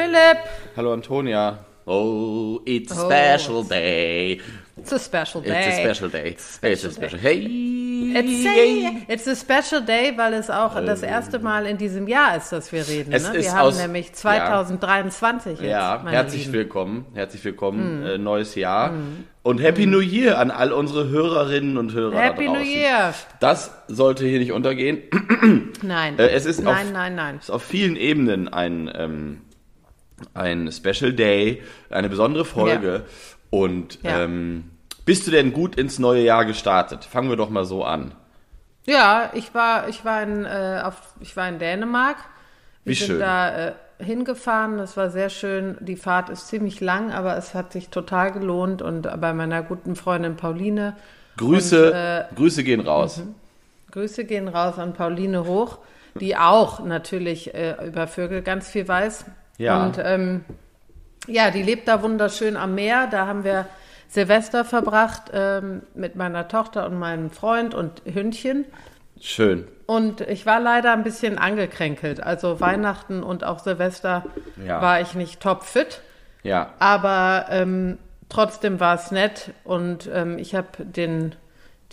Hallo 0.00 0.12
Philipp. 0.12 0.38
Hallo 0.76 0.92
Antonia. 0.94 1.58
Oh, 1.86 2.60
it's 2.64 2.90
a 2.96 3.02
Oh, 3.04 3.10
special 3.10 3.60
it's- 3.60 3.68
day. 3.68 4.40
It's 4.78 4.92
a 4.92 4.98
special 4.98 5.42
day. 5.42 5.50
It's 5.50 5.66
a 5.66 5.80
special 5.82 6.08
day. 6.08 6.28
It's 6.72 6.84
a 6.84 6.90
special 6.90 7.18
Hey. 7.18 8.12
It's 8.16 8.46
a, 8.46 9.12
it's 9.12 9.26
a 9.26 9.36
special 9.36 9.82
day, 9.84 10.14
weil 10.16 10.32
es 10.34 10.48
auch 10.48 10.74
das 10.86 11.02
erste 11.02 11.38
Mal 11.38 11.66
in 11.66 11.76
diesem 11.76 12.08
Jahr 12.08 12.36
ist, 12.38 12.50
dass 12.50 12.72
wir 12.72 12.88
reden. 12.88 13.12
Es 13.12 13.28
ne? 13.30 13.36
ist 13.36 13.44
Wir 13.44 13.52
haben 13.52 13.66
aus- 13.68 13.78
nämlich 13.78 14.12
2023 14.14 15.60
jetzt. 15.60 15.70
Ja, 15.70 16.00
meine 16.02 16.16
herzlich 16.16 16.42
Lieben. 16.46 16.52
Willkommen. 16.54 17.06
Herzlich 17.12 17.44
willkommen, 17.44 18.02
äh, 18.06 18.16
neues 18.16 18.54
Jahr. 18.54 18.94
Und 19.42 19.58
Happy 19.60 19.84
New 19.84 20.00
Year 20.00 20.38
an 20.38 20.50
all 20.50 20.72
unsere 20.72 21.08
Hörerinnen 21.10 21.76
und 21.76 21.92
Hörer 21.92 22.18
Happy 22.18 22.46
da 22.46 22.52
New 22.52 22.56
draußen. 22.58 22.72
Year. 22.72 23.14
Das 23.40 23.70
sollte 23.88 24.24
hier 24.26 24.38
nicht 24.38 24.52
untergehen. 24.52 25.02
Nein. 25.82 26.18
Äh, 26.18 26.28
es 26.30 26.46
ist 26.46 26.62
nein, 26.62 26.86
auf, 26.86 26.92
nein, 26.92 27.14
nein. 27.16 27.36
Es 27.38 27.44
ist 27.44 27.50
auf 27.50 27.62
vielen 27.62 27.96
Ebenen 27.96 28.48
ein, 28.48 28.90
ähm, 28.94 29.40
ein 30.34 30.70
Special 30.72 31.12
Day, 31.12 31.62
eine 31.90 32.08
besondere 32.08 32.44
Folge. 32.44 33.04
Und 33.50 34.02
Ja. 34.02 34.24
ähm, 34.24 34.70
bist 35.04 35.26
du 35.26 35.30
denn 35.30 35.52
gut 35.52 35.76
ins 35.76 35.98
neue 35.98 36.22
Jahr 36.22 36.44
gestartet? 36.44 37.04
Fangen 37.04 37.28
wir 37.30 37.36
doch 37.36 37.50
mal 37.50 37.64
so 37.64 37.84
an. 37.84 38.12
Ja, 38.86 39.30
ich 39.34 39.54
war, 39.54 39.88
ich 39.88 40.04
war 40.04 40.22
in, 40.22 40.44
äh, 40.44 40.80
auf, 40.84 41.14
ich 41.20 41.36
war 41.36 41.48
in 41.48 41.58
Dänemark. 41.58 42.16
Wir 42.84 42.92
Wie 42.92 42.96
sind 42.96 43.06
schön. 43.08 43.20
da 43.20 43.68
äh, 43.68 43.72
hingefahren. 43.98 44.78
Das 44.78 44.96
war 44.96 45.10
sehr 45.10 45.28
schön. 45.30 45.76
Die 45.80 45.96
Fahrt 45.96 46.30
ist 46.30 46.48
ziemlich 46.48 46.80
lang, 46.80 47.12
aber 47.12 47.36
es 47.36 47.54
hat 47.54 47.72
sich 47.72 47.88
total 47.90 48.32
gelohnt. 48.32 48.82
Und 48.82 49.02
bei 49.20 49.32
meiner 49.32 49.62
guten 49.62 49.96
Freundin 49.96 50.36
Pauline 50.36 50.96
Grüße, 51.36 51.86
Und, 51.88 51.94
äh, 51.94 52.24
Grüße 52.36 52.64
gehen 52.64 52.80
raus. 52.80 53.22
Grüße 53.90 54.24
gehen 54.24 54.48
raus 54.48 54.78
an 54.78 54.92
Pauline 54.94 55.44
Hoch, 55.46 55.78
die 56.14 56.36
auch 56.36 56.80
natürlich 56.84 57.54
äh, 57.54 57.74
über 57.86 58.06
Vögel 58.06 58.42
ganz 58.42 58.70
viel 58.70 58.86
weiß. 58.86 59.24
Ja. 59.60 59.84
Und 59.84 59.98
ähm, 60.02 60.44
ja, 61.26 61.50
die 61.50 61.62
lebt 61.62 61.86
da 61.86 62.02
wunderschön 62.02 62.56
am 62.56 62.74
Meer. 62.74 63.08
Da 63.10 63.26
haben 63.26 63.44
wir 63.44 63.66
Silvester 64.08 64.64
verbracht 64.64 65.24
ähm, 65.34 65.82
mit 65.94 66.16
meiner 66.16 66.48
Tochter 66.48 66.86
und 66.86 66.98
meinem 66.98 67.30
Freund 67.30 67.74
und 67.74 68.02
Hündchen. 68.06 68.64
Schön. 69.20 69.68
Und 69.86 70.22
ich 70.22 70.46
war 70.46 70.60
leider 70.60 70.92
ein 70.94 71.02
bisschen 71.02 71.36
angekränkelt. 71.36 72.22
Also 72.22 72.58
Weihnachten 72.60 73.22
und 73.22 73.44
auch 73.44 73.58
Silvester 73.58 74.24
Ja. 74.66 74.80
war 74.80 75.00
ich 75.02 75.14
nicht 75.14 75.40
topfit. 75.40 76.00
Ja. 76.42 76.72
Aber 76.78 77.46
ähm, 77.50 77.98
trotzdem 78.30 78.80
war 78.80 78.94
es 78.94 79.10
nett 79.10 79.50
und 79.64 80.08
ähm, 80.12 80.38
ich 80.38 80.54
habe 80.54 80.68
den 80.78 81.34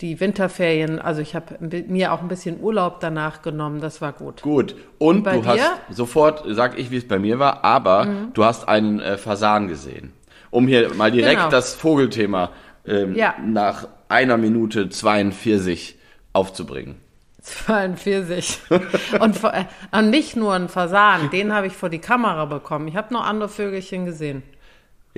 die 0.00 0.20
Winterferien, 0.20 1.00
also 1.00 1.20
ich 1.20 1.34
habe 1.34 1.56
mir 1.60 2.12
auch 2.12 2.20
ein 2.22 2.28
bisschen 2.28 2.60
Urlaub 2.60 3.00
danach 3.00 3.42
genommen, 3.42 3.80
das 3.80 4.00
war 4.00 4.12
gut. 4.12 4.42
Gut. 4.42 4.76
Und 4.98 5.24
bei 5.24 5.38
du 5.38 5.46
hast 5.46 5.58
dir? 5.58 5.70
sofort, 5.90 6.44
sag 6.48 6.78
ich, 6.78 6.90
wie 6.90 6.98
es 6.98 7.08
bei 7.08 7.18
mir 7.18 7.38
war, 7.40 7.64
aber 7.64 8.06
du 8.32 8.44
hast 8.44 8.68
einen 8.68 9.00
äh, 9.00 9.18
Fasan 9.18 9.66
gesehen. 9.68 10.12
Um 10.50 10.68
hier 10.68 10.94
mal 10.94 11.10
direkt 11.10 11.38
Genau. 11.40 11.50
das 11.50 11.74
Vogelthema 11.74 12.50
ähm, 12.86 13.14
Ja. 13.16 13.34
nach 13.44 13.88
einer 14.08 14.36
Minute 14.36 14.88
42 14.88 15.96
aufzubringen. 16.32 16.96
42. 17.42 18.60
und, 19.20 19.42
äh, 19.44 19.64
und 19.90 20.10
nicht 20.10 20.36
nur 20.36 20.54
ein 20.54 20.68
Fasan, 20.68 21.30
den 21.30 21.52
habe 21.52 21.66
ich 21.66 21.72
vor 21.72 21.88
die 21.88 21.98
Kamera 21.98 22.44
bekommen. 22.44 22.88
Ich 22.88 22.96
habe 22.96 23.12
noch 23.12 23.24
andere 23.26 23.48
Vögelchen 23.48 24.04
gesehen. 24.06 24.42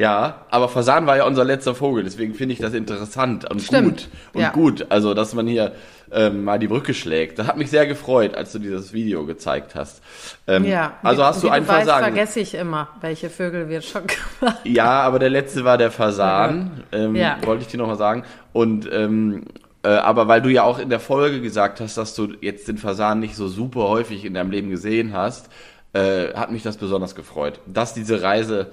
Ja, 0.01 0.47
aber 0.51 0.71
Fasan 0.71 1.07
war 1.07 1.19
ja 1.19 1.25
unser 1.27 1.45
letzter 1.45 1.75
Vogel, 1.75 2.05
deswegen 2.05 2.33
finde 2.33 2.55
ich 2.55 2.59
das 2.59 2.73
interessant 2.73 3.45
und 3.51 3.61
Stimmt. 3.61 3.85
gut. 3.87 4.09
Und 4.33 4.41
Ja. 4.41 4.49
gut, 4.51 4.87
also 4.89 5.13
dass 5.13 5.35
man 5.35 5.47
hier 5.47 5.73
ähm, 6.11 6.43
mal 6.43 6.59
die 6.59 6.69
Brücke 6.69 6.95
schlägt. 6.95 7.39
Das 7.39 7.47
hat 7.47 7.59
mich 7.59 7.69
sehr 7.69 7.87
gefreut, 7.87 8.35
als 8.35 8.51
du 8.53 8.59
dieses 8.59 8.95
Video 8.95 9.27
gezeigt 9.27 9.75
hast. 9.75 10.03
Ähm, 10.47 10.65
Ja. 10.65 10.95
Also 11.03 11.21
wie, 11.21 11.27
hast 11.27 11.43
du 11.43 11.47
wie 11.49 11.51
einen 11.51 11.67
du 11.67 11.73
weißt, 11.73 11.87
Fasan. 11.87 12.03
vergesse 12.03 12.41
ich 12.41 12.55
immer, 12.55 12.89
welche 13.03 13.29
Vögel 13.29 13.69
wir 13.69 13.83
schon 13.83 14.05
gemacht 14.07 14.57
haben. 14.65 14.75
Ja, 14.75 15.03
aber 15.03 15.19
der 15.19 15.29
letzte 15.31 15.65
war 15.67 15.77
der 15.77 15.91
Fasan, 15.91 16.83
ähm, 16.93 17.15
Ja. 17.15 17.37
wollte 17.45 17.61
ich 17.63 17.69
dir 17.69 17.77
nochmal 17.77 17.99
sagen. 17.99 18.25
Und 18.55 18.89
ähm, 18.91 19.45
äh, 19.83 19.89
aber 19.91 20.29
weil 20.29 20.41
du 20.41 20.49
ja 20.49 20.63
auch 20.63 20.79
in 20.79 20.89
der 20.89 21.01
Folge 21.01 21.43
gesagt 21.43 21.79
hast, 21.81 21.99
dass 21.99 22.15
du 22.15 22.29
jetzt 22.41 22.69
den 22.69 22.79
Fasan 22.79 23.21
nicht 23.21 23.37
so 23.37 23.49
super 23.49 23.83
häufig 23.89 24.25
in 24.25 24.33
deinem 24.33 24.51
Leben 24.51 24.71
gesehen 24.71 25.13
hast, 25.13 25.51
äh, 25.93 26.33
hat 26.35 26.51
mich 26.53 26.63
das 26.63 26.79
besonders 26.79 27.15
gefreut, 27.15 27.61
dass 27.67 27.93
diese 27.93 28.23
Reise 28.23 28.69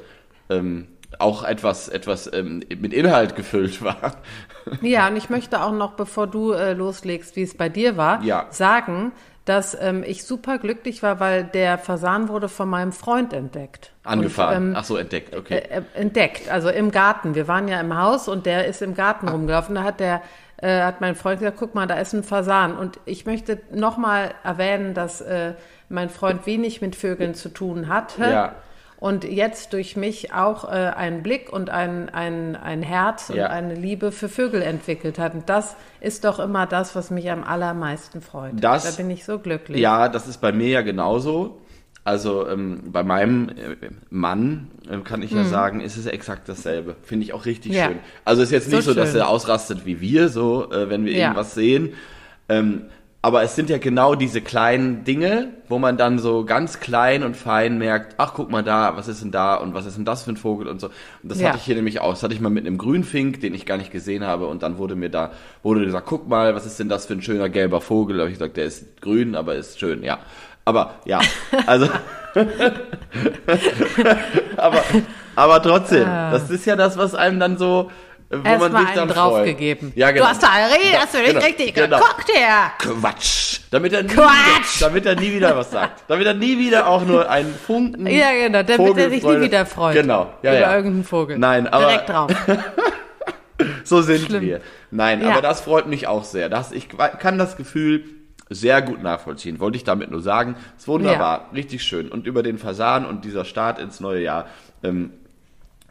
ähm, 0.50 0.88
auch 1.20 1.44
etwas 1.44 1.88
etwas 1.90 2.32
ähm, 2.32 2.64
mit 2.80 2.94
Inhalt 2.94 3.36
gefüllt 3.36 3.82
war. 3.84 4.14
Ja, 4.82 5.08
und 5.08 5.16
ich 5.18 5.30
möchte 5.30 5.62
auch 5.62 5.72
noch, 5.72 5.94
bevor 5.94 6.28
du 6.28 6.52
äh, 6.52 6.74
loslegst, 6.74 7.36
wie 7.36 7.44
es 7.44 7.56
bei 7.56 7.70
dir 7.70 7.96
war, 7.98 8.22
Ja. 8.24 8.48
sagen, 8.50 9.12
dass 9.46 9.78
ähm, 9.80 10.04
ich 10.06 10.26
super 10.26 10.58
glücklich 10.58 11.02
war, 11.04 11.22
weil 11.22 11.46
der 11.46 11.78
Fasan 11.78 12.28
wurde 12.28 12.50
von 12.50 12.68
meinem 12.70 12.92
Freund 12.92 13.32
entdeckt. 13.32 13.94
Angefahren. 14.04 14.58
Und, 14.58 14.70
ähm, 14.72 14.76
Ach 14.78 14.84
so, 14.84 14.98
entdeckt, 14.98 15.34
okay. 15.36 15.60
äh, 15.70 15.82
entdeckt, 15.94 16.50
also 16.50 16.70
im 16.70 16.92
Garten. 16.92 17.34
Wir 17.34 17.48
waren 17.48 17.70
ja 17.70 17.80
im 17.80 17.98
Haus 17.98 18.28
und 18.28 18.46
der 18.46 18.66
ist 18.66 18.82
im 18.82 18.94
Garten 18.94 19.30
rumgelaufen. 19.30 19.76
Da 19.76 19.84
hat 19.84 20.00
der 20.02 20.22
äh, 20.58 20.82
hat 20.82 21.02
mein 21.02 21.16
Freund 21.16 21.40
gesagt, 21.40 21.58
guck 21.60 21.76
mal, 21.76 21.86
da 21.88 21.96
ist 21.96 22.14
ein 22.14 22.24
Fasan. 22.24 22.76
Und 22.76 23.00
ich 23.06 23.26
möchte 23.26 23.60
nochmal 23.72 24.32
erwähnen, 24.44 24.94
dass 24.94 25.22
äh, 25.22 25.54
mein 25.88 26.10
Freund 26.10 26.46
wenig 26.46 26.82
mit 26.82 26.96
Vögeln 26.96 27.36
zu 27.36 27.50
tun 27.50 27.88
hatte. 27.88 28.24
Ja. 28.24 28.56
Und 29.00 29.24
jetzt 29.26 29.74
durch 29.74 29.96
mich 29.96 30.34
auch 30.34 30.64
äh, 30.66 30.70
einen 30.76 31.22
Blick 31.22 31.54
und 31.54 31.70
ein, 31.70 32.10
ein, 32.10 32.56
ein 32.56 32.82
Herz 32.82 33.30
und 33.30 33.36
Ja. 33.36 33.48
eine 33.48 33.76
Liebe 33.76 34.12
für 34.12 34.28
Vögel 34.28 34.62
entwickelt 34.64 35.20
hat. 35.20 35.36
Und 35.36 35.48
das 35.50 35.76
ist 36.02 36.24
doch 36.26 36.40
immer 36.40 36.66
das, 36.66 36.96
was 36.96 37.12
mich 37.12 37.30
am 37.30 37.44
allermeisten 37.44 38.22
freut. 38.22 38.54
Das- 38.56 38.84
da 38.96 39.02
bin 39.02 39.12
ich 39.12 39.24
so 39.24 39.38
glücklich. 39.38 39.80
Ja, 39.80 40.10
das 40.10 40.28
ist 40.28 40.42
bei 40.42 40.52
mir 40.52 40.70
ja 40.70 40.82
genauso. 40.82 41.62
Also 42.04 42.48
ähm, 42.48 42.84
bei 42.86 43.04
meinem 43.04 43.50
äh, 43.50 43.54
Mann 44.10 44.72
äh, 44.90 44.98
kann 45.00 45.22
ich 45.22 45.32
ja 45.32 45.44
sagen, 45.44 45.82
ist 45.82 45.98
es 45.98 46.06
exakt 46.06 46.48
dasselbe. 46.50 46.96
Finde 47.04 47.26
ich 47.26 47.34
auch 47.34 47.46
richtig 47.46 47.74
Mhm. 47.74 47.78
Ja. 47.78 47.86
schön. 47.90 48.00
Also 48.26 48.42
ist 48.42 48.52
jetzt 48.52 48.70
So 48.72 48.78
nicht 48.78 48.86
so, 48.86 48.94
dass 48.94 49.12
schön. 49.12 49.20
er 49.20 49.28
ausrastet 49.30 49.86
wie 49.86 50.00
wir, 50.02 50.30
so 50.30 50.72
äh, 50.72 50.90
wenn 50.90 51.06
wir 51.06 51.12
Ja. 51.12 51.20
irgendwas 51.28 51.54
sehen. 51.54 51.94
Ähm, 52.50 52.86
aber 53.22 53.42
es 53.44 53.56
sind 53.56 53.70
ja 53.70 53.78
genau 53.78 54.16
diese 54.16 54.42
kleinen 54.42 55.04
Dinge, 55.04 55.50
wo 55.68 55.80
man 55.80 55.98
dann 55.98 56.18
so 56.20 56.46
ganz 56.46 56.80
klein 56.80 57.24
und 57.24 57.36
fein 57.36 57.78
merkt, 57.78 58.16
ach 58.18 58.34
guck 58.36 58.50
mal 58.50 58.64
da, 58.64 58.96
was 58.96 59.08
ist 59.08 59.22
denn 59.22 59.32
da 59.32 59.56
und 59.56 59.74
was 59.74 59.86
ist 59.86 59.98
denn 59.98 60.06
das 60.06 60.24
für 60.24 60.32
ein 60.32 60.38
Vogel 60.38 60.68
und 60.68 60.80
so. 60.80 60.88
Und 60.88 61.32
das 61.32 61.40
Ja. 61.42 61.48
hatte 61.50 61.58
ich 61.58 61.64
hier 61.64 61.76
nämlich 61.76 62.00
auch. 62.00 62.12
Das 62.12 62.24
hatte 62.24 62.34
ich 62.34 62.40
mal 62.40 62.50
mit 62.50 62.66
einem 62.66 62.78
Grünfink, 62.78 63.42
den 63.42 63.54
ich 63.54 63.66
gar 63.66 63.78
nicht 63.78 63.92
gesehen 63.92 64.26
habe. 64.26 64.48
Und 64.48 64.64
dann 64.64 64.78
wurde 64.78 64.96
mir 64.96 65.10
da, 65.10 65.32
wurde 65.64 65.84
gesagt, 65.84 66.06
guck 66.08 66.30
mal, 66.30 66.56
was 66.56 66.66
ist 66.66 66.80
denn 66.80 66.90
das 66.90 67.06
für 67.06 67.14
ein 67.14 67.22
schöner 67.22 67.50
gelber 67.50 67.82
Vogel? 67.82 68.18
Da 68.18 68.22
habe 68.24 68.32
ich 68.32 68.38
gesagt, 68.38 68.56
der 68.56 68.66
ist 68.66 69.02
grün, 69.02 69.36
aber 69.36 69.56
ist 69.56 69.80
schön, 69.80 70.04
ja. 70.04 70.20
Aber 70.64 70.96
ja, 71.06 71.20
also. 71.66 71.90
aber, 74.58 74.84
aber 75.36 75.62
trotzdem, 75.62 76.06
das 76.06 76.50
ist 76.50 76.66
ja 76.66 76.76
das, 76.76 76.98
was 76.98 77.16
einem 77.16 77.40
dann 77.40 77.58
so, 77.58 77.92
wo 78.30 78.36
Erst 78.44 78.60
man 78.60 78.72
mal 78.72 78.86
sich 78.86 78.96
dann 78.96 79.08
draufgegeben. 79.08 79.94
Ja, 79.96 80.12
genau. 80.12 80.26
Du 80.26 80.30
hast 80.32 80.44
da 80.44 80.48
richtig, 80.74 81.00
hast 81.00 81.14
du 81.14 81.18
nicht 81.20 81.30
genau, 81.30 81.46
richtig 81.46 81.74
genau. 81.74 81.98
geguckt, 82.00 82.30
ja. 82.36 82.72
Quatsch! 82.78 83.60
Damit 83.72 83.94
er, 83.94 84.04
nie 84.04 84.10
Quatsch! 84.10 84.78
Wieder, 84.78 84.88
damit 84.88 85.06
er 85.06 85.16
nie 85.16 85.34
wieder 85.34 85.56
was 85.56 85.72
sagt. 85.72 86.04
Damit 86.08 86.28
er 86.28 86.34
nie 86.34 86.58
wieder 86.58 86.88
auch 86.88 87.06
nur 87.06 87.30
einen 87.30 87.54
Funken. 87.56 88.06
Ja, 88.08 88.32
genau, 88.32 88.64
damit 88.64 88.98
er 88.98 89.10
sich 89.10 89.24
nie 89.24 89.42
wieder 89.42 89.66
freut. 89.66 89.94
Genau, 89.96 90.34
ja, 90.42 90.52
über 90.52 90.60
ja. 90.60 90.76
irgendeinen 90.76 91.04
Vogel. 91.06 91.38
Nein, 91.38 91.68
aber- 91.68 91.86
Direkt 91.88 92.10
drauf. 92.10 92.32
So 93.84 94.02
sind 94.02 94.26
Schlimm. 94.26 94.42
wir. 94.44 94.62
Nein, 94.92 95.22
Ja. 95.22 95.32
aber 95.32 95.42
das 95.42 95.62
freut 95.62 95.88
mich 95.88 96.08
auch 96.08 96.24
sehr. 96.24 96.48
Das, 96.50 96.72
ich 96.72 96.90
kann 96.90 97.38
das 97.40 97.58
Gefühl 97.58 98.04
sehr 98.50 98.82
gut 98.82 99.02
nachvollziehen. 99.02 99.60
Wollte 99.60 99.78
ich 99.78 99.84
damit 99.84 100.12
nur 100.12 100.22
sagen. 100.22 100.56
Ist 100.78 100.88
wunderbar, 100.88 101.50
richtig 101.54 101.84
schön. 101.84 102.10
Und 102.10 102.28
über 102.28 102.44
den 102.44 102.58
Fasan 102.60 103.06
und 103.06 103.26
dieser 103.26 103.46
Start 103.46 103.80
ins 103.80 104.00
neue 104.00 104.22
Jahr 104.22 104.46
ähm, 104.84 105.12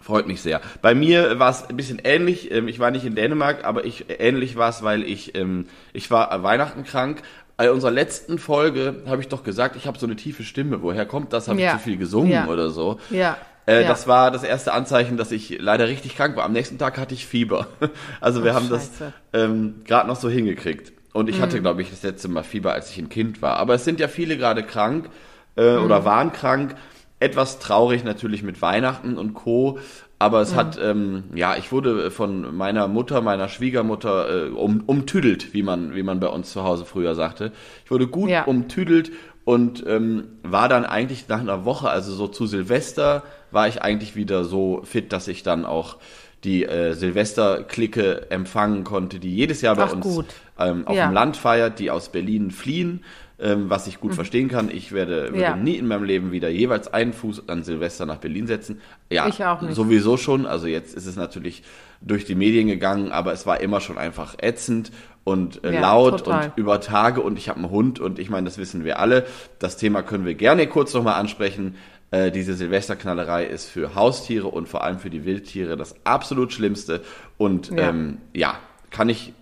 freut 0.06 0.26
mich 0.28 0.40
sehr. 0.40 0.60
Bei 0.82 0.94
mir 0.94 1.38
war 1.38 1.50
es 1.50 1.68
ein 1.68 1.76
bisschen 1.76 2.00
ähnlich. 2.02 2.50
Ähm, 2.52 2.68
ich 2.68 2.78
war 2.78 2.90
nicht 2.90 3.04
in 3.04 3.14
Dänemark, 3.16 3.64
aber 3.64 3.84
ich 3.84 4.06
ähnlich 4.20 4.56
war 4.56 4.70
es, 4.70 4.82
weil 4.82 5.02
ich 5.02 5.34
ähm, 5.34 5.66
ich 5.92 6.10
war 6.10 6.42
Weihnachten 6.42 6.84
krank. 6.84 7.22
Bei 7.56 7.70
unserer 7.70 7.90
letzten 7.90 8.38
Folge 8.38 9.02
habe 9.06 9.20
ich 9.22 9.28
doch 9.28 9.42
gesagt, 9.42 9.76
ich 9.76 9.86
habe 9.86 9.98
so 9.98 10.06
eine 10.06 10.14
tiefe 10.16 10.44
Stimme. 10.44 10.82
Woher 10.82 11.06
kommt 11.06 11.32
das? 11.32 11.48
Habe 11.48 11.60
Ja. 11.60 11.72
ich 11.72 11.78
zu 11.78 11.84
viel 11.84 11.96
gesungen 11.96 12.30
Ja. 12.32 12.46
oder 12.46 12.70
so? 12.70 13.00
Ja. 13.10 13.36
Äh, 13.66 13.82
ja. 13.82 13.88
Das 13.88 14.06
war 14.06 14.30
das 14.30 14.44
erste 14.44 14.72
Anzeichen, 14.74 15.16
dass 15.16 15.32
ich 15.32 15.58
leider 15.60 15.88
richtig 15.88 16.14
krank 16.16 16.36
war. 16.36 16.44
Am 16.44 16.52
nächsten 16.52 16.78
Tag 16.78 16.98
hatte 16.98 17.14
ich 17.14 17.26
Fieber. 17.26 17.66
Also 18.20 18.44
wir 18.44 18.52
Ach, 18.52 18.56
haben 18.56 18.68
das 18.70 18.86
Scheiße. 18.98 19.12
ähm, 19.32 19.76
gerade 19.84 20.06
noch 20.06 20.16
so 20.16 20.28
hingekriegt. 20.30 20.92
Und 21.14 21.28
ich 21.30 21.38
Mhm. 21.38 21.42
hatte, 21.42 21.60
glaube 21.60 21.82
ich, 21.82 21.90
das 21.90 22.02
letzte 22.02 22.28
Mal 22.28 22.44
Fieber, 22.44 22.72
als 22.74 22.90
ich 22.90 22.98
ein 22.98 23.08
Kind 23.08 23.40
war. 23.42 23.56
Aber 23.56 23.74
es 23.74 23.84
sind 23.84 23.98
ja 24.00 24.06
viele 24.08 24.36
gerade 24.36 24.62
krank 24.62 25.08
äh, 25.56 25.76
Mhm. 25.78 25.84
oder 25.84 26.04
waren 26.04 26.32
krank. 26.32 26.76
Etwas 27.18 27.58
traurig 27.58 28.04
natürlich 28.04 28.42
mit 28.42 28.60
Weihnachten 28.60 29.16
und 29.16 29.34
Co. 29.34 29.78
Aber 30.18 30.38
Mhm. 30.38 30.42
es 30.42 30.54
hat, 30.54 30.78
ähm, 30.82 31.24
ja, 31.34 31.56
ich 31.56 31.72
wurde 31.72 32.10
von 32.10 32.54
meiner 32.56 32.88
Mutter, 32.88 33.20
meiner 33.20 33.48
Schwiegermutter 33.48 34.46
äh, 34.46 34.50
um, 34.50 34.82
umtüdelt, 34.86 35.52
wie 35.52 35.62
man, 35.62 35.94
wie 35.94 36.02
man 36.02 36.20
bei 36.20 36.28
uns 36.28 36.52
zu 36.52 36.62
Hause 36.64 36.84
früher 36.84 37.14
sagte. 37.14 37.52
Ich 37.84 37.90
wurde 37.90 38.06
gut 38.06 38.30
Ja. 38.30 38.44
umtüdelt 38.44 39.12
und 39.44 39.84
ähm, 39.86 40.24
war 40.42 40.68
dann 40.68 40.84
eigentlich 40.84 41.28
nach 41.28 41.40
einer 41.40 41.64
Woche, 41.64 41.88
also 41.90 42.12
so 42.14 42.28
zu 42.28 42.46
Silvester, 42.46 43.22
war 43.50 43.68
ich 43.68 43.82
eigentlich 43.82 44.16
wieder 44.16 44.44
so 44.44 44.80
fit, 44.84 45.12
dass 45.12 45.28
ich 45.28 45.42
dann 45.42 45.64
auch 45.66 45.96
die 46.44 46.64
äh, 46.64 46.92
Silvester-Clique 46.94 48.30
empfangen 48.30 48.84
konnte, 48.84 49.18
die 49.18 49.34
jedes 49.34 49.60
Jahr 49.62 49.76
bei 49.76 49.84
Ach, 49.84 49.92
uns 49.92 50.20
ähm, 50.58 50.86
auf 50.86 50.96
Ja. 50.96 51.06
dem 51.06 51.14
Land 51.14 51.36
feiert, 51.36 51.78
die 51.78 51.90
aus 51.90 52.08
Berlin 52.10 52.50
fliehen 52.50 53.04
ähm, 53.38 53.68
was 53.68 53.86
ich 53.86 54.00
gut 54.00 54.14
verstehen 54.14 54.48
kann. 54.48 54.70
Ich 54.70 54.92
werde, 54.92 55.24
würde 55.24 55.32
Mhm. 55.34 55.40
Ja. 55.40 55.56
nie 55.56 55.76
in 55.76 55.86
meinem 55.86 56.04
Leben 56.04 56.32
wieder 56.32 56.48
jeweils 56.48 56.88
einen 56.92 57.12
Fuß 57.12 57.48
an 57.48 57.62
Silvester 57.64 58.06
nach 58.06 58.16
Berlin 58.16 58.46
setzen. 58.46 58.80
Ja, 59.10 59.26
Ich 59.28 59.44
auch 59.44 59.60
nicht. 59.60 59.74
sowieso 59.74 60.16
schon. 60.16 60.46
Also 60.46 60.66
jetzt 60.66 60.94
ist 60.96 61.06
es 61.06 61.16
natürlich 61.16 61.62
durch 62.00 62.24
die 62.24 62.34
Medien 62.34 62.66
gegangen, 62.68 63.12
aber 63.12 63.32
es 63.32 63.46
war 63.46 63.60
immer 63.60 63.80
schon 63.80 63.98
einfach 63.98 64.36
ätzend 64.40 64.90
und 65.24 65.64
äh, 65.64 65.74
Ja, 65.74 65.80
laut 65.80 66.20
total. 66.24 66.44
und 66.46 66.52
über 66.56 66.80
Tage 66.80 67.20
und 67.20 67.36
ich 67.38 67.48
habe 67.48 67.58
einen 67.60 67.70
Hund 67.70 68.00
und 68.00 68.18
ich 68.18 68.30
meine, 68.30 68.44
das 68.46 68.58
wissen 68.58 68.84
wir 68.84 68.98
alle. 69.00 69.26
Das 69.58 69.76
Thema 69.76 70.02
können 70.02 70.24
wir 70.24 70.34
gerne 70.34 70.66
kurz 70.66 70.94
nochmal 70.94 71.14
ansprechen. 71.20 71.74
Äh, 72.12 72.30
diese 72.30 72.54
Silvesterknallerei 72.54 73.44
ist 73.46 73.68
für 73.68 73.94
Haustiere 73.96 74.46
und 74.46 74.68
vor 74.68 74.84
allem 74.84 74.98
für 74.98 75.10
die 75.10 75.24
Wildtiere 75.24 75.76
das 75.76 75.94
absolut 76.04 76.52
Schlimmste. 76.52 77.02
Und 77.36 77.70
Ja. 77.70 77.88
ähm, 77.90 78.18
ja, 78.32 78.54
kann 78.90 79.08
ich 79.08 79.32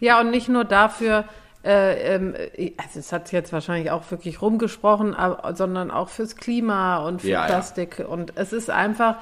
Ja, 0.00 0.20
und 0.20 0.30
nicht 0.32 0.48
nur 0.48 0.64
dafür, 0.64 1.24
äh, 1.68 2.14
ähm, 2.14 2.34
also 2.78 2.98
es 2.98 3.12
hat 3.12 3.30
jetzt 3.32 3.52
wahrscheinlich 3.52 3.90
auch 3.90 4.10
wirklich 4.10 4.40
rumgesprochen, 4.40 5.14
aber, 5.14 5.54
sondern 5.54 5.90
auch 5.90 6.08
fürs 6.08 6.36
Klima 6.36 6.98
und 7.06 7.20
für 7.22 7.28
Ja, 7.28 7.40
ja. 7.42 7.46
Plastik. 7.46 8.04
Und 8.08 8.32
es 8.36 8.52
ist 8.52 8.70
einfach 8.70 9.16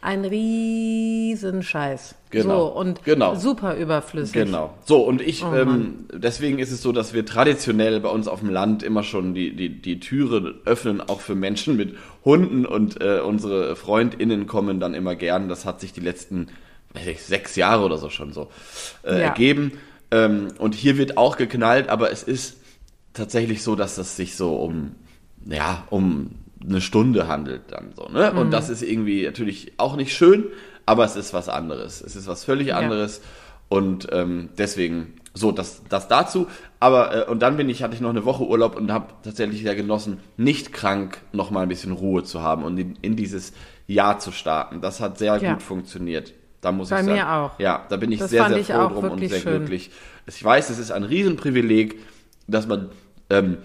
ein 0.00 0.24
Riesenscheiß. 0.24 2.16
Genau, 2.30 2.66
So, 2.66 2.66
und 2.76 3.04
genau. 3.04 3.34
super 3.36 3.76
überflüssig. 3.76 4.32
Genau. 4.32 4.74
So, 4.84 5.02
und 5.02 5.20
ich, 5.22 5.44
Oh 5.44 5.54
ähm, 5.54 6.06
deswegen 6.12 6.58
ist 6.58 6.72
es 6.72 6.82
so, 6.82 6.90
dass 6.92 7.12
wir 7.14 7.24
traditionell 7.24 8.00
bei 8.00 8.08
uns 8.08 8.26
auf 8.26 8.40
dem 8.40 8.50
Land 8.50 8.82
immer 8.82 9.04
schon 9.04 9.34
die, 9.34 9.54
die, 9.54 9.80
die 9.80 10.00
Türe 10.00 10.54
öffnen, 10.64 11.00
auch 11.00 11.20
für 11.20 11.34
Menschen 11.36 11.76
mit 11.76 11.94
Hunden 12.24 12.66
und 12.66 13.00
äh, 13.00 13.20
unsere 13.20 13.76
FreundInnen 13.76 14.46
kommen 14.46 14.80
dann 14.80 14.94
immer 14.94 15.14
gern. 15.14 15.48
Das 15.48 15.64
hat 15.64 15.80
sich 15.80 15.92
die 15.92 16.00
letzten 16.00 16.48
weiß 16.94 17.06
ich, 17.06 17.22
sechs 17.22 17.56
Jahre 17.56 17.84
oder 17.84 17.96
so 17.98 18.10
schon 18.10 18.32
so 18.32 18.48
äh, 19.04 19.12
Ja. 19.12 19.18
ergeben. 19.28 19.72
Ähm, 20.12 20.48
und 20.58 20.74
hier 20.74 20.98
wird 20.98 21.16
auch 21.16 21.36
geknallt, 21.36 21.88
aber 21.88 22.12
es 22.12 22.22
ist 22.22 22.58
tatsächlich 23.14 23.62
so, 23.62 23.74
dass 23.74 23.96
das 23.96 24.14
sich 24.14 24.36
so 24.36 24.54
um, 24.56 24.94
ja, 25.46 25.84
um 25.90 26.30
eine 26.64 26.80
Stunde 26.80 27.26
handelt 27.26 27.62
dann 27.70 27.92
so, 27.96 28.08
ne? 28.08 28.30
Mhm. 28.30 28.38
Und 28.38 28.50
das 28.52 28.68
ist 28.68 28.82
irgendwie 28.82 29.24
natürlich 29.24 29.72
auch 29.78 29.96
nicht 29.96 30.14
schön, 30.14 30.44
aber 30.86 31.04
es 31.04 31.16
ist 31.16 31.32
was 31.34 31.48
anderes. 31.48 32.00
Es 32.00 32.14
ist 32.14 32.26
was 32.28 32.44
völlig 32.44 32.74
anderes. 32.74 33.20
Und 33.68 34.08
ähm, 34.12 34.50
deswegen, 34.58 35.14
so, 35.32 35.50
das, 35.50 35.82
das 35.88 36.06
dazu. 36.08 36.46
Aber, 36.78 37.26
äh, 37.26 37.30
und 37.30 37.40
dann 37.40 37.56
bin 37.56 37.70
ich, 37.70 37.82
hatte 37.82 37.94
ich 37.94 38.02
noch 38.02 38.10
eine 38.10 38.26
Woche 38.26 38.44
Urlaub 38.46 38.76
und 38.76 38.92
habe 38.92 39.14
tatsächlich 39.22 39.62
sehr 39.62 39.74
genossen, 39.74 40.18
nicht 40.36 40.72
krank 40.74 41.22
noch 41.32 41.50
mal 41.50 41.62
ein 41.62 41.68
bisschen 41.68 41.92
Ruhe 41.92 42.22
zu 42.22 42.42
haben 42.42 42.64
und 42.64 42.76
in, 42.76 42.96
in 43.00 43.16
dieses 43.16 43.54
Jahr 43.86 44.18
zu 44.18 44.30
starten. 44.30 44.82
Das 44.82 45.00
hat 45.00 45.16
sehr 45.16 45.36
Ja. 45.38 45.54
gut 45.54 45.62
funktioniert. 45.62 46.34
Da 46.62 46.72
muss 46.72 46.88
Bei 46.88 47.00
ich 47.00 47.06
sagen. 47.06 47.16
mir 47.18 47.30
auch. 47.30 47.58
Ja, 47.58 47.84
da 47.90 47.96
bin 47.96 48.10
ich 48.12 48.20
Das 48.20 48.30
sehr, 48.30 48.48
sehr 48.48 48.56
ich 48.56 48.68
froh 48.68 48.88
drum 48.88 49.10
und 49.10 49.28
sehr 49.28 49.40
schön. 49.40 49.58
glücklich. 49.58 49.90
Ich 50.26 50.42
weiß, 50.42 50.70
es 50.70 50.78
ist 50.78 50.92
ein 50.92 51.02
Riesenprivileg, 51.02 51.98
dass 52.46 52.66
man, 52.68 52.88
ähm, 53.28 53.58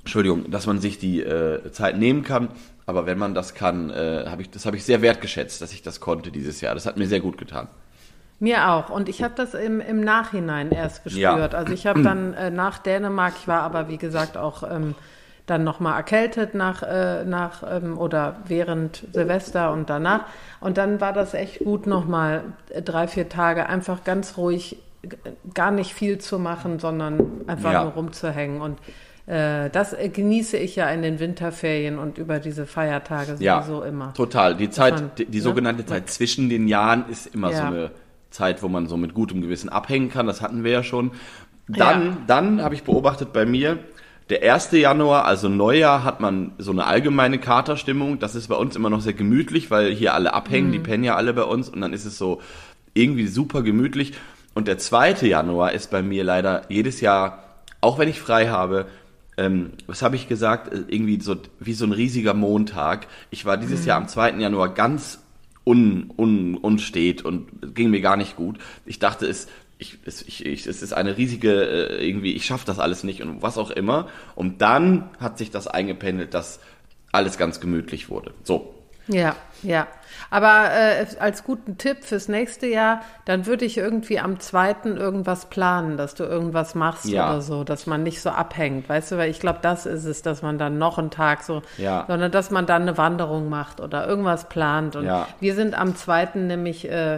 Entschuldigung, 0.00 0.50
dass 0.50 0.66
man 0.66 0.80
sich 0.80 0.98
die 0.98 1.22
äh, 1.22 1.70
Zeit 1.70 1.96
nehmen 1.96 2.24
kann. 2.24 2.48
Aber 2.84 3.06
wenn 3.06 3.16
man 3.16 3.32
das 3.32 3.54
kann, 3.54 3.90
äh, 3.90 4.24
habe 4.26 4.42
ich, 4.42 4.50
das 4.50 4.66
habe 4.66 4.76
ich 4.76 4.84
sehr 4.84 5.02
wertgeschätzt, 5.02 5.62
dass 5.62 5.72
ich 5.72 5.82
das 5.82 6.00
konnte 6.00 6.32
dieses 6.32 6.60
Jahr. 6.60 6.74
Das 6.74 6.84
hat 6.84 6.96
mir 6.96 7.06
sehr 7.06 7.20
gut 7.20 7.38
getan. 7.38 7.68
Mir 8.40 8.68
auch. 8.70 8.90
Und 8.90 9.08
ich 9.08 9.22
habe 9.22 9.34
das 9.36 9.54
im, 9.54 9.80
im 9.80 10.00
Nachhinein 10.00 10.72
erst 10.72 11.04
gespürt. 11.04 11.22
Ja. 11.22 11.58
Also 11.58 11.72
ich 11.72 11.86
habe 11.86 12.02
dann 12.02 12.34
äh, 12.34 12.50
nach 12.50 12.78
Dänemark, 12.78 13.34
ich 13.40 13.46
war 13.46 13.62
aber 13.62 13.88
wie 13.88 13.98
gesagt 13.98 14.36
auch 14.36 14.64
ähm, 14.68 14.96
dann 15.46 15.62
nochmal 15.64 15.96
erkältet 15.96 16.54
nach, 16.54 16.82
äh, 16.82 17.24
nach 17.24 17.62
ähm, 17.70 17.98
oder 17.98 18.36
während 18.46 19.04
Silvester 19.12 19.72
und 19.72 19.90
danach. 19.90 20.22
Und 20.60 20.78
dann 20.78 21.00
war 21.00 21.12
das 21.12 21.34
echt 21.34 21.58
gut, 21.60 21.86
nochmal 21.86 22.44
drei, 22.84 23.06
vier 23.08 23.28
Tage 23.28 23.66
einfach 23.68 24.04
ganz 24.04 24.36
ruhig, 24.38 24.78
gar 25.52 25.70
nicht 25.70 25.92
viel 25.92 26.18
zu 26.18 26.38
machen, 26.38 26.78
sondern 26.78 27.20
einfach 27.46 27.72
Ja. 27.72 27.84
nur 27.84 27.92
rumzuhängen. 27.92 28.62
Und 28.62 28.78
äh, 29.26 29.68
das 29.70 29.92
äh, 29.92 30.08
genieße 30.08 30.56
ich 30.56 30.76
ja 30.76 30.88
in 30.88 31.02
den 31.02 31.18
Winterferien 31.20 31.98
und 31.98 32.16
über 32.16 32.38
diese 32.38 32.64
Feiertage 32.66 33.36
Ja, 33.38 33.62
sowieso 33.62 33.82
immer. 33.82 34.14
total. 34.14 34.54
Die 34.54 34.70
Zeit, 34.70 34.94
man- 34.94 35.10
die, 35.18 35.26
die 35.26 35.38
ne? 35.38 35.42
sogenannte 35.44 35.84
Zeit 35.84 36.08
zwischen 36.08 36.48
den 36.48 36.68
Jahren 36.68 37.04
ist 37.10 37.26
immer 37.34 37.48
so 37.52 37.58
Ja. 37.58 37.66
eine 37.68 37.90
Zeit, 38.30 38.62
wo 38.62 38.68
man 38.68 38.86
so 38.86 38.96
mit 38.96 39.12
gutem 39.12 39.42
Gewissen 39.42 39.68
abhängen 39.68 40.08
kann. 40.10 40.26
Das 40.26 40.40
hatten 40.40 40.64
wir 40.64 40.70
ja 40.72 40.82
schon. 40.82 41.12
Dann, 41.68 42.02
Ja. 42.06 42.16
dann 42.26 42.62
habe 42.62 42.74
ich 42.74 42.82
beobachtet 42.82 43.32
bei 43.32 43.46
mir, 43.46 43.78
der 44.30 44.54
1. 44.54 44.72
Januar, 44.72 45.26
also 45.26 45.48
Neujahr, 45.48 46.02
hat 46.04 46.20
man 46.20 46.52
so 46.58 46.72
eine 46.72 46.86
allgemeine 46.86 47.38
Katerstimmung. 47.38 48.18
Das 48.18 48.34
ist 48.34 48.48
bei 48.48 48.56
uns 48.56 48.74
immer 48.74 48.90
noch 48.90 49.02
sehr 49.02 49.12
gemütlich, 49.12 49.70
weil 49.70 49.92
hier 49.92 50.14
alle 50.14 50.32
abhängen, 50.32 50.68
Mhm. 50.68 50.72
die 50.72 50.78
pennen 50.78 51.04
ja 51.04 51.14
alle 51.14 51.34
bei 51.34 51.44
uns 51.44 51.68
und 51.68 51.80
dann 51.80 51.92
ist 51.92 52.06
es 52.06 52.16
so 52.16 52.40
irgendwie 52.94 53.26
super 53.26 53.62
gemütlich. 53.62 54.12
Und 54.54 54.68
der 54.68 54.78
2. 54.78 55.26
Januar 55.26 55.72
ist 55.72 55.90
bei 55.90 56.02
mir 56.02 56.24
leider 56.24 56.62
jedes 56.68 57.00
Jahr, 57.00 57.42
auch 57.80 57.98
wenn 57.98 58.08
ich 58.08 58.20
frei 58.20 58.48
habe, 58.48 58.86
ähm, 59.36 59.72
was 59.86 60.00
habe 60.00 60.16
ich 60.16 60.28
gesagt, 60.28 60.72
Äh, 60.72 60.84
irgendwie 60.88 61.20
so 61.20 61.36
wie 61.58 61.74
so 61.74 61.84
ein 61.84 61.92
riesiger 61.92 62.34
Montag. 62.34 63.08
Ich 63.30 63.44
war 63.44 63.56
dieses 63.56 63.84
Jahr 63.84 63.98
am 63.98 64.08
2. 64.08 64.38
Januar 64.40 64.72
ganz 64.72 65.18
un, 65.66 66.10
un, 66.16 66.56
unstet 66.56 67.24
und 67.24 67.74
ging 67.74 67.90
mir 67.90 68.00
gar 68.00 68.16
nicht 68.16 68.36
gut. 68.36 68.58
Ich 68.86 69.00
dachte, 69.00 69.26
es, 69.26 69.48
ich, 69.84 69.98
es, 70.06 70.22
ich, 70.22 70.44
ich, 70.46 70.66
es 70.66 70.82
ist 70.82 70.92
eine 70.92 71.16
riesige, 71.16 71.52
äh, 71.52 72.08
irgendwie, 72.08 72.32
ich 72.34 72.46
schaffe 72.46 72.66
das 72.66 72.78
alles 72.78 73.04
nicht 73.04 73.22
und 73.22 73.42
was 73.42 73.58
auch 73.58 73.70
immer. 73.70 74.08
Und 74.34 74.60
dann 74.62 75.10
hat 75.20 75.38
sich 75.38 75.50
das 75.50 75.66
eingependelt, 75.66 76.34
dass 76.34 76.60
alles 77.12 77.38
ganz 77.38 77.60
gemütlich 77.60 78.08
wurde. 78.10 78.32
So. 78.42 78.74
Ja, 79.06 79.36
ja. 79.62 79.86
Aber 80.30 80.70
äh, 80.72 81.06
als 81.20 81.44
guten 81.44 81.76
Tipp 81.76 82.04
fürs 82.04 82.28
nächste 82.28 82.66
Jahr, 82.66 83.02
dann 83.26 83.44
würde 83.44 83.66
ich 83.66 83.76
irgendwie 83.76 84.18
am 84.18 84.40
zweiten 84.40 84.96
irgendwas 84.96 85.50
planen, 85.50 85.98
dass 85.98 86.14
du 86.14 86.24
irgendwas 86.24 86.74
machst 86.74 87.04
Ja. 87.04 87.28
oder 87.30 87.42
so, 87.42 87.64
dass 87.64 87.86
man 87.86 88.02
nicht 88.02 88.22
so 88.22 88.30
abhängt, 88.30 88.88
weißt 88.88 89.12
du, 89.12 89.18
weil 89.18 89.30
ich 89.30 89.40
glaube, 89.40 89.58
das 89.60 89.84
ist 89.84 90.06
es, 90.06 90.22
dass 90.22 90.40
man 90.40 90.56
dann 90.56 90.78
noch 90.78 90.96
einen 90.98 91.10
Tag 91.10 91.42
so, 91.42 91.60
Ja. 91.76 92.04
sondern 92.08 92.32
dass 92.32 92.50
man 92.50 92.64
dann 92.64 92.82
eine 92.82 92.96
Wanderung 92.96 93.50
macht 93.50 93.80
oder 93.80 94.06
irgendwas 94.08 94.48
plant. 94.48 94.96
Und 94.96 95.04
Ja. 95.04 95.28
wir 95.38 95.54
sind 95.54 95.78
am 95.78 95.94
zweiten 95.96 96.46
nämlich 96.46 96.88
äh, 96.90 97.16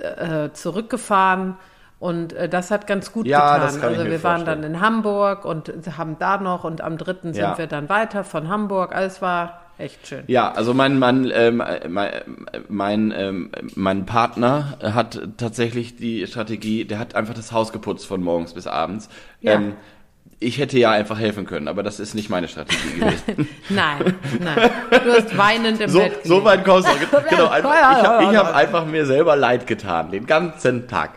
äh, 0.00 0.52
zurückgefahren. 0.52 1.56
Und 2.00 2.32
äh, 2.32 2.48
das 2.48 2.70
hat 2.70 2.86
ganz 2.86 3.12
gut 3.12 3.26
Ja, 3.26 3.58
getan. 3.58 3.82
also 3.82 4.04
wir 4.04 4.22
waren 4.24 4.36
vorstellen. 4.38 4.62
dann 4.62 4.74
in 4.74 4.80
Hamburg 4.80 5.44
und 5.44 5.70
haben 5.96 6.16
da 6.18 6.38
noch 6.38 6.64
und 6.64 6.80
am 6.80 6.96
dritten 6.98 7.34
sind 7.34 7.42
Ja. 7.42 7.58
wir 7.58 7.66
dann 7.66 7.88
weiter 7.90 8.24
von 8.24 8.48
Hamburg. 8.48 8.94
Alles 8.94 9.20
war 9.20 9.60
echt 9.76 10.06
schön. 10.08 10.24
Ja, 10.26 10.50
also 10.50 10.72
mein 10.72 10.98
mein 10.98 11.30
ähm, 11.32 11.62
mein 11.88 12.10
mein, 12.68 13.14
ähm, 13.14 13.50
mein 13.76 14.06
Partner 14.06 14.78
hat 14.82 15.20
tatsächlich 15.36 15.96
die 15.96 16.26
Strategie, 16.26 16.86
der 16.86 16.98
hat 16.98 17.14
einfach 17.14 17.34
das 17.34 17.52
Haus 17.52 17.70
geputzt 17.70 18.06
von 18.06 18.22
morgens 18.22 18.54
bis 18.54 18.66
abends. 18.66 19.10
Ja. 19.42 19.52
Ähm, 19.54 19.74
ich 20.42 20.56
hätte 20.58 20.78
ja 20.78 20.90
einfach 20.90 21.18
helfen 21.18 21.44
können, 21.44 21.68
aber 21.68 21.82
das 21.82 22.00
ist 22.00 22.14
nicht 22.14 22.30
meine 22.30 22.48
Strategie 22.48 22.98
gewesen. 22.98 23.46
Nein, 23.68 24.14
nein. 24.42 24.70
Du 24.90 25.12
hast 25.12 25.36
weinend 25.36 25.82
im 25.82 25.90
so, 25.90 25.98
Bett 25.98 26.24
so 26.24 26.42
weit 26.44 26.64
kommst 26.64 26.88
du. 26.88 26.92
Genau, 27.28 27.48
einfach, 27.50 27.74
ich 27.74 28.06
habe 28.06 28.22
ich 28.32 28.36
hab 28.38 28.54
einfach 28.54 28.86
mir 28.86 29.04
selber 29.04 29.36
leid 29.36 29.66
getan, 29.66 30.10
den 30.10 30.24
ganzen 30.26 30.88
Tag. 30.88 31.10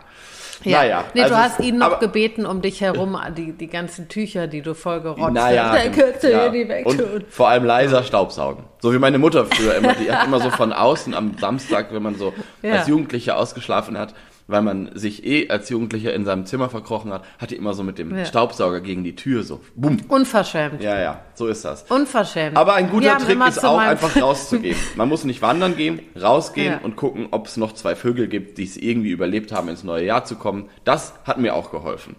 Ja. 0.64 0.78
Naja, 0.78 1.04
nee, 1.14 1.22
also 1.22 1.34
du 1.34 1.40
hast 1.40 1.60
ihn 1.60 1.78
noch 1.78 1.86
aber- 1.86 1.98
gebeten, 1.98 2.46
um 2.46 2.62
dich 2.62 2.80
herum, 2.80 3.18
die, 3.36 3.52
die 3.52 3.66
ganzen 3.66 4.08
Tücher, 4.08 4.46
die 4.46 4.62
du 4.62 4.74
voll 4.74 5.00
gerotzt 5.00 5.32
Naja, 5.32 5.70
hast. 5.70 5.84
Dann 5.84 5.92
könntest 5.92 6.24
du 6.24 6.30
ja. 6.30 6.40
hier 6.42 6.50
die 6.64 6.68
wegtun. 6.68 7.24
vor 7.28 7.48
allem 7.48 7.64
leiser 7.64 8.02
Staubsaugen. 8.02 8.64
So 8.80 8.92
wie 8.92 8.98
meine 8.98 9.18
Mutter 9.18 9.44
früher 9.46 9.74
immer, 9.76 9.92
die 9.94 10.10
hat 10.10 10.26
immer 10.26 10.40
so 10.40 10.50
von 10.50 10.72
außen 10.72 11.14
am 11.14 11.36
Samstag, 11.38 11.92
wenn 11.92 12.02
man 12.02 12.14
so 12.16 12.32
Ja. 12.62 12.72
als 12.76 12.88
Jugendlicher 12.88 13.36
ausgeschlafen 13.36 13.98
hat, 13.98 14.14
weil 14.46 14.62
man 14.62 14.90
sich 14.94 15.24
eh 15.24 15.48
als 15.48 15.68
Jugendlicher 15.70 16.12
in 16.12 16.24
seinem 16.24 16.44
Zimmer 16.46 16.68
verkrochen 16.68 17.12
hat, 17.12 17.24
hat 17.38 17.50
die 17.50 17.56
immer 17.56 17.72
so 17.74 17.82
mit 17.82 17.98
dem 17.98 18.16
Ja. 18.16 18.24
Staubsauger 18.24 18.80
gegen 18.80 19.02
die 19.04 19.16
Tür 19.16 19.42
so, 19.42 19.60
bumm. 19.74 19.98
Unverschämt. 20.08 20.82
Ja, 20.82 20.98
ja, 21.00 21.20
so 21.34 21.46
ist 21.46 21.64
das. 21.64 21.84
Unverschämt. 21.90 22.56
Aber 22.56 22.74
ein 22.74 22.90
guter 22.90 23.16
Trick 23.18 23.38
ist 23.48 23.64
auch 23.64 23.78
einfach 23.78 24.20
rauszugehen. 24.20 24.76
Man 24.96 25.08
muss 25.08 25.24
nicht 25.24 25.40
wandern 25.42 25.76
gehen, 25.76 26.00
rausgehen 26.20 26.72
Ja. 26.74 26.80
und 26.82 26.96
gucken, 26.96 27.28
ob 27.30 27.46
es 27.46 27.56
noch 27.56 27.72
zwei 27.72 27.96
Vögel 27.96 28.28
gibt, 28.28 28.58
die 28.58 28.64
es 28.64 28.76
irgendwie 28.76 29.10
überlebt 29.10 29.52
haben, 29.52 29.68
ins 29.68 29.84
neue 29.84 30.04
Jahr 30.04 30.24
zu 30.24 30.36
kommen. 30.36 30.68
Das 30.84 31.14
hat 31.24 31.38
mir 31.38 31.54
auch 31.54 31.70
geholfen. 31.70 32.16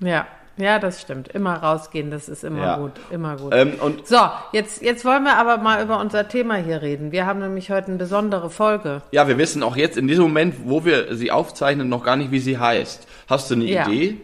Ja, 0.00 0.26
ja, 0.58 0.78
das 0.78 1.00
stimmt. 1.00 1.28
Immer 1.28 1.54
rausgehen, 1.56 2.10
das 2.10 2.28
ist 2.28 2.44
immer 2.44 2.62
Ja. 2.64 2.76
gut, 2.76 2.92
immer 3.10 3.36
gut. 3.36 3.54
Ähm, 3.54 3.74
und 3.80 4.06
so, 4.06 4.18
jetzt, 4.52 4.82
jetzt 4.82 5.04
wollen 5.04 5.24
wir 5.24 5.36
aber 5.36 5.58
mal 5.58 5.82
über 5.82 5.98
unser 6.00 6.28
Thema 6.28 6.56
hier 6.56 6.82
reden. 6.82 7.12
Wir 7.12 7.24
haben 7.26 7.38
nämlich 7.40 7.70
heute 7.70 7.88
eine 7.88 7.96
besondere 7.96 8.50
Folge. 8.50 9.02
ja, 9.12 9.26
wir 9.28 9.38
wissen 9.38 9.62
auch 9.62 9.76
jetzt 9.76 9.96
in 9.96 10.08
diesem 10.08 10.24
Moment, 10.24 10.54
wo 10.64 10.84
wir 10.84 11.14
sie 11.16 11.30
aufzeichnen, 11.30 11.88
noch 11.88 12.04
gar 12.04 12.16
nicht, 12.16 12.30
wie 12.30 12.40
sie 12.40 12.58
heißt. 12.58 13.06
Hast 13.28 13.50
du 13.50 13.54
eine 13.54 13.64
Ja. 13.64 13.86
Idee? 13.88 14.18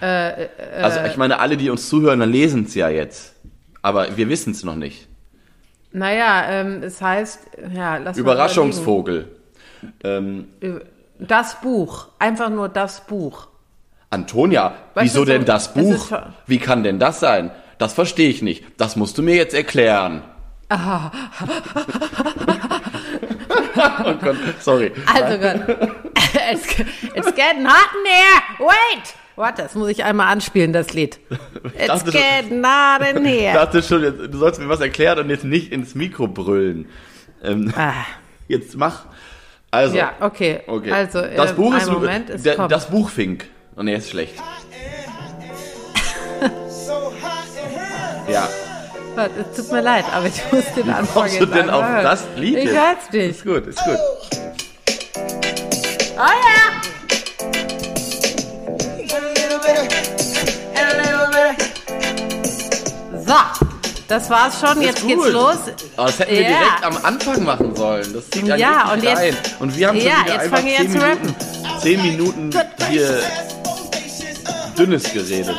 also 0.00 1.00
ich 1.06 1.16
meine, 1.16 1.38
alle, 1.40 1.56
die 1.56 1.70
uns 1.70 1.88
zuhören, 1.88 2.20
dann 2.20 2.30
lesen 2.30 2.64
es 2.64 2.74
ja 2.74 2.88
jetzt. 2.88 3.34
Aber 3.82 4.16
wir 4.16 4.28
wissen 4.28 4.52
es 4.52 4.64
noch 4.64 4.76
nicht. 4.76 5.08
Naja, 5.92 6.44
ähm, 6.48 6.82
es 6.82 7.00
heißt, 7.00 7.40
ja, 7.72 7.98
lass 7.98 8.16
mal 8.16 8.20
Überraschungsvogel. 8.20 9.28
Ähm. 10.02 10.46
Das 11.18 11.60
Buch. 11.60 12.08
Einfach 12.18 12.50
nur 12.50 12.68
das 12.68 13.06
Buch. 13.06 13.46
Antonia, 14.14 14.72
Weißt 14.94 15.04
wieso 15.04 15.20
du, 15.20 15.26
so- 15.26 15.32
denn 15.32 15.44
das 15.44 15.74
Buch? 15.74 16.10
Wie 16.46 16.58
kann 16.58 16.82
denn 16.82 16.98
das 16.98 17.20
sein? 17.20 17.50
Das 17.78 17.92
verstehe 17.92 18.30
ich 18.30 18.40
nicht. 18.42 18.64
Das 18.78 18.96
musst 18.96 19.18
du 19.18 19.22
mir 19.22 19.34
jetzt 19.34 19.54
erklären. 19.54 20.22
oh 24.04 24.14
Gott, 24.22 24.36
sorry. 24.60 24.92
Also 25.12 25.38
gut. 25.38 25.78
it's, 26.52 26.66
it's 27.14 27.34
getting 27.34 27.66
hot 27.66 27.90
in 27.94 28.06
here. 28.06 28.42
Wait! 28.60 29.14
Warte, 29.36 29.62
das 29.62 29.74
muss 29.74 29.88
ich 29.88 30.04
einmal 30.04 30.28
anspielen, 30.32 30.72
das 30.72 30.92
Lied. 30.94 31.18
It's 31.76 32.04
getting 32.04 32.64
hot 32.64 33.00
in 33.16 33.24
Ich 33.26 33.32
here. 33.40 33.54
dachte 33.54 33.82
schon, 33.82 34.02
du 34.02 34.38
sollst 34.38 34.60
mir 34.60 34.68
was 34.68 34.80
erklären 34.80 35.18
und 35.18 35.30
jetzt 35.30 35.44
nicht 35.44 35.72
ins 35.72 35.94
Mikro 35.96 36.28
brüllen. 36.28 36.86
Ähm, 37.42 37.72
Ah, 37.76 37.92
jetzt 38.46 38.76
mach. 38.76 39.06
Also, 39.72 39.96
ja, 39.96 40.12
okay. 40.20 40.60
okay. 40.68 40.92
Also, 40.92 41.20
das 41.22 41.50
äh, 41.50 41.54
Buch 41.54 41.76
ist 41.76 41.90
Moment, 41.90 42.30
es 42.30 42.42
der, 42.44 42.54
kommt. 42.54 42.70
das 42.70 42.88
Buch 42.88 43.10
fink. 43.10 43.46
Und 43.76 43.88
er 43.88 43.98
ist 43.98 44.10
schlecht. 44.10 44.34
Ja. 48.28 48.48
Es 49.16 49.56
tut 49.56 49.70
mir 49.70 49.82
leid, 49.82 50.04
aber 50.12 50.26
ich 50.26 50.40
muss 50.50 50.64
den 50.74 50.90
Anfang 50.90 51.24
kommst 51.24 51.40
du 51.40 51.46
denn 51.46 51.68
auf 51.70 51.84
hören. 51.84 52.02
das 52.02 52.24
Lied 52.36 52.56
Ich 52.58 52.70
hör's 52.70 53.10
nicht. 53.12 53.30
Ist 53.30 53.44
gut, 53.44 53.66
ist 53.66 53.78
gut. 53.84 53.98
Oh 56.16 56.18
ja! 56.18 56.80
So, 63.26 63.34
das 64.08 64.28
war's 64.30 64.60
schon. 64.60 64.82
Jetzt 64.82 64.98
Ist 65.00 65.06
geht's 65.06 65.22
gut. 65.24 65.32
los. 65.32 65.56
Oh, 65.96 66.04
das 66.06 66.18
hätten 66.18 66.32
wir 66.32 66.40
Ja. 66.42 66.48
direkt 66.48 66.84
am 66.84 66.96
Anfang 67.04 67.44
machen 67.44 67.74
sollen. 67.74 68.12
Das 68.12 68.30
zieht 68.30 68.46
Ja, 68.46 68.54
richtig 68.56 68.92
und 68.92 69.02
jetzt- 69.04 69.18
rein. 69.20 69.36
Und 69.60 69.76
wir 69.76 69.88
haben 69.88 69.98
schon 70.00 70.08
Ja, 70.08 70.20
wieder 70.24 70.32
jetzt 70.34 70.40
einfach 70.42 70.58
fange 70.58 70.70
ich 70.70 70.76
zehn 70.76 71.02
an 71.02 71.18
zu 71.18 71.26
Minuten, 71.26 71.80
zehn 71.80 72.02
Minuten 72.02 72.50
hier 72.90 73.20
dünnes 74.78 75.12
geredet. 75.12 75.56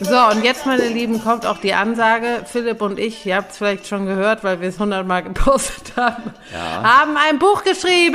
So, 0.00 0.16
und 0.30 0.44
jetzt, 0.44 0.66
meine 0.66 0.86
Lieben, 0.88 1.22
kommt 1.22 1.46
auch 1.46 1.58
die 1.58 1.72
Ansage. 1.72 2.44
Philipp 2.44 2.82
und 2.82 2.98
ich, 2.98 3.24
ihr 3.24 3.36
habt 3.36 3.52
es 3.52 3.58
vielleicht 3.58 3.86
schon 3.86 4.04
gehört, 4.06 4.44
weil 4.44 4.60
wir 4.60 4.68
es 4.68 4.78
hundertmal 4.78 5.22
gepostet 5.22 5.92
haben, 5.96 6.22
haben 6.54 7.16
ein 7.16 7.38
Buch 7.38 7.64
geschrieben. 7.64 8.14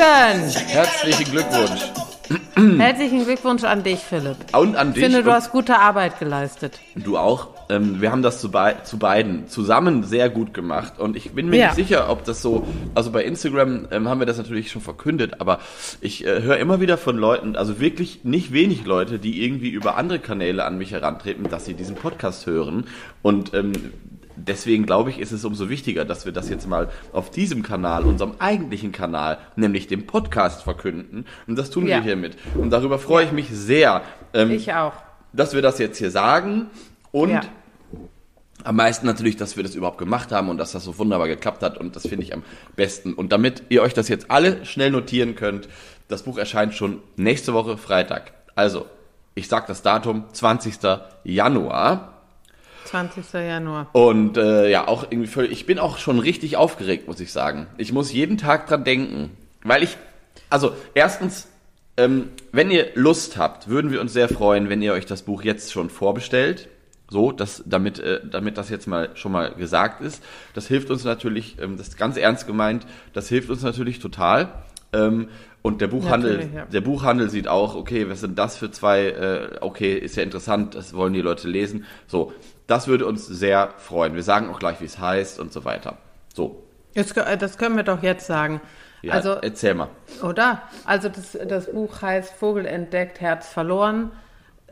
Herzlichen 0.67 1.31
Glückwunsch. 1.31 1.81
Herzlichen 2.77 3.25
Glückwunsch 3.25 3.63
an 3.63 3.83
dich, 3.83 3.99
Philipp. 3.99 4.37
Und 4.53 4.75
an 4.77 4.89
Ich 4.89 4.93
dich. 4.95 5.03
finde, 5.03 5.23
du 5.23 5.31
hast 5.33 5.51
gute 5.51 5.77
Arbeit 5.79 6.19
geleistet. 6.19 6.79
Du 6.95 7.17
auch. 7.17 7.47
Ähm, 7.71 8.01
wir 8.01 8.11
haben 8.11 8.21
das 8.21 8.41
zu, 8.41 8.51
bei, 8.51 8.73
zu 8.83 8.99
beiden 8.99 9.47
zusammen 9.47 10.03
sehr 10.03 10.29
gut 10.29 10.53
gemacht. 10.53 10.99
Und 10.99 11.15
ich 11.15 11.31
bin 11.31 11.49
mir 11.49 11.57
Ja. 11.57 11.65
nicht 11.67 11.75
sicher, 11.75 12.09
ob 12.09 12.23
das 12.25 12.41
so. 12.41 12.67
Also 12.93 13.11
bei 13.11 13.23
Instagram 13.23 13.87
ähm, 13.91 14.07
haben 14.09 14.19
wir 14.19 14.25
das 14.27 14.37
natürlich 14.37 14.69
schon 14.71 14.81
verkündet, 14.81 15.39
aber 15.39 15.59
ich 16.01 16.25
äh, 16.25 16.41
höre 16.41 16.57
immer 16.57 16.81
wieder 16.81 16.97
von 16.97 17.17
Leuten, 17.17 17.55
also 17.55 17.79
wirklich 17.79 18.23
nicht 18.23 18.51
wenig 18.53 18.85
Leute, 18.85 19.17
die 19.19 19.43
irgendwie 19.45 19.69
über 19.69 19.97
andere 19.97 20.19
Kanäle 20.19 20.65
an 20.65 20.77
mich 20.77 20.91
herantreten, 20.91 21.47
dass 21.49 21.65
sie 21.65 21.73
diesen 21.73 21.95
Podcast 21.95 22.45
hören. 22.45 22.85
Und 23.21 23.53
ähm, 23.53 23.71
deswegen 24.35 24.85
glaube 24.85 25.09
ich, 25.11 25.19
ist 25.19 25.31
es 25.31 25.45
umso 25.45 25.69
wichtiger, 25.69 26.03
dass 26.03 26.25
wir 26.25 26.31
das 26.33 26.49
jetzt 26.49 26.67
mal 26.67 26.89
auf 27.13 27.31
diesem 27.31 27.63
Kanal, 27.63 28.03
unserem 28.03 28.33
eigentlichen 28.39 28.91
Kanal, 28.91 29.37
nämlich 29.55 29.87
dem 29.87 30.07
Podcast 30.07 30.63
verkünden. 30.63 31.25
Und 31.47 31.57
das 31.57 31.69
tun 31.69 31.87
Ja. 31.87 31.97
wir 31.97 32.03
hiermit. 32.03 32.35
Und 32.55 32.71
darüber 32.71 32.99
freue 32.99 33.25
ich 33.25 33.31
mich 33.31 33.47
sehr. 33.49 34.01
Ähm, 34.33 34.51
Ich 34.51 34.73
auch. 34.73 34.93
dass 35.33 35.53
wir 35.53 35.61
das 35.61 35.79
jetzt 35.79 35.97
hier 35.99 36.11
sagen 36.11 36.67
und 37.11 37.29
Ja. 37.29 37.41
Am 38.63 38.75
meisten 38.75 39.05
natürlich, 39.05 39.37
dass 39.37 39.55
wir 39.55 39.63
das 39.63 39.75
überhaupt 39.75 39.97
gemacht 39.97 40.31
haben 40.31 40.49
und 40.49 40.57
dass 40.57 40.71
das 40.71 40.83
so 40.83 40.97
wunderbar 40.97 41.27
geklappt 41.27 41.63
hat 41.63 41.77
und 41.77 41.95
das 41.95 42.07
finde 42.07 42.23
ich 42.23 42.33
am 42.33 42.43
besten. 42.75 43.13
Und 43.13 43.31
damit 43.31 43.63
ihr 43.69 43.81
euch 43.81 43.93
das 43.93 44.07
jetzt 44.07 44.29
alle 44.29 44.65
schnell 44.65 44.91
notieren 44.91 45.35
könnt, 45.35 45.67
das 46.07 46.23
Buch 46.23 46.37
erscheint 46.37 46.73
schon 46.73 47.01
nächste 47.15 47.53
Woche 47.53 47.77
Freitag. 47.77 48.33
Also, 48.55 48.85
ich 49.35 49.47
sag 49.47 49.67
das 49.67 49.81
Datum 49.81 50.25
20. 50.33 50.79
Januar 51.23 52.11
20. 52.85 53.33
Januar. 53.33 53.87
und 53.93 54.37
äh, 54.37 54.69
ja, 54.69 54.87
auch 54.87 55.03
irgendwie 55.09 55.27
völlig, 55.27 55.51
ich 55.51 55.65
bin 55.65 55.79
auch 55.79 55.97
schon 55.97 56.19
richtig 56.19 56.57
aufgeregt, 56.57 57.07
muss 57.07 57.19
ich 57.19 57.31
sagen. 57.31 57.67
Ich 57.77 57.93
muss 57.93 58.11
jeden 58.11 58.37
Tag 58.37 58.67
dran 58.67 58.83
denken, 58.83 59.31
weil 59.63 59.83
ich, 59.83 59.97
also 60.49 60.73
erstens, 60.93 61.47
ähm, 61.95 62.29
wenn 62.51 62.69
ihr 62.69 62.89
Lust 62.95 63.37
habt, 63.37 63.69
würden 63.69 63.91
wir 63.91 64.01
uns 64.01 64.11
sehr 64.13 64.27
freuen, 64.27 64.67
wenn 64.69 64.81
ihr 64.81 64.93
euch 64.93 65.05
das 65.05 65.21
Buch 65.21 65.43
jetzt 65.43 65.71
schon 65.71 65.89
vorbestellt. 65.89 66.67
So, 67.11 67.33
dass, 67.33 67.61
damit, 67.65 67.99
äh, 67.99 68.21
damit 68.25 68.57
das 68.57 68.69
jetzt 68.69 68.87
mal 68.87 69.09
schon 69.15 69.33
mal 69.33 69.53
gesagt 69.53 70.01
ist. 70.01 70.23
Das 70.53 70.67
hilft 70.67 70.89
uns 70.89 71.03
natürlich, 71.03 71.57
ähm, 71.61 71.75
das 71.75 71.89
ist 71.89 71.97
ganz 71.97 72.15
ernst 72.15 72.47
gemeint, 72.47 72.87
das 73.11 73.27
hilft 73.27 73.49
uns 73.49 73.63
natürlich 73.63 73.99
total. 73.99 74.53
Ähm, 74.93 75.27
und 75.61 75.81
der 75.81 75.87
Buchhandel, 75.87 76.49
ja. 76.55 76.65
der 76.67 76.79
Buchhandel 76.79 77.29
sieht 77.29 77.49
auch, 77.49 77.75
okay, 77.75 78.09
was 78.09 78.21
sind 78.21 78.39
das 78.39 78.55
für 78.55 78.71
zwei, 78.71 79.07
äh, 79.07 79.57
okay, 79.59 79.93
ist 79.93 80.15
ja 80.15 80.23
interessant, 80.23 80.73
das 80.73 80.93
wollen 80.93 81.11
die 81.11 81.19
Leute 81.19 81.49
lesen. 81.49 81.83
So, 82.07 82.31
das 82.65 82.87
würde 82.87 83.05
uns 83.05 83.27
sehr 83.27 83.73
freuen. 83.75 84.15
Wir 84.15 84.23
sagen 84.23 84.49
auch 84.49 84.59
gleich, 84.59 84.79
wie 84.79 84.85
es 84.85 84.97
heißt 84.97 85.37
und 85.37 85.51
so 85.51 85.65
weiter. 85.65 85.97
So, 86.33 86.63
Jetzt, 86.93 87.17
äh, 87.17 87.37
das 87.37 87.57
können 87.57 87.75
wir 87.75 87.83
doch 87.83 88.03
jetzt 88.03 88.25
sagen. 88.25 88.61
ja, 89.01 89.13
also, 89.13 89.31
erzähl 89.31 89.73
mal. 89.73 89.89
Oder? 90.23 90.61
Also 90.85 91.09
das, 91.09 91.37
das 91.45 91.71
Buch 91.71 92.01
heißt 92.01 92.33
Vogel 92.33 92.65
entdeckt, 92.65 93.19
Herz 93.19 93.49
verloren. 93.49 94.11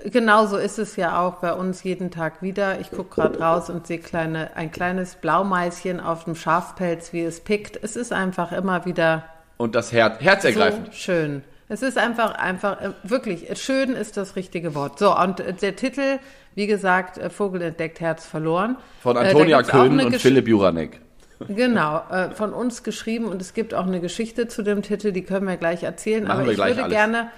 Genauso 0.06 0.58
ist 0.58 0.79
es 0.79 0.96
ja 0.96 1.20
auch 1.22 1.36
bei 1.36 1.53
uns 1.53 1.84
jeden 1.84 2.10
Tag 2.12 2.41
wieder. 2.41 2.79
Ich 2.79 2.91
gucke 2.91 3.15
gerade 3.22 3.39
raus 3.39 3.70
und 3.70 3.86
sehe 3.88 4.00
kleine, 4.00 4.56
ein 4.56 4.72
kleines 4.72 5.15
Blaumeißchen 5.15 6.00
auf 6.00 6.24
dem 6.25 6.36
Schafpelz, 6.36 7.12
wie 7.13 7.22
es 7.24 7.41
pickt. 7.41 7.79
Es 7.82 7.96
ist 7.96 8.13
einfach 8.13 8.51
immer 8.51 8.86
wieder 8.86 9.25
Und 9.58 9.75
das 9.75 9.91
Herz, 9.91 10.22
herzergreifend. 10.22 10.88
so 10.88 10.94
schön. 10.94 11.44
Es 11.68 11.82
ist 11.84 11.98
einfach, 11.98 12.34
einfach, 12.36 12.82
äh, 12.82 12.91
wirklich, 13.03 13.50
äh, 13.50 13.56
schön 13.56 13.91
ist 13.94 14.18
das 14.18 14.36
richtige 14.36 14.74
Wort. 14.74 14.98
So, 15.00 15.15
und 15.15 15.39
äh, 15.39 15.53
der 15.53 15.75
Titel, 15.75 16.18
wie 16.56 16.65
gesagt, 16.65 17.20
Vogel 17.32 17.62
entdeckt, 17.62 18.00
Herz 18.00 18.25
verloren. 18.25 18.77
Von 19.01 19.18
Antonia 19.18 19.62
Köhn 19.63 20.00
und 20.00 20.13
Gesch- 20.15 20.20
Philipp 20.20 20.48
Juranek. 20.48 21.00
Genau, 21.48 22.01
äh, 22.12 22.32
von 22.32 22.53
uns 22.53 22.84
geschrieben 22.84 23.25
und 23.25 23.41
es 23.41 23.53
gibt 23.53 23.74
auch 23.74 23.86
eine 23.86 24.01
Geschichte 24.01 24.48
zu 24.50 24.62
dem 24.62 24.82
Titel, 24.82 25.12
die 25.13 25.22
können 25.24 25.48
wir 25.48 25.56
gleich 25.58 25.84
erzählen. 25.84 26.24
Machen 26.24 26.32
aber 26.38 26.46
wir 26.46 26.51
ich 26.51 26.58
gleich 26.58 26.72
würde 26.72 26.84
alles. 26.84 26.94
gerne, 26.98 27.32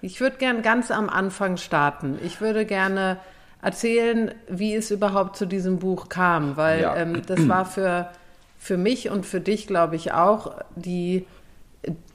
ich 0.00 0.20
würde 0.20 0.36
gerne 0.36 0.62
ganz 0.62 0.90
am 0.90 1.08
Anfang 1.08 1.56
starten. 1.56 2.18
Ich 2.22 2.40
würde 2.40 2.64
gerne 2.64 3.18
erzählen, 3.62 4.32
wie 4.48 4.74
es 4.74 4.90
überhaupt 4.90 5.36
zu 5.36 5.46
diesem 5.46 5.78
Buch 5.78 6.08
kam, 6.08 6.56
weil 6.56 6.82
Ja. 6.82 6.96
ähm, 6.96 7.22
das 7.26 7.48
war 7.48 7.64
für, 7.64 8.08
für 8.58 8.76
mich 8.76 9.10
und 9.10 9.26
für 9.26 9.40
dich, 9.40 9.66
glaube 9.66 9.96
ich, 9.96 10.12
auch 10.12 10.54
die, 10.76 11.26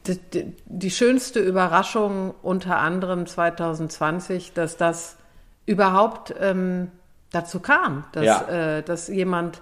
die, 0.07 0.17
die, 0.33 0.53
die 0.65 0.91
schönste 0.91 1.39
Überraschung 1.39 2.33
unter 2.41 2.77
anderem 2.79 3.25
2020, 3.25 4.53
dass 4.53 4.77
das 4.77 5.17
überhaupt 5.65 6.33
ähm, 6.39 6.91
dazu 7.31 7.59
kam, 7.59 8.05
dass, 8.13 8.25
Ja. 8.25 8.47
äh, 8.77 8.83
dass 8.83 9.07
jemand 9.07 9.61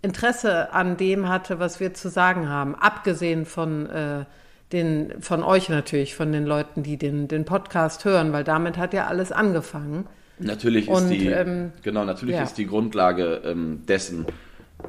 Interesse 0.00 0.72
an 0.72 0.96
dem 0.96 1.28
hatte, 1.28 1.58
was 1.58 1.80
wir 1.80 1.92
zu 1.92 2.08
sagen 2.08 2.48
haben, 2.48 2.74
abgesehen 2.74 3.44
von 3.46 3.88
äh, 3.90 4.24
den, 4.72 5.20
von 5.20 5.42
euch 5.42 5.68
natürlich, 5.68 6.14
von 6.14 6.32
den 6.32 6.44
Leuten, 6.44 6.82
die 6.82 6.96
den, 6.96 7.28
den 7.28 7.44
Podcast 7.44 8.04
hören, 8.04 8.32
weil 8.32 8.44
damit 8.44 8.76
hat 8.76 8.92
ja 8.92 9.06
alles 9.06 9.32
angefangen. 9.32 10.06
Natürlich 10.38 10.88
ist 10.88 11.02
Und, 11.02 11.10
die, 11.10 11.26
ähm, 11.26 11.72
genau, 11.82 12.04
natürlich 12.04 12.36
ja. 12.36 12.42
ist 12.42 12.58
die 12.58 12.66
Grundlage 12.66 13.42
ähm, 13.44 13.84
dessen 13.86 14.26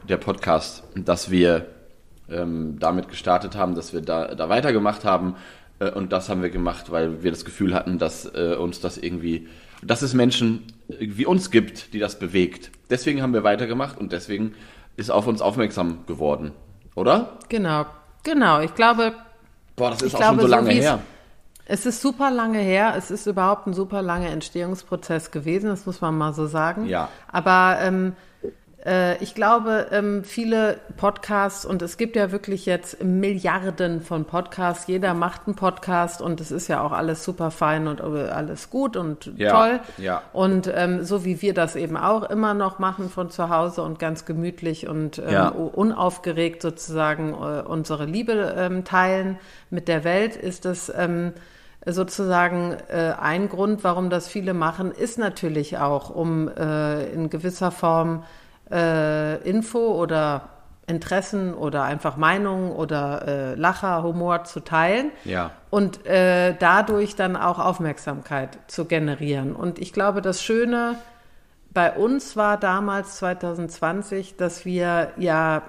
der 0.08 0.18
Podcast, 0.18 0.84
dass 0.96 1.32
wir 1.32 1.66
ähm, 2.30 2.78
damit 2.80 3.08
gestartet 3.08 3.56
haben, 3.56 3.76
dass 3.76 3.94
wir 3.94 4.02
da, 4.02 4.36
da 4.36 4.50
weitergemacht 4.50 5.06
haben. 5.06 5.36
Äh, 5.80 5.92
und 5.92 6.12
das 6.12 6.30
haben 6.30 6.42
wir 6.42 6.50
gemacht, 6.50 6.92
weil 6.92 7.24
wir 7.24 7.32
das 7.32 7.46
Gefühl 7.46 7.74
hatten, 7.74 7.98
dass 7.98 8.26
äh, 8.26 8.56
uns 8.56 8.82
das 8.82 8.98
irgendwie, 8.98 9.48
dass 9.82 10.02
es 10.02 10.14
Menschen 10.14 10.64
wie 11.00 11.26
uns 11.26 11.52
gibt, 11.52 11.94
die 11.94 12.00
das 12.00 12.20
bewegt. 12.20 12.72
Deswegen 12.90 13.22
haben 13.22 13.34
wir 13.34 13.44
weitergemacht 13.44 13.98
und 13.98 14.12
deswegen 14.12 14.54
ist 14.98 15.10
auf 15.10 15.28
uns 15.28 15.42
aufmerksam 15.42 16.06
geworden. 16.06 16.52
Oder? 16.96 17.40
Genau, 17.48 17.86
genau. 18.24 18.60
Ich 18.62 18.76
glaube, 18.76 19.14
Boah, 19.80 19.90
das 19.90 20.02
ist 20.04 20.10
Ich 20.10 20.14
auch 20.16 20.20
glaube, 20.20 20.42
schon 20.42 20.42
so 20.42 20.48
so 20.48 20.56
lange 20.56 20.70
es- 20.78 20.84
her. 20.86 21.00
Es 21.72 21.86
ist 21.86 22.02
super 22.02 22.32
lange 22.32 22.58
her. 22.60 22.94
Es 22.98 23.12
ist 23.12 23.26
überhaupt 23.28 23.68
ein 23.68 23.74
super 23.74 24.02
langer 24.02 24.30
Entstehungsprozess 24.30 25.30
gewesen, 25.32 25.70
das 25.70 25.86
muss 25.86 26.02
man 26.02 26.18
mal 26.18 26.34
so 26.34 26.48
sagen. 26.48 26.86
Ja. 26.88 27.10
Aber 27.32 27.78
ähm, 27.82 28.14
äh, 28.14 28.29
ich 29.20 29.36
glaube, 29.36 29.88
ähm, 29.92 30.24
viele 30.24 30.78
Podcasts, 30.96 31.66
und 31.66 31.82
es 31.82 31.98
gibt 31.98 32.16
ja 32.16 32.32
wirklich 32.32 32.66
jetzt 32.66 33.04
Milliarden 33.04 34.00
von 34.02 34.24
Podcasts, 34.24 34.88
jeder 34.88 35.14
macht 35.14 35.42
einen 35.48 35.56
Podcast 35.58 36.22
und 36.22 36.40
es 36.40 36.50
ist 36.50 36.70
ja 36.70 36.82
auch 36.82 36.94
alles 36.94 37.26
super 37.26 37.52
fein 37.52 37.88
und 37.90 38.00
äh, 38.00 38.30
alles 38.30 38.70
gut 38.70 38.96
und 38.96 39.34
Ja, 39.36 39.52
toll. 39.52 39.80
ja. 39.98 40.22
Und 40.32 40.72
ähm, 40.74 41.04
so 41.04 41.26
wie 41.26 41.42
wir 41.42 41.54
das 41.54 41.76
eben 41.76 41.98
auch 41.98 42.30
immer 42.30 42.54
noch 42.54 42.80
machen 42.80 43.10
von 43.10 43.30
zu 43.30 43.50
Hause 43.50 43.82
und 43.84 44.00
ganz 44.00 44.24
gemütlich 44.24 44.88
und 44.88 45.20
ähm, 45.20 45.30
Ja. 45.30 45.50
unaufgeregt 45.50 46.62
sozusagen 46.62 47.34
äh, 47.34 47.62
unsere 47.68 48.06
Liebe 48.06 48.56
ähm, 48.58 48.86
teilen 48.86 49.38
mit 49.70 49.90
der 49.90 50.06
Welt, 50.06 50.38
ist 50.38 50.64
das 50.64 50.90
ähm, 50.98 51.34
sozusagen 51.86 52.78
äh, 52.90 53.14
ein 53.20 53.50
Grund, 53.50 53.84
warum 53.84 54.10
das 54.10 54.30
viele 54.30 54.54
machen, 54.54 54.92
ist 54.92 55.18
natürlich 55.18 55.78
auch, 55.80 56.10
um 56.10 56.48
äh, 56.48 57.06
in 57.12 57.30
gewisser 57.30 57.72
Form 57.72 58.24
äh, 58.72 59.36
Info 59.50 59.80
oder 59.80 60.50
Interessen 60.88 61.54
oder 61.54 61.84
einfach 61.84 62.18
Meinungen 62.18 62.72
oder 62.72 63.28
äh, 63.28 63.56
Lacher, 63.56 64.02
Humor 64.04 64.44
zu 64.46 64.60
teilen 64.62 65.12
Ja. 65.24 65.52
und 65.70 66.06
äh, 66.08 66.56
dadurch 66.58 67.16
dann 67.16 67.36
auch 67.36 67.60
Aufmerksamkeit 67.60 68.58
zu 68.68 68.86
generieren. 68.86 69.56
Und 69.56 69.78
ich 69.80 69.94
glaube, 69.94 70.22
das 70.22 70.42
Schöne 70.42 70.96
bei 71.72 71.92
uns 71.94 72.36
war 72.36 72.58
damals 72.58 73.18
2020, 73.18 74.38
dass 74.38 74.66
wir 74.66 75.12
ja 75.18 75.62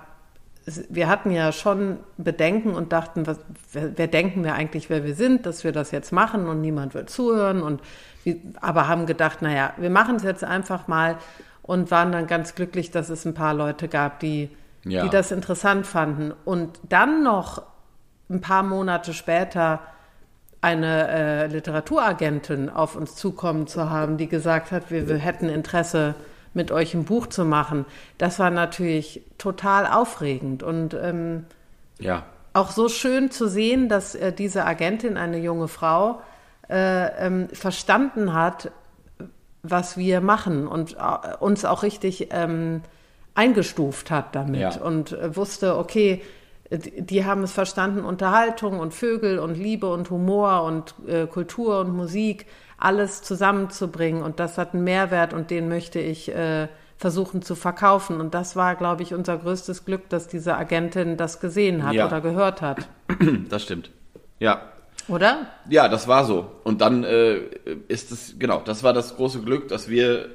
wir 0.88 1.08
hatten 1.08 1.30
ja 1.30 1.52
schon 1.52 1.98
Bedenken 2.16 2.74
und 2.74 2.92
dachten, 2.92 3.26
was, 3.26 3.38
wer, 3.72 3.96
wer 3.96 4.06
denken 4.06 4.44
wir 4.44 4.54
eigentlich, 4.54 4.88
wer 4.90 5.04
wir 5.04 5.14
sind, 5.14 5.46
dass 5.46 5.64
wir 5.64 5.72
das 5.72 5.90
jetzt 5.90 6.12
machen 6.12 6.46
und 6.46 6.60
niemand 6.60 6.94
wird 6.94 7.10
zuhören 7.10 7.62
und 7.62 7.80
wie, 8.24 8.40
aber 8.60 8.86
haben 8.86 9.06
gedacht, 9.06 9.42
naja, 9.42 9.72
wir 9.78 9.90
machen 9.90 10.16
es 10.16 10.22
jetzt 10.22 10.44
einfach 10.44 10.86
mal 10.86 11.16
und 11.70 11.92
waren 11.92 12.10
dann 12.10 12.26
ganz 12.26 12.56
glücklich, 12.56 12.90
dass 12.90 13.10
es 13.10 13.24
ein 13.24 13.32
paar 13.32 13.54
Leute 13.54 13.86
gab, 13.86 14.18
die, 14.18 14.50
Ja. 14.84 15.04
die 15.04 15.08
das 15.08 15.30
interessant 15.30 15.86
fanden. 15.86 16.32
Und 16.44 16.80
dann 16.88 17.22
noch 17.22 17.62
ein 18.28 18.40
paar 18.40 18.64
Monate 18.64 19.14
später 19.14 19.78
eine 20.60 21.06
äh, 21.08 21.46
Literaturagentin 21.46 22.70
auf 22.70 22.96
uns 22.96 23.14
zukommen 23.14 23.68
zu 23.68 23.88
haben, 23.88 24.16
die 24.16 24.26
gesagt 24.26 24.72
hat, 24.72 24.90
wir, 24.90 25.08
wir 25.08 25.18
hätten 25.18 25.48
Interesse, 25.48 26.16
mit 26.54 26.72
euch 26.72 26.92
ein 26.94 27.04
Buch 27.04 27.28
zu 27.28 27.44
machen. 27.44 27.86
Das 28.18 28.40
war 28.40 28.50
natürlich 28.50 29.22
total 29.38 29.86
aufregend 29.86 30.64
und 30.64 30.94
ähm, 30.94 31.46
Ja. 32.00 32.24
auch 32.52 32.72
so 32.72 32.88
schön 32.88 33.30
zu 33.30 33.46
sehen, 33.46 33.88
dass 33.88 34.16
äh, 34.16 34.32
diese 34.32 34.64
Agentin, 34.66 35.16
eine 35.16 35.38
junge 35.38 35.68
Frau, 35.68 36.20
äh, 36.68 37.24
ähm, 37.24 37.48
verstanden 37.52 38.32
hat, 38.34 38.72
was 39.62 39.96
wir 39.96 40.20
machen 40.20 40.66
und 40.66 40.94
äh, 40.94 41.36
uns 41.40 41.64
auch 41.64 41.82
richtig 41.82 42.28
ähm, 42.30 42.82
eingestuft 43.34 44.10
hat 44.10 44.34
damit 44.34 44.60
Ja. 44.60 44.80
und 44.80 45.12
äh, 45.12 45.36
wusste, 45.36 45.76
okay, 45.76 46.22
die, 46.70 47.02
die 47.02 47.24
haben 47.24 47.42
es 47.42 47.52
verstanden, 47.52 48.04
Unterhaltung 48.04 48.78
und 48.78 48.94
Vögel 48.94 49.38
und 49.38 49.54
Liebe 49.56 49.92
und 49.92 50.08
Humor 50.10 50.62
und 50.62 50.94
äh, 51.06 51.26
Kultur 51.26 51.80
und 51.80 51.94
Musik, 51.96 52.46
alles 52.78 53.22
zusammenzubringen 53.22 54.22
und 54.22 54.40
das 54.40 54.56
hat 54.56 54.72
einen 54.74 54.84
Mehrwert 54.84 55.34
und 55.34 55.50
den 55.50 55.68
möchte 55.68 55.98
ich 56.00 56.34
äh, 56.34 56.68
versuchen 56.96 57.40
zu 57.42 57.54
verkaufen. 57.54 58.20
Und 58.20 58.34
das 58.34 58.56
war, 58.56 58.74
glaube 58.76 59.02
ich, 59.02 59.14
unser 59.14 59.38
größtes 59.38 59.84
Glück, 59.86 60.08
dass 60.10 60.28
diese 60.28 60.54
Agentin 60.56 61.16
das 61.16 61.40
gesehen 61.40 61.82
hat 61.84 61.94
Ja. 61.94 62.06
oder 62.06 62.20
gehört 62.20 62.60
hat. 62.62 62.88
Das 63.48 63.62
stimmt. 63.62 63.90
Ja. 64.38 64.60
Oder? 65.10 65.46
Ja, 65.68 65.88
das 65.88 66.06
war 66.08 66.24
so. 66.24 66.50
Und 66.64 66.80
dann 66.80 67.04
äh, 67.04 67.40
ist 67.88 68.12
es, 68.12 68.36
genau, 68.38 68.62
das 68.64 68.82
war 68.82 68.92
das 68.92 69.16
große 69.16 69.40
Glück, 69.40 69.68
dass 69.68 69.88
wir 69.88 70.28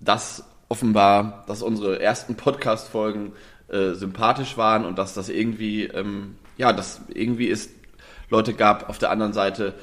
das 0.00 0.44
offenbar, 0.68 1.44
dass 1.46 1.62
unsere 1.62 2.00
ersten 2.00 2.34
Podcast-Folgen 2.34 3.32
äh, 3.68 3.92
sympathisch 3.92 4.56
waren 4.56 4.84
und 4.84 4.98
dass 4.98 5.14
das 5.14 5.28
irgendwie, 5.28 5.84
ähm, 5.84 6.36
ja, 6.56 6.72
dass 6.72 7.00
irgendwie 7.12 7.50
es 7.50 7.70
Leute 8.28 8.54
gab 8.54 8.88
auf 8.88 8.98
der 8.98 9.10
anderen 9.10 9.32
Seite, 9.32 9.74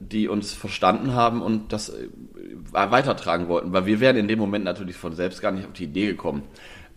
die 0.00 0.28
uns 0.28 0.52
verstanden 0.52 1.14
haben 1.14 1.42
und 1.42 1.72
das 1.72 1.90
äh, 1.90 2.08
weitertragen 2.72 3.48
wollten. 3.48 3.72
Weil 3.72 3.86
wir 3.86 4.00
wären 4.00 4.16
in 4.16 4.28
dem 4.28 4.38
Moment 4.38 4.64
natürlich 4.64 4.96
von 4.96 5.14
selbst 5.14 5.40
gar 5.40 5.52
nicht 5.52 5.66
auf 5.66 5.72
die 5.72 5.84
Idee 5.84 6.06
gekommen. 6.06 6.42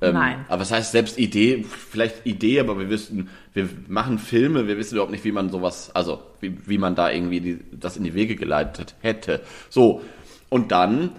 Ähm, 0.01 0.15
Nein. 0.15 0.45
Aber 0.47 0.61
was 0.61 0.71
heißt 0.71 0.91
selbst 0.91 1.19
Idee? 1.19 1.63
Vielleicht 1.63 2.25
Idee, 2.25 2.59
aber 2.59 2.79
wir 2.79 2.89
wissen, 2.89 3.29
wir 3.53 3.69
machen 3.87 4.17
Filme, 4.17 4.67
wir 4.67 4.77
wissen 4.77 4.95
überhaupt 4.95 5.11
nicht, 5.11 5.23
wie 5.23 5.31
man 5.31 5.49
sowas, 5.49 5.91
also 5.93 6.21
wie, 6.39 6.57
wie 6.67 6.79
man 6.79 6.95
da 6.95 7.11
irgendwie 7.11 7.39
die, 7.39 7.59
das 7.71 7.97
in 7.97 8.03
die 8.03 8.15
Wege 8.15 8.35
geleitet 8.35 8.95
hätte. 9.01 9.41
So, 9.69 10.01
und 10.49 10.71
dann, 10.71 11.11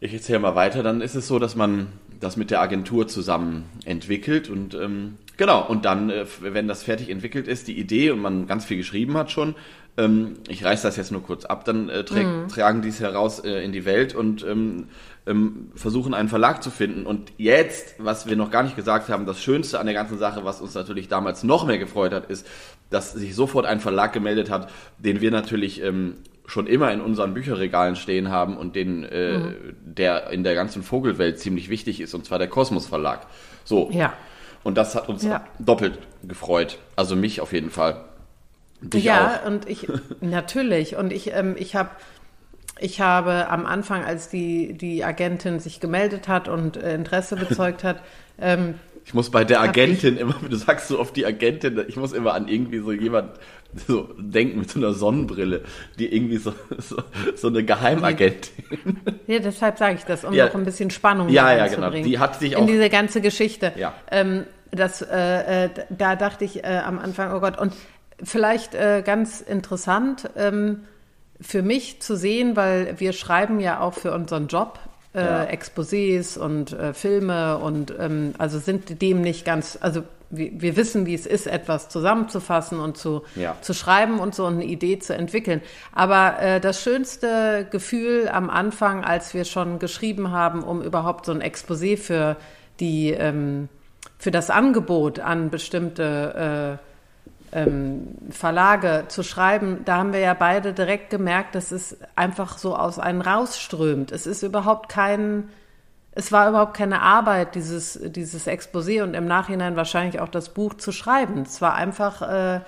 ich 0.00 0.14
erzähle 0.14 0.38
mal 0.38 0.54
weiter, 0.54 0.82
dann 0.82 1.00
ist 1.00 1.16
es 1.16 1.26
so, 1.26 1.38
dass 1.38 1.56
man 1.56 1.88
das 2.20 2.36
mit 2.36 2.50
der 2.50 2.60
Agentur 2.60 3.08
zusammen 3.08 3.64
entwickelt 3.84 4.48
und 4.48 4.74
ähm, 4.74 5.18
genau, 5.36 5.66
und 5.66 5.84
dann, 5.84 6.08
äh, 6.08 6.24
wenn 6.40 6.68
das 6.68 6.84
fertig 6.84 7.10
entwickelt 7.10 7.48
ist, 7.48 7.66
die 7.68 7.78
Idee 7.78 8.10
und 8.10 8.20
man 8.20 8.46
ganz 8.46 8.64
viel 8.64 8.76
geschrieben 8.76 9.16
hat 9.16 9.30
schon, 9.30 9.56
ähm, 9.96 10.34
ich 10.48 10.64
reiß 10.64 10.82
das 10.82 10.96
jetzt 10.96 11.12
nur 11.12 11.22
kurz 11.22 11.44
ab, 11.44 11.64
dann 11.64 11.88
äh, 11.88 12.04
träg, 12.04 12.26
tragen 12.48 12.82
die 12.82 12.88
es 12.88 13.00
heraus 13.00 13.40
äh, 13.40 13.64
in 13.64 13.72
die 13.72 13.84
Welt 13.84 14.14
und 14.14 14.44
ähm, 14.44 14.88
ähm, 15.26 15.70
versuchen 15.74 16.14
einen 16.14 16.28
Verlag 16.28 16.62
zu 16.62 16.70
finden. 16.70 17.06
Und 17.06 17.32
jetzt, 17.38 17.94
was 17.98 18.26
wir 18.26 18.36
noch 18.36 18.50
gar 18.50 18.62
nicht 18.62 18.76
gesagt 18.76 19.08
haben, 19.08 19.26
das 19.26 19.42
Schönste 19.42 19.78
an 19.80 19.86
der 19.86 19.94
ganzen 19.94 20.18
Sache, 20.18 20.44
was 20.44 20.60
uns 20.60 20.74
natürlich 20.74 21.08
damals 21.08 21.42
noch 21.44 21.66
mehr 21.66 21.78
gefreut 21.78 22.12
hat, 22.12 22.26
ist, 22.30 22.46
dass 22.90 23.12
sich 23.12 23.34
sofort 23.34 23.66
ein 23.66 23.80
Verlag 23.80 24.12
gemeldet 24.12 24.50
hat, 24.50 24.70
den 24.98 25.20
wir 25.20 25.30
natürlich 25.30 25.82
ähm, 25.82 26.16
schon 26.46 26.66
immer 26.66 26.92
in 26.92 27.00
unseren 27.00 27.32
Bücherregalen 27.32 27.96
stehen 27.96 28.28
haben 28.28 28.58
und 28.58 28.76
den, 28.76 29.02
äh, 29.04 29.54
der 29.82 30.30
in 30.30 30.44
der 30.44 30.54
ganzen 30.54 30.82
Vogelwelt 30.82 31.38
ziemlich 31.38 31.70
wichtig 31.70 32.00
ist, 32.00 32.12
und 32.14 32.26
zwar 32.26 32.38
der 32.38 32.48
Kosmos 32.48 32.86
Verlag. 32.86 33.26
So. 33.64 33.90
Ja. 33.92 34.12
Und 34.62 34.76
das 34.76 34.94
hat 34.94 35.08
uns 35.08 35.22
Ja. 35.22 35.44
doppelt 35.58 35.98
gefreut. 36.22 36.78
Also 36.96 37.16
mich 37.16 37.40
auf 37.40 37.52
jeden 37.52 37.70
Fall. 37.70 38.04
Dich 38.80 39.04
ja, 39.04 39.40
auch. 39.42 39.46
und 39.46 39.68
ich 39.68 39.88
natürlich. 40.20 40.96
Und 40.96 41.12
ich, 41.12 41.32
ähm, 41.32 41.54
ich 41.58 41.74
habe 41.74 41.90
ich 42.80 43.00
habe 43.00 43.48
am 43.48 43.66
Anfang, 43.66 44.04
als 44.04 44.28
die, 44.28 44.72
die 44.74 45.04
Agentin 45.04 45.60
sich 45.60 45.80
gemeldet 45.80 46.28
hat 46.28 46.48
und 46.48 46.76
äh, 46.76 46.94
Interesse 46.94 47.36
bezeugt 47.36 47.84
hat, 47.84 48.02
ähm, 48.40 48.74
Ich 49.04 49.14
muss 49.14 49.30
bei 49.30 49.44
der 49.44 49.60
Agentin 49.60 50.16
immer, 50.16 50.34
du 50.48 50.56
sagst 50.56 50.88
so 50.88 50.98
oft 50.98 51.14
die 51.16 51.24
Agentin, 51.26 51.82
ich 51.88 51.96
muss 51.96 52.12
immer 52.12 52.34
an 52.34 52.48
irgendwie 52.48 52.78
so 52.80 52.92
jemand 52.92 53.30
so 53.88 54.08
denken 54.18 54.60
mit 54.60 54.70
so 54.70 54.78
einer 54.78 54.92
Sonnenbrille, 54.92 55.62
die 55.98 56.14
irgendwie 56.14 56.36
so, 56.36 56.52
so, 56.78 57.02
so 57.34 57.48
eine 57.48 57.64
Geheimagentin. 57.64 58.52
ja, 59.26 59.40
deshalb 59.40 59.78
sage 59.78 59.96
ich 59.96 60.04
das, 60.04 60.24
um 60.24 60.32
Ja. 60.32 60.46
noch 60.46 60.54
ein 60.54 60.64
bisschen 60.64 60.90
Spannung 60.90 61.28
Ja, 61.28 61.54
ja, 61.56 61.66
genau. 61.66 61.90
Die 61.90 62.18
hat 62.20 62.38
sich 62.38 62.54
auch- 62.56 62.60
in 62.60 62.66
diese 62.68 62.88
ganze 62.88 63.20
Geschichte. 63.20 63.72
Ja. 63.76 63.92
Ähm, 64.12 64.44
das, 64.70 65.02
äh, 65.02 65.64
äh, 65.66 65.70
da 65.90 66.14
dachte 66.16 66.44
ich 66.44 66.62
äh, 66.64 66.80
am 66.84 66.98
Anfang, 66.98 67.32
oh 67.34 67.40
Gott, 67.40 67.58
und 67.58 67.72
vielleicht 68.22 68.74
äh, 68.74 69.02
ganz 69.04 69.40
interessant 69.40 70.30
ähm, 70.36 70.80
für 71.40 71.62
mich 71.62 72.00
zu 72.00 72.16
sehen, 72.16 72.56
weil 72.56 72.94
wir 72.98 73.12
schreiben 73.12 73.60
ja 73.60 73.80
auch 73.80 73.94
für 73.94 74.12
unseren 74.12 74.46
Job 74.48 74.78
äh, 75.14 75.20
Ja. 75.24 75.44
Exposés 75.44 76.38
und 76.38 76.72
äh, 76.72 76.94
Filme 76.94 77.58
und 77.58 77.94
ähm, 77.98 78.34
also 78.38 78.58
sind 78.58 79.00
dem 79.02 79.20
nicht 79.20 79.44
ganz, 79.44 79.78
also 79.80 80.02
wir, 80.30 80.50
wir 80.60 80.76
wissen, 80.76 81.06
wie 81.06 81.14
es 81.14 81.26
ist, 81.26 81.46
etwas 81.46 81.88
zusammenzufassen 81.88 82.80
und 82.80 82.96
zu, 82.96 83.22
Ja. 83.36 83.56
zu 83.60 83.74
schreiben 83.74 84.18
und 84.18 84.34
so 84.34 84.46
eine 84.46 84.64
Idee 84.64 84.98
zu 84.98 85.14
entwickeln. 85.14 85.60
Aber 85.92 86.40
äh, 86.40 86.60
das 86.60 86.82
schönste 86.82 87.66
Gefühl 87.70 88.28
am 88.28 88.50
Anfang, 88.50 89.04
als 89.04 89.34
wir 89.34 89.44
schon 89.44 89.78
geschrieben 89.78 90.30
haben, 90.32 90.62
um 90.64 90.82
überhaupt 90.82 91.26
so 91.26 91.32
ein 91.32 91.42
Exposé 91.42 91.96
für 91.96 92.36
die 92.80 93.10
ähm, 93.12 93.68
für 94.18 94.30
das 94.30 94.48
Angebot 94.50 95.20
an 95.20 95.50
bestimmte 95.50 96.78
äh, 96.80 96.93
ähm, 97.54 98.08
Verlage 98.30 99.04
zu 99.08 99.22
schreiben, 99.22 99.82
da 99.84 99.96
haben 99.98 100.12
wir 100.12 100.20
ja 100.20 100.34
beide 100.34 100.72
direkt 100.72 101.08
gemerkt, 101.10 101.54
dass 101.54 101.70
es 101.70 101.96
einfach 102.16 102.58
so 102.58 102.76
aus 102.76 102.98
einem 102.98 103.20
rausströmt. 103.20 104.10
Es 104.12 104.26
ist 104.26 104.42
überhaupt 104.42 104.88
kein, 104.88 105.48
es 106.12 106.32
war 106.32 106.48
überhaupt 106.48 106.76
keine 106.76 107.00
Arbeit, 107.00 107.54
dieses, 107.54 107.98
dieses 108.02 108.46
Exposé 108.48 109.02
und 109.02 109.14
im 109.14 109.26
Nachhinein 109.26 109.76
wahrscheinlich 109.76 110.20
auch 110.20 110.28
das 110.28 110.48
Buch 110.48 110.74
zu 110.74 110.90
schreiben. 110.92 111.42
Es 111.42 111.62
war 111.62 111.74
einfach 111.74 112.22
äh, 112.22 112.60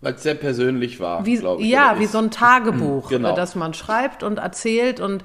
Weil 0.00 0.14
es 0.14 0.22
sehr 0.22 0.34
persönlich 0.36 1.00
war, 1.00 1.24
glaube 1.24 1.62
ich. 1.62 1.68
ja, 1.68 1.98
wie 1.98 2.04
ist. 2.04 2.12
so 2.12 2.18
ein 2.18 2.30
Tagebuch, 2.30 3.08
Genau. 3.10 3.34
das 3.34 3.56
man 3.56 3.74
schreibt 3.74 4.22
und 4.22 4.38
erzählt 4.38 5.00
und 5.00 5.24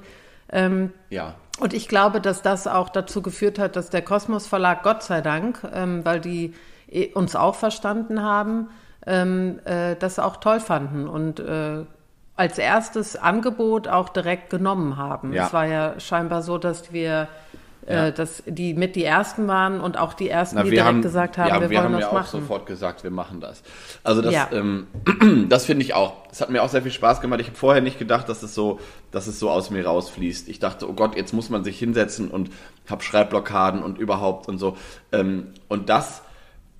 ähm, 0.50 0.92
Ja. 1.10 1.34
und 1.60 1.72
ich 1.72 1.86
glaube, 1.88 2.20
dass 2.20 2.42
das 2.42 2.66
auch 2.66 2.88
dazu 2.88 3.22
geführt 3.22 3.60
hat, 3.60 3.76
dass 3.76 3.90
der 3.90 4.02
Kosmos 4.02 4.46
Verlag, 4.48 4.82
Gott 4.82 5.04
sei 5.04 5.20
Dank, 5.20 5.60
ähm, 5.72 6.04
weil 6.04 6.20
die 6.20 6.52
eh 6.90 7.12
uns 7.14 7.34
auch 7.36 7.54
verstanden 7.54 8.22
haben, 8.22 8.68
ähm, 9.06 9.58
äh, 9.64 9.96
das 9.96 10.18
auch 10.18 10.36
toll 10.36 10.60
fanden 10.60 11.06
und 11.08 11.40
äh, 11.40 11.84
als 12.36 12.58
erstes 12.58 13.16
Angebot 13.16 13.86
auch 13.86 14.08
direkt 14.08 14.50
genommen 14.50 14.96
haben. 14.96 15.32
Ja. 15.32 15.46
Es 15.46 15.52
war 15.52 15.66
ja 15.66 16.00
scheinbar 16.00 16.42
so, 16.42 16.58
dass 16.58 16.92
wir, 16.92 17.28
Ja. 17.86 18.06
äh, 18.06 18.12
dass 18.12 18.42
die 18.46 18.74
mit 18.74 18.96
die 18.96 19.04
ersten 19.04 19.46
waren 19.46 19.80
und 19.80 19.98
auch 19.98 20.14
die 20.14 20.30
ersten, 20.30 20.56
Na, 20.56 20.62
die 20.64 20.70
direkt 20.70 20.88
haben, 20.88 21.02
gesagt 21.02 21.38
haben, 21.38 21.48
ja, 21.48 21.60
wir, 21.60 21.68
wir 21.70 21.76
wollen 21.76 21.84
haben 21.84 21.92
das 21.92 22.00
ja 22.00 22.08
auch 22.08 22.12
machen. 22.14 22.40
sofort 22.40 22.66
gesagt, 22.66 23.04
wir 23.04 23.10
machen 23.12 23.40
das. 23.40 23.62
Also 24.02 24.20
das, 24.22 24.32
Ja. 24.32 24.48
ähm, 24.52 24.86
das 25.48 25.66
finde 25.66 25.84
ich 25.84 25.94
auch. 25.94 26.14
Es 26.32 26.40
hat 26.40 26.48
mir 26.50 26.62
auch 26.62 26.70
sehr 26.70 26.82
viel 26.82 26.90
Spaß 26.90 27.20
gemacht. 27.20 27.40
Ich 27.40 27.46
habe 27.48 27.56
vorher 27.56 27.82
nicht 27.82 27.98
gedacht, 27.98 28.28
dass 28.28 28.42
es 28.42 28.54
so, 28.54 28.80
dass 29.12 29.26
es 29.28 29.38
so 29.38 29.48
aus 29.50 29.70
mir 29.70 29.84
rausfließt. 29.86 30.48
Ich 30.48 30.58
dachte, 30.58 30.88
oh 30.88 30.94
Gott, 30.94 31.14
jetzt 31.14 31.32
muss 31.34 31.50
man 31.50 31.62
sich 31.62 31.78
hinsetzen 31.78 32.30
und 32.32 32.50
habe 32.90 33.02
Schreibblockaden 33.04 33.82
und 33.82 33.98
überhaupt 33.98 34.48
und 34.48 34.58
so. 34.58 34.76
Ähm, 35.12 35.48
und 35.68 35.88
das 35.90 36.22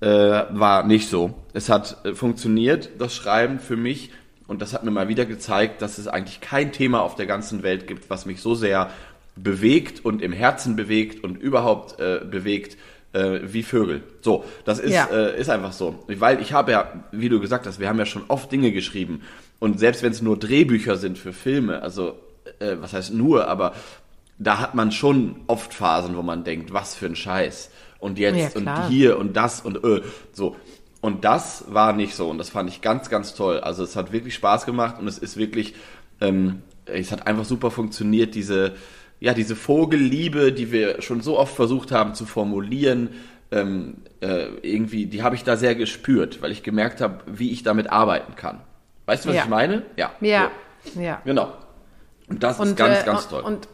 äh, 0.01 0.07
war 0.07 0.83
nicht 0.83 1.09
so. 1.09 1.33
Es 1.53 1.69
hat 1.69 1.97
äh, 2.05 2.13
funktioniert, 2.13 2.89
das 2.99 3.15
Schreiben 3.15 3.59
für 3.59 3.77
mich. 3.77 4.11
Und 4.47 4.61
das 4.61 4.73
hat 4.73 4.83
mir 4.83 4.91
mal 4.91 5.07
wieder 5.07 5.25
gezeigt, 5.25 5.81
dass 5.81 5.97
es 5.97 6.07
eigentlich 6.07 6.39
kein 6.39 6.71
Thema 6.71 7.01
auf 7.01 7.15
der 7.15 7.25
ganzen 7.25 7.63
Welt 7.63 7.87
gibt, 7.87 8.09
was 8.11 8.25
mich 8.27 8.41
so 8.41 8.53
sehr 8.53 8.91
bewegt 9.35 10.05
und 10.05 10.21
im 10.21 10.31
Herzen 10.31 10.75
bewegt 10.75 11.23
und 11.23 11.37
überhaupt 11.37 11.99
äh, 11.99 12.19
bewegt 12.23 12.77
äh, 13.13 13.39
wie 13.43 13.63
Vögel. 13.63 14.03
So, 14.21 14.45
das 14.63 14.77
ist, 14.79 14.93
Ja. 14.93 15.07
äh, 15.11 15.39
ist 15.39 15.49
einfach 15.49 15.73
so. 15.73 16.03
Weil 16.07 16.41
ich 16.41 16.53
habe 16.53 16.73
ja, 16.73 16.91
wie 17.11 17.29
du 17.29 17.39
gesagt 17.39 17.65
hast, 17.65 17.79
wir 17.79 17.89
haben 17.89 17.97
ja 17.97 18.05
schon 18.05 18.23
oft 18.27 18.51
Dinge 18.51 18.71
geschrieben. 18.71 19.21
Und 19.59 19.79
selbst 19.79 20.03
wenn 20.03 20.11
es 20.11 20.21
nur 20.21 20.37
Drehbücher 20.37 20.97
sind 20.97 21.17
für 21.17 21.33
Filme, 21.33 21.81
also 21.81 22.19
was 22.59 22.93
heißt 22.93 23.13
nur, 23.13 23.47
aber 23.47 23.73
da 24.37 24.59
hat 24.59 24.75
man 24.75 24.91
schon 24.91 25.41
oft 25.47 25.73
Phasen, 25.73 26.15
wo 26.15 26.21
man 26.21 26.43
denkt, 26.43 26.71
was 26.73 26.95
für 26.95 27.05
ein 27.07 27.15
Scheiß. 27.15 27.71
Und 27.99 28.19
Ja, 28.19 28.31
jetzt 28.31 28.55
und 28.55 28.63
klar. 28.63 28.89
hier 28.89 29.17
und 29.17 29.35
das 29.35 29.61
und 29.61 29.83
äh, 29.83 30.01
so. 30.31 30.55
Und 31.01 31.23
das 31.23 31.65
war 31.67 31.93
nicht 31.93 32.15
so. 32.15 32.29
Und 32.29 32.37
das 32.37 32.49
fand 32.49 32.69
ich 32.69 32.81
ganz, 32.81 33.09
ganz 33.09 33.33
toll. 33.35 33.59
Also 33.59 33.83
es 33.83 33.95
hat 33.95 34.11
wirklich 34.11 34.33
Spaß 34.35 34.65
gemacht 34.65 34.95
und 34.99 35.07
es 35.07 35.17
ist 35.17 35.37
wirklich, 35.37 35.75
ähm, 36.21 36.61
es 36.85 37.11
hat 37.11 37.27
einfach 37.27 37.45
super 37.45 37.69
funktioniert, 37.71 38.33
diese, 38.35 38.73
ja, 39.19 39.33
diese 39.33 39.55
Vogelliebe, 39.55 40.51
die 40.51 40.71
wir 40.71 41.01
schon 41.01 41.21
so 41.21 41.37
oft 41.39 41.55
versucht 41.55 41.91
haben 41.91 42.13
zu 42.15 42.25
formulieren, 42.25 43.09
ähm, 43.51 43.97
äh, 44.21 44.47
irgendwie, 44.63 45.05
die 45.05 45.21
habe 45.23 45.35
ich 45.35 45.43
da 45.43 45.55
sehr 45.57 45.75
gespürt, 45.75 46.41
weil 46.41 46.51
ich 46.51 46.63
gemerkt 46.63 47.01
habe, 47.01 47.19
wie 47.27 47.51
ich 47.51 47.61
damit 47.63 47.89
arbeiten 47.91 48.35
kann. 48.35 48.61
Weißt 49.05 49.25
du, 49.25 49.29
was 49.29 49.35
Ja. 49.35 49.43
ich 49.43 49.49
meine? 49.49 49.83
Ja. 49.97 50.11
Ja, 50.21 50.51
So. 50.93 50.99
ja. 50.99 51.21
Genau. 51.23 51.53
Und 52.27 52.41
das 52.41 52.59
ist 52.59 52.75
ganz, 52.75 53.01
äh, 53.01 53.05
ganz 53.05 53.27
toll. 53.27 53.43
Und 53.43 53.67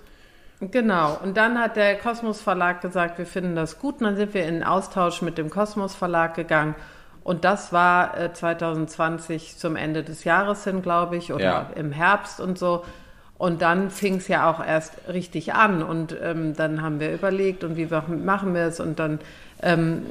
genau. 0.69 1.17
Und 1.23 1.37
dann 1.37 1.59
hat 1.59 1.75
der 1.75 1.97
Kosmos 1.97 2.41
Verlag 2.41 2.81
gesagt, 2.81 3.17
wir 3.17 3.25
finden 3.25 3.55
das 3.55 3.79
gut. 3.79 3.95
Und 3.99 4.03
dann 4.05 4.15
sind 4.15 4.33
wir 4.33 4.45
in 4.45 4.63
Austausch 4.63 5.21
mit 5.21 5.37
dem 5.37 5.49
Kosmos 5.49 5.95
Verlag 5.95 6.35
gegangen. 6.35 6.75
Und 7.23 7.43
das 7.45 7.71
war 7.71 8.17
äh, 8.17 8.33
2020 8.33 9.57
zum 9.57 9.75
Ende 9.75 10.03
des 10.03 10.23
Jahres 10.23 10.63
hin, 10.63 10.81
glaube 10.81 11.17
ich, 11.17 11.31
oder 11.33 11.43
Ja. 11.43 11.69
im 11.75 11.91
Herbst 11.91 12.39
und 12.39 12.57
so. 12.57 12.83
Und 13.37 13.61
dann 13.63 13.89
fing 13.89 14.17
es 14.17 14.27
ja 14.27 14.49
auch 14.49 14.63
erst 14.63 14.93
richtig 15.07 15.53
an. 15.53 15.81
Und 15.83 16.15
ähm, 16.21 16.55
dann 16.55 16.81
haben 16.81 16.99
wir 16.99 17.11
überlegt, 17.13 17.63
und 17.63 17.75
wie 17.75 17.87
machen 17.87 18.53
wir 18.53 18.63
es? 18.65 18.79
Und 18.79 18.99
dann 18.99 19.19
ähm, 19.63 20.05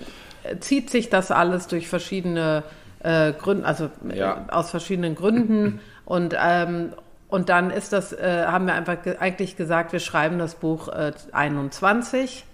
zieht 0.60 0.90
sich 0.90 1.10
das 1.10 1.30
alles 1.30 1.66
durch 1.68 1.88
verschiedene 1.88 2.62
äh, 3.02 3.32
Gründe, 3.32 3.66
also 3.66 3.88
äh, 4.08 4.18
Ja. 4.18 4.46
aus 4.50 4.70
verschiedenen 4.70 5.14
Gründen. 5.14 5.80
Und, 6.04 6.34
ähm, 6.40 6.92
und 7.30 7.48
dann 7.48 7.70
ist 7.70 7.92
das, 7.92 8.12
äh, 8.12 8.44
haben 8.46 8.66
wir 8.66 8.74
einfach 8.74 9.02
ge 9.02 9.16
eigentlich 9.18 9.56
gesagt, 9.56 9.92
wir 9.92 10.00
schreiben 10.00 10.38
das 10.38 10.54
Buch 10.56 10.88
äh, 10.88 11.12
21. 11.32 12.44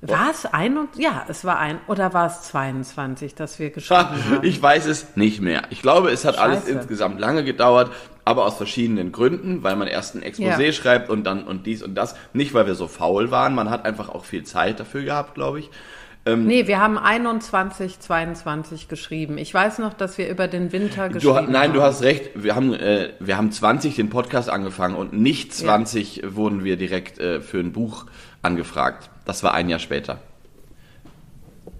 War 0.00 0.30
es 0.30 0.46
ein 0.46 0.78
und 0.78 0.90
ja, 0.96 1.24
es 1.26 1.44
war 1.44 1.58
ein 1.58 1.80
oder 1.88 2.14
war 2.14 2.26
es 2.28 2.42
22, 2.42 3.34
dass 3.34 3.58
wir 3.58 3.70
geschrieben 3.74 4.00
haben? 4.30 4.38
Ich 4.42 4.62
weiß 4.62 4.86
es 4.86 5.16
nicht 5.16 5.40
mehr. 5.40 5.62
Ich 5.70 5.82
glaube, 5.82 6.10
es 6.10 6.24
hat 6.24 6.38
alles 6.38 6.60
Scheiße. 6.60 6.70
insgesamt 6.70 7.18
lange 7.18 7.42
gedauert, 7.42 7.90
aber 8.24 8.44
aus 8.44 8.56
verschiedenen 8.56 9.10
Gründen, 9.10 9.64
weil 9.64 9.74
man 9.74 9.88
erst 9.88 10.14
ein 10.14 10.22
Exposé 10.22 10.66
Ja. 10.66 10.72
schreibt 10.72 11.10
und 11.10 11.24
dann 11.24 11.42
und 11.44 11.66
dies 11.66 11.82
und 11.82 11.96
das. 11.96 12.14
Nicht, 12.32 12.54
weil 12.54 12.66
wir 12.66 12.76
so 12.76 12.86
faul 12.86 13.32
waren, 13.32 13.56
man 13.56 13.70
hat 13.70 13.84
einfach 13.86 14.08
auch 14.08 14.24
viel 14.24 14.44
Zeit 14.44 14.78
dafür 14.78 15.02
gehabt, 15.02 15.34
glaube 15.34 15.58
ich. 15.60 15.70
Nee, 16.36 16.66
wir 16.66 16.80
haben 16.80 16.98
21, 16.98 18.00
22 18.00 18.88
geschrieben. 18.88 19.38
Ich 19.38 19.52
weiß 19.54 19.78
noch, 19.78 19.94
dass 19.94 20.18
wir 20.18 20.28
über 20.28 20.48
den 20.48 20.72
Winter 20.72 21.08
Du, 21.08 21.14
geschrieben 21.14 21.34
ha- 21.36 21.40
nein, 21.42 21.68
haben. 21.68 21.72
du 21.74 21.82
hast 21.82 22.02
recht. 22.02 22.30
Wir 22.34 22.54
haben, 22.54 22.72
äh, 22.74 23.10
wir 23.20 23.36
haben 23.36 23.50
20 23.52 23.96
den 23.96 24.10
Podcast 24.10 24.48
angefangen 24.50 24.94
und 24.96 25.12
nicht 25.12 25.54
20 25.54 26.22
wurden 26.26 26.64
wir 26.64 26.76
direkt 26.76 27.18
äh, 27.18 27.40
für 27.40 27.58
ein 27.58 27.72
Buch 27.72 28.06
angefragt. 28.42 29.10
Das 29.24 29.42
war 29.42 29.54
ein 29.54 29.68
Jahr 29.68 29.78
später. 29.78 30.18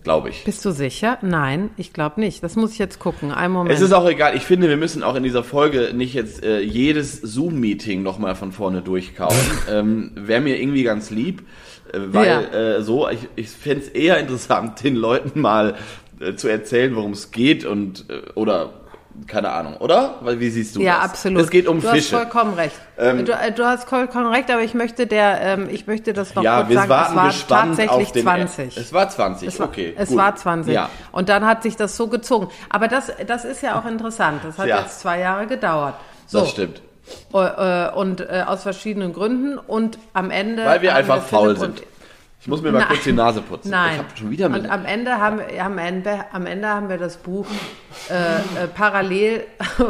Glaube 0.05 0.31
ich. 0.31 0.45
Bist 0.45 0.65
du 0.65 0.71
sicher? 0.71 1.19
Nein, 1.23 1.71
ich 1.77 1.93
glaube 1.93 2.21
nicht. 2.21 2.43
Das 2.43 2.57
muss 2.57 2.73
ich 2.73 2.79
jetzt 2.79 2.99
gucken. 2.99 3.33
Einen 3.33 3.53
Moment. 3.53 3.75
Es 3.75 3.81
ist 3.81 3.93
auch 3.93 4.09
egal. 4.09 4.37
Ich 4.37 4.45
finde, 4.45 4.69
wir 4.69 4.77
müssen 4.77 5.03
auch 5.03 5.17
in 5.17 5.23
dieser 5.23 5.43
Folge 5.45 5.91
nicht 5.93 6.15
jetzt 6.15 6.43
äh, 6.45 6.61
jedes 6.61 7.21
Zoom-Meeting 7.21 8.03
nochmal 8.03 8.35
von 8.35 8.53
vorne 8.53 8.81
durchkauen. 8.81 9.35
ähm, 9.71 10.13
Wäre 10.15 10.41
mir 10.41 10.61
irgendwie 10.61 10.83
ganz 10.85 11.11
lieb, 11.11 11.43
äh, 11.93 11.99
weil 12.13 12.27
Ja. 12.27 12.77
äh, 12.77 12.83
so, 12.83 13.09
ich, 13.09 13.29
ich 13.37 13.49
fände 13.51 13.85
es 13.85 13.89
eher 13.89 14.19
interessant, 14.21 14.83
den 14.83 14.95
Leuten 14.97 15.41
mal 15.41 15.75
äh, 16.21 16.35
zu 16.35 16.49
erzählen, 16.49 16.95
worum 16.97 17.13
es 17.13 17.31
geht 17.31 17.65
und 17.65 18.07
äh, 18.09 18.31
oder 18.35 18.71
keine 19.27 19.51
Ahnung, 19.51 19.77
oder? 19.79 20.17
Weil 20.21 20.39
wie 20.41 20.49
siehst 20.51 20.77
du 20.77 20.81
ja, 20.81 20.97
das? 21.01 21.11
absolut. 21.11 21.43
Es 21.43 21.51
geht 21.51 21.67
um 21.67 21.81
du 21.81 21.89
Fische. 21.89 22.17
hast 22.17 22.31
vollkommen 22.31 22.55
recht. 22.55 22.77
Ähm, 22.99 23.25
du, 23.25 23.33
äh, 23.33 23.53
du 23.53 23.65
hast 23.65 23.89
vollkommen 23.89 24.27
recht, 24.33 24.51
aber 24.51 24.63
ich 24.63 24.75
möchte 24.75 25.07
der, 25.07 25.41
ähm, 25.41 25.69
ich 25.71 25.87
möchte 25.87 26.13
das 26.13 26.35
noch 26.35 26.43
ja, 26.43 26.59
kurz 26.59 26.69
wir 26.69 26.77
sagen. 26.77 26.89
warten 26.91 27.11
es 27.13 27.17
war 27.17 27.27
gespannt 27.27 27.69
tatsächlich 27.77 28.07
auf 28.07 28.13
den 28.13 28.23
20. 28.23 28.77
Es 28.77 28.93
war 28.93 29.09
20, 29.09 29.49
Es 29.49 29.61
war, 29.61 29.67
okay. 29.69 29.95
es 29.97 30.09
gut. 30.11 30.19
war 30.19 30.37
20. 30.37 30.73
Ja. 30.73 30.91
Und 31.13 31.29
dann 31.29 31.47
hat 31.47 31.63
sich 31.63 31.77
das 31.77 31.97
so 31.97 32.07
gezogen. 32.09 32.49
Aber 32.71 32.89
das, 32.89 33.13
das 33.27 33.45
ist 33.45 33.63
ja 33.63 33.79
auch 33.79 33.87
interessant. 33.87 34.41
Das 34.45 34.59
hat 34.59 34.67
Ja. 34.67 34.81
jetzt 34.81 35.01
zwei 35.01 35.19
Jahre 35.21 35.47
gedauert. 35.47 35.95
So. 36.27 36.41
Das 36.41 36.51
stimmt. 36.51 36.83
Äh, 37.33 37.91
Und 37.91 38.21
äh, 38.21 38.45
aus 38.47 38.63
verschiedenen 38.63 39.13
Gründen. 39.13 39.59
Und 39.59 39.99
am 40.13 40.31
Ende. 40.31 40.65
Weil 40.65 40.83
wir 40.83 40.95
einfach 40.95 41.23
faul 41.23 41.57
sind. 41.57 41.83
Ich 42.41 42.47
muss 42.47 42.63
mir 42.63 42.71
mal 42.71 42.79
Nein. 42.79 42.89
kurz 42.89 43.05
die 43.05 43.13
Nase 43.13 43.43
putzen. 43.43 43.71
Nein. 43.71 43.93
Ich 43.95 43.99
habe 43.99 44.09
schon 44.17 44.31
wieder 44.31 44.49
mit 44.49 44.63
Und 44.65 44.71
am 44.71 44.85
Ende 44.85 45.19
haben 45.19 45.39
wir, 45.41 45.65
am 45.65 45.77
Ende, 45.77 46.25
am 46.33 46.47
Ende 46.47 46.69
haben 46.69 46.89
wir 46.89 46.97
das 46.97 47.17
Buch 47.17 47.47
äh, 48.11 48.15
äh, 48.15 48.69
parallel. 48.75 49.45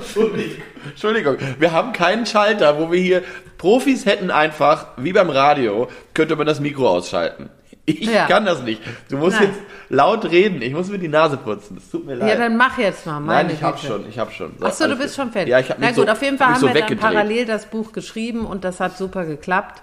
Entschuldigung, 0.88 1.36
wir 1.58 1.72
haben 1.72 1.92
keinen 1.92 2.26
Schalter, 2.26 2.78
wo 2.78 2.90
wir 2.90 3.00
hier 3.00 3.22
Profis 3.58 4.06
hätten 4.06 4.30
einfach, 4.30 4.86
wie 4.96 5.12
beim 5.12 5.30
Radio, 5.30 5.88
könnte 6.14 6.36
man 6.36 6.46
das 6.46 6.60
Mikro 6.60 6.88
ausschalten. 6.88 7.50
Ich 7.84 8.00
Ja. 8.02 8.26
kann 8.26 8.44
das 8.44 8.62
nicht. 8.62 8.82
Du 9.08 9.16
musst 9.16 9.40
Nein. 9.40 9.48
jetzt 9.50 9.60
laut 9.88 10.24
reden. 10.30 10.60
Ich 10.62 10.72
muss 10.74 10.88
mir 10.88 10.98
die 10.98 11.08
Nase 11.08 11.36
putzen. 11.38 11.76
Das 11.76 11.90
tut 11.90 12.04
mir 12.06 12.14
leid. 12.14 12.28
ja, 12.30 12.36
dann 12.36 12.56
mach 12.56 12.76
jetzt 12.78 13.06
mal. 13.06 13.20
Nein, 13.20 13.50
ich 13.50 13.62
hab 13.62 13.76
Güte. 13.76 13.86
schon, 13.86 14.08
ich 14.08 14.18
hab 14.18 14.32
schon. 14.32 14.52
Ach 14.60 14.72
so, 14.72 14.84
du 14.84 14.90
alles 14.90 15.02
bist 15.04 15.16
gut. 15.16 15.24
schon 15.24 15.32
fertig. 15.32 15.50
Ja, 15.50 15.58
ich 15.58 15.70
habe 15.70 15.80
Na 15.80 15.88
gut, 15.88 16.06
so, 16.06 16.12
auf 16.12 16.22
jeden 16.22 16.36
Fall 16.38 16.48
hab 16.48 16.54
haben 16.56 16.60
so 16.60 16.74
wir 16.74 16.80
dann 16.82 16.98
parallel 16.98 17.46
das 17.46 17.66
Buch 17.66 17.92
geschrieben 17.92 18.44
und 18.46 18.64
das 18.64 18.80
hat 18.80 18.96
super 18.98 19.24
geklappt. 19.24 19.82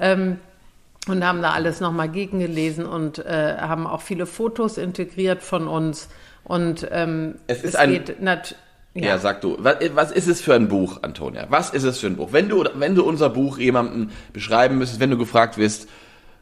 Ähm, 0.00 0.38
und 1.08 1.24
haben 1.26 1.42
da 1.42 1.50
alles 1.52 1.80
nochmal 1.80 2.08
gegengelesen 2.08 2.86
und 2.86 3.18
äh, 3.18 3.56
haben 3.58 3.86
auch 3.86 4.02
viele 4.02 4.26
Fotos 4.26 4.78
integriert 4.78 5.42
von 5.42 5.66
uns. 5.68 6.08
Und 6.44 6.86
ähm, 6.90 7.36
Es 7.46 7.62
ist 7.62 7.76
ein- 7.76 8.02
nat 8.20 8.54
Ja. 8.94 9.18
sag 9.18 9.40
du. 9.40 9.56
Was, 9.60 9.76
was 9.94 10.12
ist 10.12 10.28
es 10.28 10.40
für 10.40 10.54
ein 10.54 10.68
Buch, 10.68 11.02
Antonia? 11.02 11.46
Was 11.48 11.70
ist 11.70 11.84
es 11.84 11.98
für 11.98 12.06
ein 12.08 12.16
Buch? 12.16 12.28
Wenn 12.32 12.48
du, 12.48 12.64
wenn 12.74 12.94
du 12.94 13.04
unser 13.04 13.30
Buch 13.30 13.58
jemandem 13.58 14.10
beschreiben 14.32 14.78
müsstest, 14.78 15.00
wenn 15.00 15.10
du 15.10 15.18
gefragt 15.18 15.56
wirst, 15.58 15.88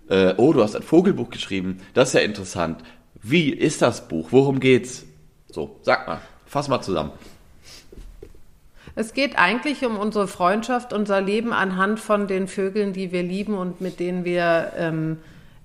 äh, 0.08 0.34
oh, 0.36 0.52
du 0.52 0.62
hast 0.62 0.74
ein 0.74 0.82
Vogelbuch 0.82 1.30
geschrieben, 1.30 1.78
das 1.94 2.08
ist 2.08 2.14
ja 2.14 2.20
interessant. 2.20 2.82
Wie 3.22 3.50
ist 3.50 3.82
das 3.82 4.08
Buch? 4.08 4.28
Worum 4.30 4.58
geht's? 4.60 5.04
So, 5.50 5.78
sag 5.82 6.06
mal, 6.08 6.20
fass 6.46 6.68
mal 6.68 6.80
zusammen. 6.80 7.12
Es 9.00 9.14
geht 9.14 9.38
eigentlich 9.38 9.82
um 9.86 9.96
unsere 9.96 10.28
Freundschaft, 10.28 10.92
unser 10.92 11.22
Leben 11.22 11.54
anhand 11.54 12.00
von 12.00 12.26
den 12.26 12.48
Vögeln, 12.48 12.92
die 12.92 13.12
wir 13.12 13.22
lieben 13.22 13.54
und 13.54 13.80
mit 13.80 13.98
denen 13.98 14.26
wir, 14.26 14.72
ähm, 14.76 15.16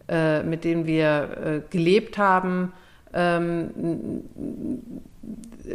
äh, 0.07 0.41
mit 0.41 0.63
denen 0.63 0.85
wir 0.87 1.07
äh, 1.43 1.61
gelebt 1.69 2.17
haben. 2.17 2.71
Ähm, 3.13 3.71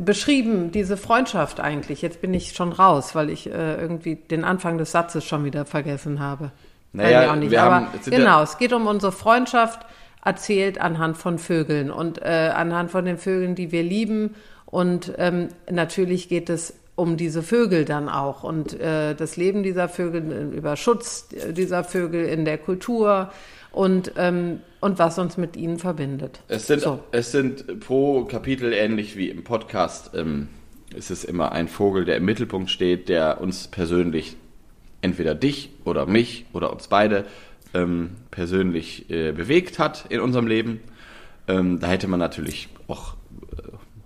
beschrieben, 0.01 0.73
diese 0.73 0.97
Freundschaft 0.97 1.61
eigentlich. 1.61 2.01
Jetzt 2.01 2.23
bin 2.23 2.33
ich 2.33 2.53
schon 2.55 2.73
raus, 2.73 3.15
weil 3.15 3.29
ich 3.29 3.47
äh, 3.53 3.75
irgendwie 3.79 4.15
den 4.15 4.45
Anfang 4.45 4.79
des 4.79 4.93
Satzes 4.93 5.25
schon 5.27 5.45
wieder 5.45 5.67
vergessen 5.67 6.19
habe. 6.19 6.53
Naja, 6.95 7.21
wir 7.51 7.61
haben- 7.63 7.87
es 8.01 8.07
ja- 8.07 8.17
genau, 8.17 8.43
es 8.43 8.57
geht 8.57 8.73
um 8.73 8.87
unsere 8.87 9.13
Freundschaft, 9.13 9.81
erzählt 10.25 10.81
anhand 10.81 11.19
von 11.19 11.39
Vögeln 11.39 11.91
und 11.91 12.23
äh, 12.23 12.53
anhand 12.55 12.91
von 12.91 13.05
den 13.05 13.19
Vögeln, 13.19 13.55
die 13.55 13.71
wir 13.71 13.83
lieben. 13.83 14.35
Und 14.65 15.13
ähm, 15.19 15.49
natürlich 15.71 16.29
geht 16.31 16.49
es 16.49 16.75
um 17.01 17.17
diese 17.17 17.43
Vögel 17.43 17.87
dann 17.87 18.11
auch 18.11 18.43
und 18.43 18.79
äh, 18.79 19.15
das 19.15 19.39
Leben 19.39 19.63
dieser 19.63 19.89
Vögel, 19.89 20.31
äh, 20.31 20.57
über 20.57 20.77
Schutz 20.77 21.29
dieser 21.29 21.83
Vögel 21.83 22.27
in 22.27 22.45
der 22.45 22.59
Kultur 22.59 23.33
und, 23.73 24.13
ähm, 24.19 24.61
und 24.81 24.99
was 24.99 25.19
uns 25.19 25.39
mit 25.39 25.57
ihnen 25.57 25.79
verbindet. 25.79 26.43
Es 26.49 26.67
sind, 26.67 26.83
So. 26.83 27.01
es 27.11 27.33
sind 27.33 27.81
pro 27.81 28.25
Kapitel 28.27 28.75
ähnlich 28.75 29.17
wie 29.17 29.31
im 29.31 29.45
Podcast. 29.45 30.11
Ähm, 30.15 30.49
ist 30.95 31.11
es 31.11 31.25
immer 31.25 31.53
ein 31.53 31.69
Vogel, 31.69 32.05
der 32.05 32.19
im 32.19 32.27
Mittelpunkt 32.27 32.69
steht, 32.69 33.09
der 33.09 33.41
uns 33.41 33.69
persönlich, 33.69 34.37
entweder 35.01 35.35
dich 35.35 35.71
oder 35.87 36.05
mich 36.05 36.45
oder 36.53 36.71
uns 36.71 36.89
beide, 36.89 37.25
ähm, 37.73 38.11
persönlich 38.31 39.09
äh, 39.09 39.33
bewegt 39.33 39.79
hat 39.79 40.05
in 40.11 40.21
unserem 40.21 40.47
Leben. 40.47 40.81
Ähm, 41.49 41.81
da 41.81 41.87
hätte 41.87 42.09
man 42.09 42.21
natürlich 42.21 42.69
auch 42.89 43.15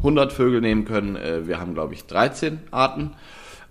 100 0.05 0.33
Vögel 0.33 0.61
nehmen 0.61 0.85
können. 0.85 1.17
Äh, 1.17 1.49
wir 1.49 1.59
haben, 1.59 1.75
glaube 1.75 1.95
ich, 1.95 2.07
13 2.07 2.61
Arten. 2.71 3.13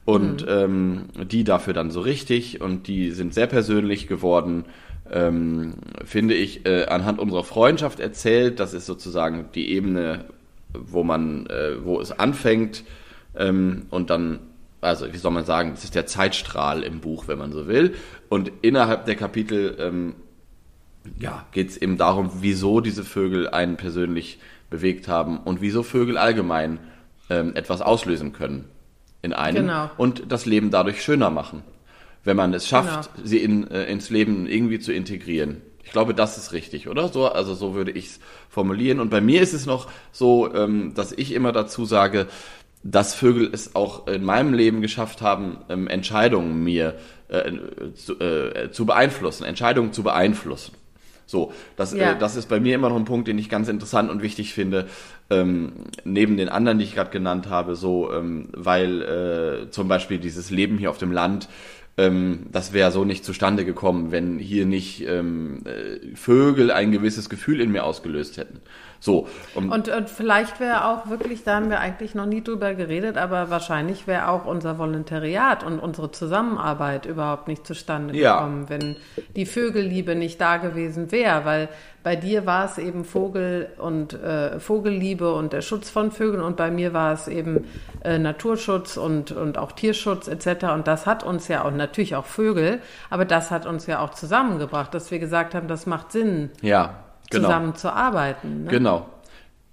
Und 0.05 0.45
ähm, 0.49 1.05
die 1.15 1.45
dafür 1.45 1.73
dann 1.73 1.89
so 1.89 2.01
richtig 2.01 2.59
und 2.59 2.87
die 2.87 3.11
sind 3.11 3.33
sehr 3.33 3.47
persönlich 3.47 4.07
geworden, 4.07 4.65
ähm, 5.09 5.75
finde 6.03 6.33
ich, 6.33 6.65
äh, 6.65 6.87
anhand 6.87 7.19
unserer 7.19 7.45
Freundschaft 7.45 8.01
erzählt. 8.01 8.59
Das 8.59 8.73
ist 8.73 8.85
sozusagen 8.85 9.45
die 9.55 9.69
Ebene, 9.69 10.25
wo 10.73 11.05
man, 11.05 11.45
äh, 11.45 11.85
wo 11.85 12.01
es 12.01 12.11
anfängt 12.11 12.83
ähm, 13.37 13.85
und 13.91 14.09
dann, 14.09 14.39
also 14.81 15.13
wie 15.13 15.17
soll 15.17 15.31
man 15.31 15.45
sagen, 15.45 15.71
das 15.71 15.85
ist 15.85 15.95
der 15.95 16.05
Zeitstrahl 16.05 16.83
im 16.83 16.99
Buch, 16.99 17.29
wenn 17.29 17.39
man 17.39 17.53
so 17.53 17.67
will. 17.67 17.93
Und 18.27 18.51
innerhalb 18.61 19.05
der 19.05 19.15
Kapitel 19.15 19.77
ähm, 19.79 20.15
ja, 21.17 21.45
geht 21.53 21.69
es 21.69 21.77
eben 21.77 21.97
darum, 21.97 22.29
wieso 22.41 22.81
diese 22.81 23.05
Vögel 23.05 23.47
einen 23.47 23.77
persönlich 23.77 24.39
bewegt 24.73 25.07
haben 25.07 25.37
und 25.37 25.61
wieso 25.61 25.83
Vögel 25.83 26.17
allgemein 26.17 26.79
ähm, 27.29 27.55
etwas 27.55 27.81
auslösen 27.81 28.33
können 28.33 28.65
in 29.21 29.31
einem 29.31 29.67
Genau. 29.67 29.91
und 29.97 30.31
das 30.31 30.47
Leben 30.47 30.71
dadurch 30.71 31.03
schöner 31.03 31.29
machen, 31.29 31.61
wenn 32.23 32.35
man 32.35 32.55
es 32.55 32.67
schafft, 32.67 33.11
sie 33.23 33.37
in, 33.37 33.69
äh, 33.69 33.83
ins 33.85 34.09
Leben 34.09 34.47
irgendwie 34.47 34.79
zu 34.79 34.91
integrieren. 34.91 35.61
Ich 35.83 35.91
glaube, 35.91 36.15
das 36.15 36.39
ist 36.39 36.53
richtig, 36.53 36.87
oder? 36.87 37.07
So, 37.09 37.27
also 37.27 37.53
so 37.53 37.75
würde 37.75 37.91
ich 37.91 38.07
es 38.07 38.19
formulieren. 38.49 38.99
Und 38.99 39.11
bei 39.11 39.21
mir 39.21 39.43
ist 39.43 39.53
es 39.53 39.67
noch 39.67 39.91
so, 40.11 40.51
ähm, 40.51 40.95
dass 40.95 41.11
ich 41.11 41.33
immer 41.33 41.51
dazu 41.51 41.85
sage, 41.85 42.25
dass 42.81 43.13
Vögel 43.13 43.51
es 43.53 43.75
auch 43.75 44.07
in 44.07 44.23
meinem 44.23 44.55
Leben 44.55 44.81
geschafft 44.81 45.21
haben, 45.21 45.57
ähm, 45.69 45.87
Entscheidungen 45.87 46.63
mir 46.63 46.95
äh, 47.27 47.51
zu, 47.93 48.19
äh, 48.19 48.71
zu 48.71 48.87
beeinflussen, 48.87 49.43
Entscheidungen 49.43 49.93
zu 49.93 50.01
beeinflussen. 50.01 50.73
So, 51.25 51.51
das, 51.75 51.93
Ja. 51.93 52.13
äh, 52.13 52.17
das 52.19 52.35
ist 52.35 52.49
bei 52.49 52.59
mir 52.59 52.75
immer 52.75 52.89
noch 52.89 52.97
ein 52.97 53.05
Punkt, 53.05 53.27
den 53.27 53.37
ich 53.37 53.49
ganz 53.49 53.69
interessant 53.69 54.09
und 54.09 54.21
wichtig 54.21 54.53
finde, 54.53 54.87
ähm, 55.29 55.73
neben 56.03 56.37
den 56.37 56.49
anderen, 56.49 56.79
die 56.79 56.85
ich 56.85 56.95
gerade 56.95 57.11
genannt 57.11 57.49
habe, 57.49 57.75
so, 57.75 58.11
ähm, 58.11 58.49
weil 58.53 59.01
äh, 59.67 59.69
zum 59.71 59.87
Beispiel 59.87 60.19
dieses 60.19 60.51
Leben 60.51 60.77
hier 60.77 60.89
auf 60.89 60.97
dem 60.97 61.11
Land 61.11 61.47
ähm, 61.97 62.47
das 62.51 62.73
wäre 62.73 62.91
so 62.91 63.05
nicht 63.05 63.23
zustande 63.23 63.65
gekommen, 63.65 64.11
wenn 64.11 64.39
hier 64.39 64.65
nicht 64.65 65.05
ähm, 65.07 65.61
äh, 65.65 66.15
Vögel 66.15 66.71
ein 66.71 66.91
gewisses 66.91 67.29
Gefühl 67.29 67.61
in 67.61 67.71
mir 67.71 67.83
ausgelöst 67.83 68.37
hätten. 68.37 68.61
So. 69.03 69.27
Und, 69.53 69.69
und, 69.69 69.89
und 69.89 70.09
vielleicht 70.09 70.61
wäre 70.61 70.85
auch 70.85 71.09
wirklich, 71.09 71.43
da 71.43 71.55
haben 71.57 71.69
wir 71.69 71.81
eigentlich 71.81 72.15
noch 72.15 72.25
nie 72.25 72.41
drüber 72.41 72.73
geredet, 72.73 73.17
aber 73.17 73.49
wahrscheinlich 73.49 74.07
wäre 74.07 74.29
auch 74.29 74.45
unser 74.45 74.77
Volontariat 74.77 75.65
und 75.65 75.79
unsere 75.79 76.09
Zusammenarbeit 76.11 77.05
überhaupt 77.05 77.49
nicht 77.49 77.67
zustande 77.67 78.15
Ja. 78.15 78.37
gekommen, 78.37 78.69
wenn 78.69 78.95
die 79.35 79.45
Vögelliebe 79.45 80.15
nicht 80.15 80.39
da 80.39 80.55
gewesen 80.55 81.11
wäre, 81.11 81.43
weil 81.43 81.67
bei 82.01 82.15
dir 82.15 82.45
war 82.45 82.63
es 82.63 82.77
eben 82.77 83.03
Vogel 83.03 83.67
und 83.77 84.13
äh, 84.13 84.57
Vogelliebe 84.61 85.33
und 85.33 85.51
der 85.51 85.61
Schutz 85.61 85.89
von 85.89 86.11
Vögeln 86.11 86.41
und 86.41 86.55
bei 86.55 86.71
mir 86.71 86.93
war 86.93 87.11
es 87.11 87.27
eben 87.27 87.65
äh, 88.05 88.17
Naturschutz 88.17 88.95
und, 88.95 89.33
und 89.33 89.57
auch 89.57 89.73
Tierschutz 89.73 90.29
etc. 90.29 90.67
Und 90.73 90.87
das 90.87 91.05
hat 91.05 91.23
uns 91.25 91.49
ja 91.49 91.65
auch 91.65 91.71
natürlich 91.71 92.15
auch 92.15 92.25
Vögel, 92.25 92.79
aber 93.09 93.25
das 93.25 93.51
hat 93.51 93.65
uns 93.65 93.85
ja 93.85 93.99
auch 93.99 94.11
zusammengebracht, 94.11 94.93
dass 94.93 95.11
wir 95.11 95.19
gesagt 95.19 95.55
haben, 95.55 95.67
das 95.67 95.85
macht 95.87 96.13
Sinn, 96.13 96.51
ja, 96.61 97.02
genau. 97.33 97.47
zusammen 97.47 97.75
zu 97.75 97.91
arbeiten. 97.93 98.63
Ne? 98.65 98.69
Genau. 98.71 99.09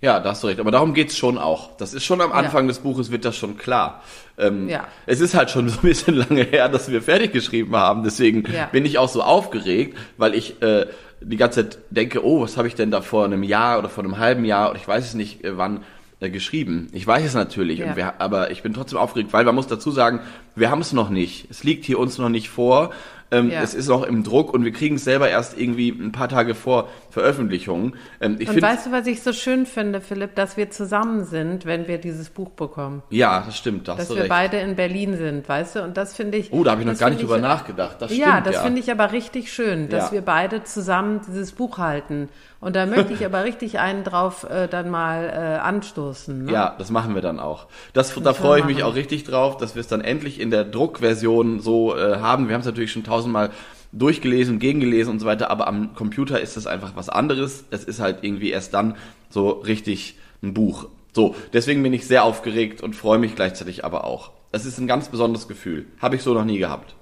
Ja, 0.03 0.19
da 0.19 0.31
hast 0.31 0.43
du 0.43 0.47
recht. 0.47 0.61
Aber 0.61 0.71
darum 0.71 0.95
geht's 0.95 1.17
schon 1.17 1.37
auch. 1.37 1.77
Das 1.77 1.93
ist 1.93 2.05
schon 2.07 2.23
am 2.23 2.33
Anfang 2.33 2.67
des 2.67 2.79
Buches, 2.79 3.11
wird 3.11 3.27
das 3.27 3.37
schon 3.37 3.59
klar. 3.59 4.03
Ähm, 4.39 4.67
Ja. 4.69 4.85
Es 5.05 5.21
ist 5.21 5.35
halt 5.35 5.51
schon 5.51 5.69
so 5.69 5.79
ein 5.81 5.83
bisschen 5.89 6.15
lange 6.17 6.43
her, 6.43 6.71
dass 6.71 6.91
wir 6.91 7.03
fertig 7.03 7.33
geschrieben 7.33 7.77
haben. 7.77 8.03
Deswegen 8.03 8.45
Ja. 8.51 8.67
bin 8.73 8.87
ich 8.87 8.97
auch 8.97 9.11
so 9.11 9.23
aufgeregt, 9.23 9.99
weil 10.17 10.35
ich 10.35 10.63
äh, 10.63 10.87
die 11.21 11.37
ganze 11.37 11.69
Zeit 11.69 11.79
denke, 11.91 12.25
oh, 12.25 12.41
was 12.41 12.57
habe 12.57 12.67
ich 12.67 12.75
denn 12.75 12.91
da 12.91 13.03
vor 13.03 13.27
einem 13.27 13.43
Jahr 13.43 13.79
oder 13.79 13.91
vor 13.91 14.03
einem 14.03 14.17
halben 14.19 14.47
Jahr 14.47 14.71
oder 14.71 14.79
ich 14.79 14.89
weiß 14.89 15.05
es 15.05 15.13
nicht 15.15 15.45
äh, 15.45 15.59
wann 15.59 15.83
äh, 16.21 16.31
geschrieben. 16.31 16.89
Ich 16.93 17.07
weiß 17.07 17.23
es 17.27 17.35
natürlich, 17.35 17.81
Ja. 17.81 17.95
wir, 17.95 18.23
aber 18.23 18.51
ich 18.53 18.63
bin 18.63 18.73
trotzdem 18.73 18.99
aufgeregt, 18.99 19.35
weil 19.35 19.45
man 19.45 19.55
muss 19.55 19.67
dazu 19.67 19.91
sagen, 19.91 20.21
wir 20.57 20.71
haben 20.71 20.81
es 20.81 20.95
noch 20.95 21.11
nicht. 21.11 21.47
Es 21.51 21.63
liegt 21.63 21.85
hier 21.85 21.99
uns 21.99 22.17
noch 22.17 22.31
nicht 22.31 22.49
vor. 22.49 22.91
Ähm, 23.31 23.51
Ja. 23.51 23.63
Es 23.63 23.75
ist 23.75 23.89
noch 23.89 24.03
im 24.03 24.25
Druck 24.25 24.53
und 24.55 24.65
wir 24.65 24.73
kriegen 24.73 24.97
es 24.97 25.05
selber 25.05 25.29
erst 25.29 25.57
irgendwie 25.61 25.91
ein 25.91 26.11
paar 26.11 26.29
Tage 26.31 26.55
vor 26.55 26.89
Veröffentlichung. 27.11 27.95
Ähm, 28.21 28.37
ich 28.39 28.49
Und 28.49 28.61
weißt 28.63 28.87
du, 28.87 28.93
was 28.93 29.07
ich 29.07 29.23
so 29.23 29.33
schön 29.33 29.67
finde, 29.67 30.01
Philipp, 30.01 30.35
dass 30.35 30.57
wir 30.57 30.71
zusammen 30.71 31.25
sind, 31.25 31.67
wenn 31.67 31.89
wir 31.89 31.99
dieses 31.99 32.31
Buch 32.31 32.51
bekommen. 32.51 33.03
ja, 33.11 33.43
das 33.45 33.57
stimmt, 33.57 33.89
da 33.89 33.97
Dass 33.97 34.09
wir 34.11 34.17
recht. 34.17 34.29
beide 34.29 34.59
in 34.59 34.77
Berlin 34.77 35.17
sind, 35.17 35.49
weißt 35.49 35.77
du? 35.77 35.83
Und 35.83 35.97
das 35.97 36.15
finde 36.17 36.39
ich. 36.39 36.53
Oh, 36.53 36.65
da 36.65 36.73
habe 36.73 36.81
ich 36.83 36.87
noch 36.87 36.93
das 36.95 37.01
gar 37.01 37.11
nicht 37.11 37.23
drüber 37.23 37.37
ich, 37.37 37.43
nachgedacht. 37.43 37.97
Das 38.01 38.11
stimmt, 38.11 38.27
ja, 38.27 38.41
das 38.41 38.55
ja. 38.57 38.63
finde 38.63 38.81
ich 38.81 38.91
aber 38.91 39.13
richtig 39.13 39.53
schön, 39.53 39.89
dass 39.89 40.07
Ja. 40.07 40.13
wir 40.13 40.23
beide 40.23 40.65
zusammen 40.65 41.21
dieses 41.27 41.53
Buch 41.53 41.79
halten. 41.79 42.29
Und 42.61 42.77
da 42.77 42.87
möchte 42.87 43.13
ich 43.13 43.25
aber 43.25 43.45
richtig 43.45 43.79
einen 43.79 44.05
drauf 44.05 44.45
äh, 44.45 44.69
dann 44.69 44.91
mal 44.91 45.25
äh, 45.29 45.59
anstoßen. 45.61 46.45
Ne? 46.45 46.53
Ja, 46.53 46.75
das 46.79 46.91
machen 46.91 47.15
wir 47.15 47.23
dann 47.23 47.41
auch. 47.41 47.67
Das, 47.93 48.15
da 48.15 48.25
wir 48.25 48.35
freue 48.35 48.61
ich 48.61 48.67
mich 48.67 48.83
auch 48.83 48.95
richtig 48.95 49.25
drauf, 49.25 49.57
dass 49.57 49.75
wir 49.75 49.81
es 49.81 49.89
dann 49.89 50.01
endlich 50.03 50.41
in 50.41 50.51
der 50.51 50.65
Druckversion 50.65 51.61
so 51.61 51.97
äh, 51.97 52.19
haben. 52.19 52.49
Wir 52.49 52.55
haben 52.55 52.61
es 52.61 52.67
natürlich 52.67 52.93
schon 52.93 53.05
tausendmal 53.05 53.51
durchgelesen, 53.93 54.59
gegengelesen 54.59 55.13
und 55.13 55.21
so 55.21 55.27
weiter, 55.27 55.51
aber 55.51 55.67
am 55.67 55.95
Computer 55.95 56.41
ist 56.41 56.57
das 56.57 56.67
einfach 56.67 56.97
was 56.97 57.09
anderes. 57.09 57.65
Es 57.71 57.85
ist 57.85 58.01
halt 58.01 58.19
irgendwie 58.23 58.51
erst 58.51 58.75
dann 58.75 58.97
so 59.31 59.51
richtig 59.51 60.17
ein 60.43 60.55
Buch. 60.55 60.89
So, 61.13 61.35
deswegen 61.53 61.83
bin 61.83 61.93
ich 61.93 62.07
sehr 62.07 62.25
aufgeregt 62.25 62.83
und 62.83 62.95
freue 62.95 63.19
mich 63.19 63.35
gleichzeitig 63.35 63.85
aber 63.85 64.05
auch. 64.05 64.31
Es 64.53 64.65
ist 64.65 64.79
ein 64.79 64.87
ganz 64.87 65.09
besonderes 65.09 65.49
Gefühl. 65.49 65.87
Habe 66.01 66.17
ich 66.17 66.23
so 66.23 66.35
noch 66.35 66.45
nie 66.45 66.59
gehabt. 66.59 66.95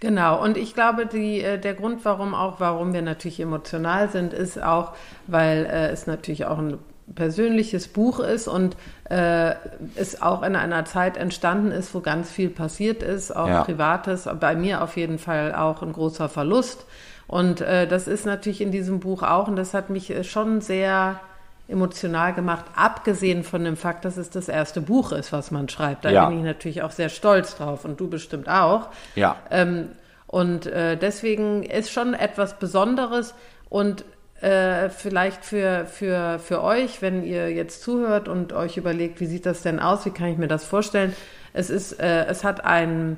Genau, 0.00 0.42
und 0.42 0.56
ich 0.58 0.74
glaube, 0.74 1.06
die, 1.06 1.40
äh, 1.40 1.58
der 1.58 1.74
Grund, 1.74 2.04
warum 2.04 2.34
auch, 2.34 2.60
warum 2.60 2.92
wir 2.92 3.02
natürlich 3.02 3.40
emotional 3.40 4.10
sind, 4.10 4.32
ist 4.32 4.62
auch, 4.62 4.92
weil 5.26 5.64
äh, 5.64 5.88
es 5.88 6.06
natürlich 6.06 6.44
auch 6.44 6.58
ein 6.58 6.78
persönliches 7.12 7.88
Buch 7.88 8.18
ist 8.20 8.48
und 8.48 8.76
äh, 9.10 9.52
es 9.94 10.22
auch 10.22 10.42
in 10.42 10.56
einer 10.56 10.84
Zeit 10.84 11.16
entstanden 11.16 11.70
ist, 11.70 11.94
wo 11.94 12.00
ganz 12.00 12.30
viel 12.30 12.48
passiert 12.48 13.02
ist, 13.02 13.34
auch 13.34 13.48
Ja. 13.48 13.62
Privates, 13.64 14.28
bei 14.40 14.54
mir 14.56 14.82
auf 14.82 14.96
jeden 14.96 15.18
Fall 15.18 15.54
auch 15.54 15.82
ein 15.82 15.92
großer 15.92 16.28
Verlust. 16.28 16.84
Und 17.26 17.60
äh, 17.60 17.86
das 17.86 18.06
ist 18.06 18.26
natürlich 18.26 18.60
in 18.60 18.70
diesem 18.70 19.00
Buch 19.00 19.22
auch, 19.22 19.48
und 19.48 19.56
das 19.56 19.74
hat 19.74 19.90
mich 19.90 20.10
äh, 20.10 20.24
schon 20.24 20.60
sehr 20.60 21.20
emotional 21.68 22.34
gemacht, 22.34 22.64
abgesehen 22.76 23.42
von 23.44 23.64
dem 23.64 23.76
Fakt, 23.76 24.04
dass 24.04 24.18
es 24.18 24.28
das 24.28 24.48
erste 24.48 24.82
Buch 24.82 25.12
ist, 25.12 25.32
was 25.32 25.50
man 25.50 25.68
schreibt. 25.70 26.04
Da 26.04 26.10
Ja. 26.10 26.26
bin 26.26 26.38
ich 26.38 26.44
natürlich 26.44 26.82
auch 26.82 26.90
sehr 26.90 27.08
stolz 27.08 27.56
drauf 27.56 27.84
und 27.86 27.98
du 28.00 28.08
bestimmt 28.08 28.48
auch. 28.48 28.88
Ja. 29.14 29.36
Ähm, 29.50 29.88
und 30.26 30.66
äh, 30.66 30.96
deswegen 30.96 31.62
ist 31.62 31.90
schon 31.90 32.12
etwas 32.12 32.58
Besonderes 32.58 33.34
und 33.70 34.04
äh, 34.44 34.90
vielleicht 34.90 35.42
für, 35.44 35.86
für, 35.86 36.38
für 36.38 36.62
euch, 36.62 37.00
wenn 37.00 37.24
ihr 37.24 37.50
jetzt 37.50 37.82
zuhört 37.82 38.28
und 38.28 38.52
euch 38.52 38.76
überlegt, 38.76 39.20
wie 39.20 39.26
sieht 39.26 39.46
das 39.46 39.62
denn 39.62 39.80
aus, 39.80 40.04
wie 40.04 40.10
kann 40.10 40.28
ich 40.28 40.36
mir 40.36 40.48
das 40.48 40.64
vorstellen? 40.64 41.14
Es 41.54 41.70
ist, 41.70 41.98
äh, 41.98 42.26
es 42.26 42.44
hat 42.44 42.64
ein, 42.64 43.16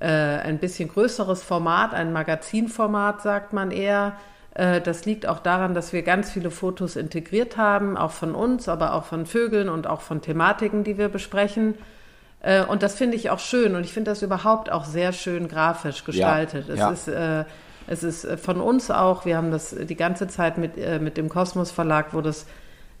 äh, 0.00 0.06
ein 0.08 0.58
bisschen 0.58 0.90
größeres 0.90 1.42
Format, 1.42 1.94
ein 1.94 2.12
Magazinformat, 2.12 3.22
sagt 3.22 3.54
man 3.54 3.70
eher. 3.70 4.16
Äh, 4.54 4.82
Das 4.82 5.06
liegt 5.06 5.26
auch 5.26 5.38
daran, 5.38 5.72
dass 5.72 5.94
wir 5.94 6.02
ganz 6.02 6.30
viele 6.30 6.50
Fotos 6.50 6.96
integriert 6.96 7.56
haben, 7.56 7.96
auch 7.96 8.12
von 8.12 8.34
uns, 8.34 8.68
aber 8.68 8.92
auch 8.92 9.04
von 9.04 9.24
Vögeln 9.24 9.70
und 9.70 9.86
auch 9.86 10.02
von 10.02 10.20
Thematiken, 10.20 10.84
die 10.84 10.98
wir 10.98 11.08
besprechen. 11.08 11.74
Äh, 12.42 12.62
Und 12.64 12.82
das 12.82 12.96
finde 12.96 13.16
ich 13.16 13.30
auch 13.30 13.38
schön 13.40 13.74
und 13.76 13.84
ich 13.84 13.94
finde 13.94 14.10
das 14.10 14.20
überhaupt 14.20 14.70
auch 14.70 14.84
sehr 14.84 15.12
schön 15.12 15.48
grafisch 15.48 16.04
gestaltet. 16.04 16.68
es 16.68 16.78
ja. 16.78 16.90
ist 16.90 17.08
es 17.86 18.02
ist 18.02 18.24
äh, 18.24 18.36
von 18.36 18.60
uns 18.60 18.90
auch, 18.90 19.24
wir 19.24 19.36
haben 19.36 19.50
das 19.50 19.74
die 19.78 19.96
ganze 19.96 20.28
Zeit 20.28 20.58
mit, 20.58 20.76
äh, 20.76 20.98
mit 20.98 21.16
dem 21.16 21.28
Kosmos 21.28 21.70
Verlag, 21.70 22.12
wo 22.12 22.20
das 22.20 22.46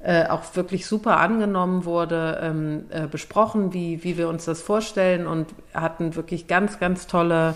äh, 0.00 0.28
auch 0.28 0.42
wirklich 0.54 0.86
super 0.86 1.18
angenommen 1.18 1.84
wurde, 1.84 2.38
ähm, 2.42 2.84
äh, 2.90 3.06
besprochen, 3.06 3.72
wie, 3.72 4.04
wie 4.04 4.16
wir 4.16 4.28
uns 4.28 4.44
das 4.44 4.62
vorstellen 4.62 5.26
und 5.26 5.48
hatten 5.74 6.14
wirklich 6.14 6.46
ganz, 6.46 6.78
ganz 6.78 7.06
tolle, 7.06 7.54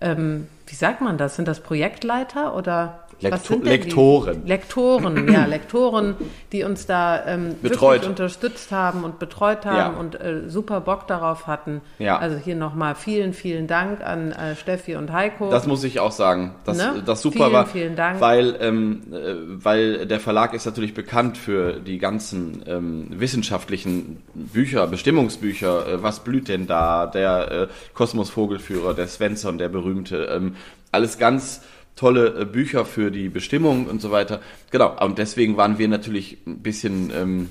ähm, 0.00 0.48
wie 0.66 0.74
sagt 0.74 1.00
man 1.00 1.18
das? 1.18 1.36
Sind 1.36 1.46
das 1.46 1.60
Projektleiter 1.60 2.56
oder 2.56 3.05
Lekto- 3.20 3.32
was 3.32 3.46
sind 3.46 3.64
denn 3.66 3.72
die? 3.72 3.86
Lektoren. 3.86 4.46
Lektoren, 4.46 5.28
ja, 5.32 5.44
Lektoren, 5.46 6.14
die 6.52 6.62
uns 6.64 6.86
da 6.86 7.24
ähm, 7.26 7.54
Betreut. 7.62 7.94
wirklich 8.02 8.10
unterstützt 8.10 8.72
haben 8.72 9.04
und 9.04 9.18
betreut 9.18 9.64
haben 9.64 9.76
Ja. 9.76 9.88
und 10.00 10.20
äh, 10.20 10.48
super 10.48 10.80
Bock 10.80 11.06
darauf 11.06 11.46
hatten. 11.46 11.80
Ja. 11.98 12.18
Also 12.18 12.36
hier 12.36 12.56
nochmal 12.56 12.94
vielen, 12.94 13.32
vielen 13.32 13.66
Dank 13.66 14.02
an 14.04 14.32
äh, 14.32 14.54
Steffi 14.56 14.96
und 14.96 15.12
Heiko. 15.12 15.50
Das 15.50 15.66
muss 15.66 15.82
ich 15.84 16.00
auch 16.00 16.12
sagen, 16.12 16.54
dass 16.64 16.76
Ne? 16.76 17.02
das 17.06 17.22
super 17.22 17.36
Vielen, 17.46 17.52
war, 17.52 17.66
vielen 17.66 17.96
Dank. 17.96 18.20
weil 18.20 18.56
ähm, 18.60 19.02
äh, 19.12 19.34
weil 19.64 20.06
der 20.06 20.20
Verlag 20.20 20.52
ist 20.52 20.66
natürlich 20.66 20.92
bekannt 20.94 21.38
für 21.38 21.74
die 21.80 21.98
ganzen 21.98 22.62
ähm, 22.66 23.06
wissenschaftlichen 23.10 24.22
Bücher, 24.34 24.86
Bestimmungsbücher. 24.88 25.88
Äh, 25.88 26.02
was 26.02 26.20
blüht 26.20 26.48
denn 26.48 26.66
da? 26.66 27.06
Der 27.06 27.50
äh, 27.50 27.66
Kosmos-Vogelführer, 27.94 28.94
der 28.94 29.06
Svensson, 29.08 29.58
der 29.58 29.68
berühmte, 29.68 30.28
ähm, 30.30 30.56
alles 30.92 31.18
ganz 31.18 31.62
tolle 31.96 32.40
äh, 32.40 32.44
Bücher 32.44 32.84
für 32.84 33.10
die 33.10 33.28
Bestimmung 33.28 33.86
und 33.86 34.00
so 34.00 34.10
weiter. 34.10 34.40
Genau. 34.70 34.96
Und 35.04 35.18
deswegen 35.18 35.56
waren 35.56 35.78
wir 35.78 35.88
natürlich 35.88 36.38
ein 36.46 36.60
bisschen 36.60 37.10
ähm, 37.14 37.50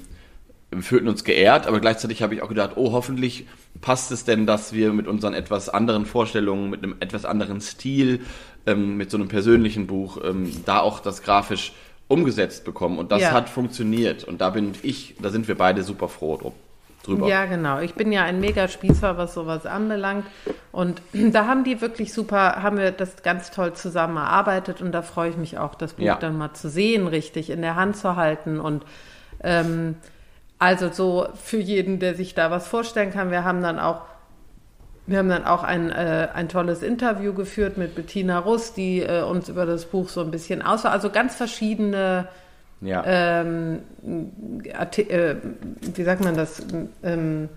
fühlten 0.82 1.08
uns 1.08 1.24
geehrt, 1.24 1.68
aber 1.68 1.80
gleichzeitig 1.80 2.22
habe 2.22 2.36
ich 2.36 2.42
auch 2.42 2.50
gedacht, 2.50 2.72
oh, 2.76 2.92
hoffentlich 2.92 3.46
passt 3.82 4.12
es 4.12 4.26
denn, 4.26 4.46
dass 4.46 4.74
wir 4.74 4.94
mit 4.94 5.08
unseren 5.08 5.34
etwas 5.34 5.70
anderen 5.70 6.06
Vorstellungen, 6.06 6.70
mit 6.70 6.84
einem 6.84 6.96
etwas 7.00 7.26
anderen 7.26 7.62
Stil, 7.62 8.22
ähm, 8.66 8.98
mit 8.98 9.12
so 9.12 9.18
einem 9.18 9.28
persönlichen 9.28 9.88
Buch, 9.88 10.18
ähm, 10.24 10.52
da 10.66 10.80
auch 10.80 11.00
das 11.00 11.22
grafisch 11.22 11.74
umgesetzt 12.08 12.66
bekommen. 12.66 12.98
Und 13.00 13.12
das 13.12 13.22
Ja. 13.22 13.32
hat 13.32 13.50
funktioniert. 13.50 14.24
Und 14.24 14.42
da 14.42 14.50
bin 14.50 14.74
ich, 14.84 15.16
da 15.22 15.30
sind 15.30 15.48
wir 15.48 15.56
beide 15.56 15.84
super 15.84 16.10
froh 16.10 16.38
drum, 16.38 16.54
drüber. 17.08 17.28
Ja, 17.28 17.46
genau. 17.46 17.80
Ich 17.80 17.96
bin 17.96 18.12
ja 18.12 18.24
ein 18.24 18.40
mega 18.40 18.68
Spießer, 18.68 19.18
was 19.18 19.34
sowas 19.34 19.66
anbelangt. 19.66 20.26
Und 20.72 21.02
da 21.14 21.48
haben 21.48 21.64
die 21.64 21.82
wirklich 21.82 22.14
super, 22.14 22.62
haben 22.64 22.78
wir 22.78 22.92
das 22.92 23.24
ganz 23.24 23.52
toll 23.52 23.74
zusammen 23.74 24.18
erarbeitet. 24.18 24.82
Und 24.82 24.92
da 24.92 25.02
freue 25.02 25.30
ich 25.30 25.38
mich 25.38 25.58
auch, 25.58 25.76
das 25.76 25.94
Buch 25.94 26.04
Ja. 26.04 26.16
dann 26.16 26.38
mal 26.38 26.54
zu 26.54 26.70
sehen, 26.70 27.08
richtig 27.08 27.50
in 27.50 27.62
der 27.62 27.76
Hand 27.76 27.98
zu 27.98 28.16
halten. 28.16 28.60
Und 28.60 28.84
ähm, 29.42 29.96
also 30.60 30.90
so 30.92 31.28
für 31.36 31.58
jeden, 31.58 32.00
der 32.00 32.16
sich 32.16 32.34
da 32.34 32.52
was 32.52 32.68
vorstellen 32.68 33.12
kann, 33.12 33.32
wir 33.32 33.44
haben 33.44 33.62
dann 33.62 33.80
auch 33.80 34.02
wir 35.08 35.20
haben 35.20 35.30
dann 35.30 35.46
auch 35.46 35.64
ein, 35.64 35.92
äh, 35.92 36.30
ein 36.34 36.50
tolles 36.50 36.82
Interview 36.82 37.34
geführt 37.34 37.78
mit 37.78 37.94
Bettina 37.96 38.40
Russ, 38.40 38.74
die 38.74 39.02
äh, 39.02 39.22
uns 39.22 39.50
über 39.50 39.66
das 39.66 39.86
Buch 39.86 40.10
so 40.10 40.22
ein 40.22 40.32
bisschen 40.32 40.62
aus, 40.64 40.86
also 40.86 41.12
ganz 41.12 41.36
verschiedene 41.36 42.28
Ja. 42.86 43.04
ähm, 43.06 43.80
äh, 44.04 45.36
wie 45.94 46.04
sagt 46.04 46.24
man 46.24 46.36
das, 46.36 46.62
ähm, 47.04 47.50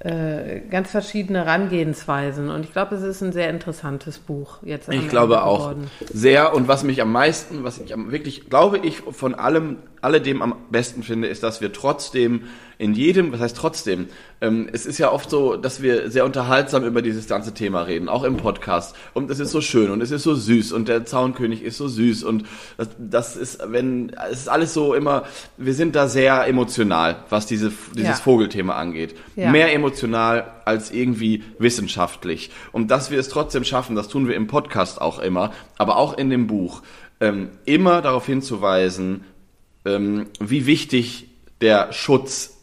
äh, 0.00 0.60
ganz 0.70 0.90
verschiedene 0.90 1.44
Herangehensweisen. 1.44 2.48
Und 2.48 2.64
ich 2.64 2.72
glaube, 2.72 2.94
es 2.94 3.02
ist 3.02 3.20
ein 3.20 3.32
sehr 3.32 3.50
interessantes 3.50 4.18
Buch 4.18 4.62
jetzt. 4.62 4.88
Ich 4.88 5.08
glaube 5.08 5.42
auch 5.42 5.58
geworden. 5.58 5.90
sehr. 6.10 6.54
Und 6.54 6.68
was 6.68 6.84
mich 6.84 7.02
am 7.02 7.12
meisten, 7.12 7.64
was 7.64 7.78
ich 7.78 7.92
am, 7.92 8.10
wirklich, 8.10 8.48
glaube 8.48 8.78
ich, 8.78 9.00
von 9.00 9.34
allem, 9.34 9.76
alledem 10.00 10.40
am 10.40 10.54
besten 10.70 11.02
finde, 11.02 11.28
ist, 11.28 11.42
dass 11.42 11.60
wir 11.60 11.74
trotzdem 11.74 12.44
in 12.80 12.94
jedem, 12.94 13.30
was 13.30 13.40
heißt 13.40 13.58
trotzdem, 13.58 14.08
ähm, 14.40 14.66
es 14.72 14.86
ist 14.86 14.96
ja 14.96 15.12
oft 15.12 15.28
so, 15.28 15.56
dass 15.56 15.82
wir 15.82 16.10
sehr 16.10 16.24
unterhaltsam 16.24 16.82
über 16.82 17.02
dieses 17.02 17.28
ganze 17.28 17.52
Thema 17.52 17.82
reden, 17.82 18.08
auch 18.08 18.24
im 18.24 18.38
Podcast. 18.38 18.96
Und 19.12 19.30
es 19.30 19.38
ist 19.38 19.50
so 19.50 19.60
schön 19.60 19.90
und 19.90 20.00
es 20.00 20.10
ist 20.10 20.22
so 20.22 20.34
süß 20.34 20.72
und 20.72 20.88
der 20.88 21.04
Zaunkönig 21.04 21.62
ist 21.62 21.76
so 21.76 21.88
süß 21.88 22.24
und 22.24 22.46
das, 22.78 22.88
das 22.98 23.36
ist, 23.36 23.58
wenn, 23.66 24.16
es 24.30 24.40
ist 24.40 24.48
alles 24.48 24.72
so 24.72 24.94
immer, 24.94 25.24
wir 25.58 25.74
sind 25.74 25.94
da 25.94 26.08
sehr 26.08 26.46
emotional, 26.46 27.22
was 27.28 27.44
diese, 27.44 27.70
dieses 27.94 28.08
Ja. 28.08 28.14
Vogelthema 28.14 28.76
angeht. 28.76 29.14
Ja. 29.36 29.50
Mehr 29.50 29.74
emotional 29.74 30.50
als 30.64 30.90
irgendwie 30.90 31.44
wissenschaftlich. 31.58 32.50
Und 32.72 32.90
dass 32.90 33.10
wir 33.10 33.20
es 33.20 33.28
trotzdem 33.28 33.64
schaffen, 33.64 33.94
das 33.94 34.08
tun 34.08 34.26
wir 34.26 34.36
im 34.36 34.46
Podcast 34.46 35.02
auch 35.02 35.18
immer, 35.18 35.52
aber 35.76 35.96
auch 35.98 36.16
in 36.16 36.30
dem 36.30 36.46
Buch, 36.46 36.80
ähm, 37.20 37.50
immer 37.66 38.00
darauf 38.00 38.24
hinzuweisen, 38.24 39.24
ähm, 39.84 40.28
wie 40.38 40.64
wichtig 40.64 41.26
der 41.60 41.92
Schutz 41.92 42.56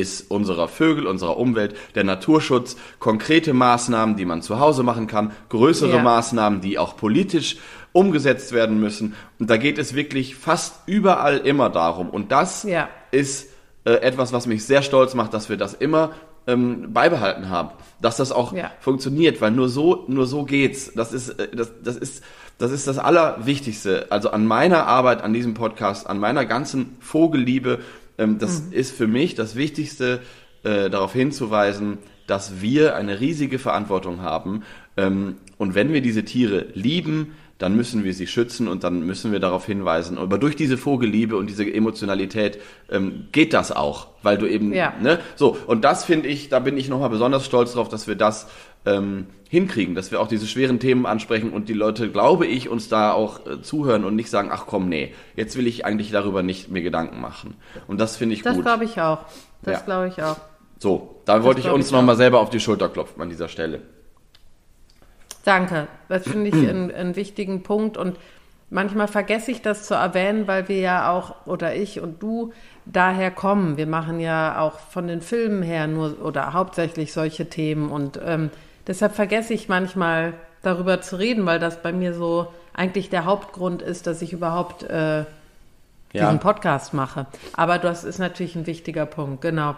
ist 0.00 0.30
unserer 0.30 0.68
Vögel, 0.68 1.06
unserer 1.06 1.36
Umwelt, 1.36 1.74
der 1.94 2.04
Naturschutz, 2.04 2.76
konkrete 2.98 3.52
Maßnahmen, 3.52 4.16
die 4.16 4.24
man 4.24 4.42
zu 4.42 4.58
Hause 4.60 4.82
machen 4.82 5.06
kann, 5.06 5.32
größere 5.48 5.96
Ja. 5.96 6.02
Maßnahmen, 6.02 6.60
die 6.60 6.78
auch 6.78 6.96
politisch 6.96 7.56
umgesetzt 7.92 8.52
werden 8.52 8.78
müssen. 8.80 9.14
Und 9.38 9.48
da 9.50 9.56
geht 9.56 9.78
es 9.78 9.94
wirklich 9.94 10.36
fast 10.36 10.80
überall 10.86 11.38
immer 11.38 11.70
darum. 11.70 12.10
Und 12.10 12.30
das 12.32 12.62
Ja. 12.62 12.88
ist 13.10 13.48
äh, 13.84 13.92
etwas, 14.02 14.32
was 14.32 14.46
mich 14.46 14.64
sehr 14.66 14.82
stolz 14.82 15.14
macht, 15.14 15.32
dass 15.32 15.48
wir 15.48 15.56
das 15.56 15.72
immer 15.74 16.10
ähm, 16.48 16.92
beibehalten 16.92 17.48
haben, 17.50 17.70
dass 18.00 18.16
das 18.18 18.30
auch 18.32 18.52
Ja. 18.52 18.70
funktioniert, 18.80 19.40
weil 19.40 19.50
nur 19.52 19.68
so 19.68 20.04
nur 20.08 20.26
so 20.26 20.44
geht's. 20.44 20.92
Das 20.94 21.12
ist 21.12 21.30
äh, 21.30 21.48
das, 21.54 21.70
das 21.82 21.96
ist 21.96 22.22
das 22.58 22.70
ist 22.72 22.86
das 22.86 22.98
Allerwichtigste. 22.98 24.06
Also 24.10 24.30
an 24.30 24.46
meiner 24.46 24.86
Arbeit, 24.86 25.22
an 25.22 25.32
diesem 25.32 25.54
Podcast, 25.54 26.08
an 26.08 26.18
meiner 26.18 26.44
ganzen 26.46 26.96
Vogelliebe, 27.00 27.80
ähm, 28.18 28.38
das 28.38 28.60
ist 28.70 28.96
für 28.96 29.06
mich 29.06 29.34
das 29.34 29.56
Wichtigste, 29.56 30.20
äh, 30.64 30.90
darauf 30.90 31.12
hinzuweisen, 31.12 31.98
dass 32.26 32.60
wir 32.60 32.96
eine 32.96 33.20
riesige 33.20 33.58
Verantwortung 33.58 34.20
haben. 34.22 34.62
Ähm, 34.96 35.36
und 35.58 35.74
wenn 35.74 35.92
wir 35.92 36.00
diese 36.00 36.24
Tiere 36.24 36.66
lieben, 36.74 37.34
dann 37.58 37.74
müssen 37.74 38.04
wir 38.04 38.12
sie 38.12 38.26
schützen 38.26 38.68
und 38.68 38.84
dann 38.84 39.06
müssen 39.06 39.32
wir 39.32 39.40
darauf 39.40 39.64
hinweisen. 39.64 40.18
Aber 40.18 40.36
durch 40.36 40.56
diese 40.56 40.76
Vogelliebe 40.76 41.36
und 41.36 41.48
diese 41.48 41.72
Emotionalität 41.72 42.58
ähm, 42.90 43.28
geht 43.32 43.54
das 43.54 43.72
auch, 43.72 44.08
weil 44.22 44.36
du 44.36 44.46
eben, 44.46 44.74
Ja. 44.74 44.92
ne, 45.00 45.20
so. 45.36 45.56
Und 45.66 45.82
das 45.84 46.04
finde 46.04 46.28
ich, 46.28 46.48
da 46.50 46.58
bin 46.58 46.76
ich 46.76 46.88
nochmal 46.88 47.08
besonders 47.10 47.46
stolz 47.46 47.72
drauf, 47.72 47.88
dass 47.88 48.08
wir 48.08 48.14
das 48.16 48.48
ähm, 48.86 49.26
hinkriegen, 49.48 49.94
dass 49.94 50.10
wir 50.10 50.20
auch 50.20 50.28
diese 50.28 50.46
schweren 50.46 50.80
Themen 50.80 51.06
ansprechen 51.06 51.50
und 51.52 51.68
die 51.68 51.72
Leute, 51.74 52.10
glaube 52.10 52.46
ich, 52.46 52.68
uns 52.68 52.88
da 52.88 53.12
auch 53.12 53.46
äh, 53.46 53.60
zuhören 53.62 54.04
und 54.04 54.16
nicht 54.16 54.30
sagen, 54.30 54.48
ach 54.52 54.64
komm, 54.66 54.88
nee, 54.88 55.14
jetzt 55.36 55.56
will 55.56 55.66
ich 55.66 55.84
eigentlich 55.84 56.10
darüber 56.10 56.42
nicht 56.42 56.70
mir 56.70 56.82
Gedanken 56.82 57.20
machen. 57.20 57.54
Und 57.86 58.00
das 58.00 58.16
finde 58.16 58.34
ich 58.34 58.42
Das 58.42 58.54
gut. 58.54 58.64
glaube 58.64 58.84
ich 58.84 59.00
auch. 59.00 59.18
Das 59.62 59.80
Ja. 59.80 59.84
glaube 59.84 60.08
ich 60.08 60.22
auch. 60.22 60.36
So, 60.78 61.20
da 61.24 61.42
wollte 61.42 61.60
ich 61.60 61.68
uns 61.70 61.90
nochmal 61.90 62.16
selber 62.16 62.40
auf 62.40 62.50
die 62.50 62.60
Schulter 62.60 62.88
klopfen 62.88 63.22
an 63.22 63.28
dieser 63.30 63.48
Stelle. 63.48 63.80
Danke. 65.44 65.86
Das 66.08 66.24
finde 66.28 66.48
ich 66.48 66.54
einen, 66.68 66.90
einen 66.90 67.16
wichtigen 67.16 67.62
Punkt 67.62 67.96
und 67.96 68.18
manchmal 68.68 69.06
vergesse 69.06 69.52
ich 69.52 69.62
das 69.62 69.86
zu 69.86 69.94
erwähnen, 69.94 70.48
weil 70.48 70.68
wir 70.68 70.80
ja 70.80 71.12
auch, 71.12 71.46
oder 71.46 71.74
ich 71.76 72.00
und 72.00 72.20
du, 72.22 72.52
daher 72.84 73.30
kommen. 73.30 73.76
Wir 73.76 73.86
machen 73.86 74.18
ja 74.18 74.60
auch 74.60 74.78
von 74.80 75.06
den 75.06 75.20
Filmen 75.20 75.62
her 75.62 75.86
nur 75.86 76.16
oder 76.22 76.52
hauptsächlich 76.52 77.12
solche 77.12 77.48
Themen 77.48 77.90
und 77.90 78.18
ähm, 78.24 78.50
deshalb 78.86 79.14
vergesse 79.14 79.54
ich 79.54 79.68
manchmal 79.68 80.34
darüber 80.62 81.00
zu 81.00 81.16
reden, 81.18 81.46
weil 81.46 81.58
das 81.58 81.82
bei 81.82 81.92
mir 81.92 82.14
so 82.14 82.48
eigentlich 82.74 83.08
der 83.10 83.24
Hauptgrund 83.24 83.82
ist, 83.82 84.06
dass 84.06 84.20
ich 84.22 84.32
überhaupt 84.32 84.82
äh, 84.84 85.24
diesen 86.12 86.26
Ja, 86.26 86.32
Podcast 86.34 86.92
mache. 86.94 87.26
Aber 87.54 87.78
das 87.78 88.04
ist 88.04 88.18
natürlich 88.18 88.54
ein 88.56 88.66
wichtiger 88.66 89.06
Punkt, 89.06 89.40
genau. 89.42 89.74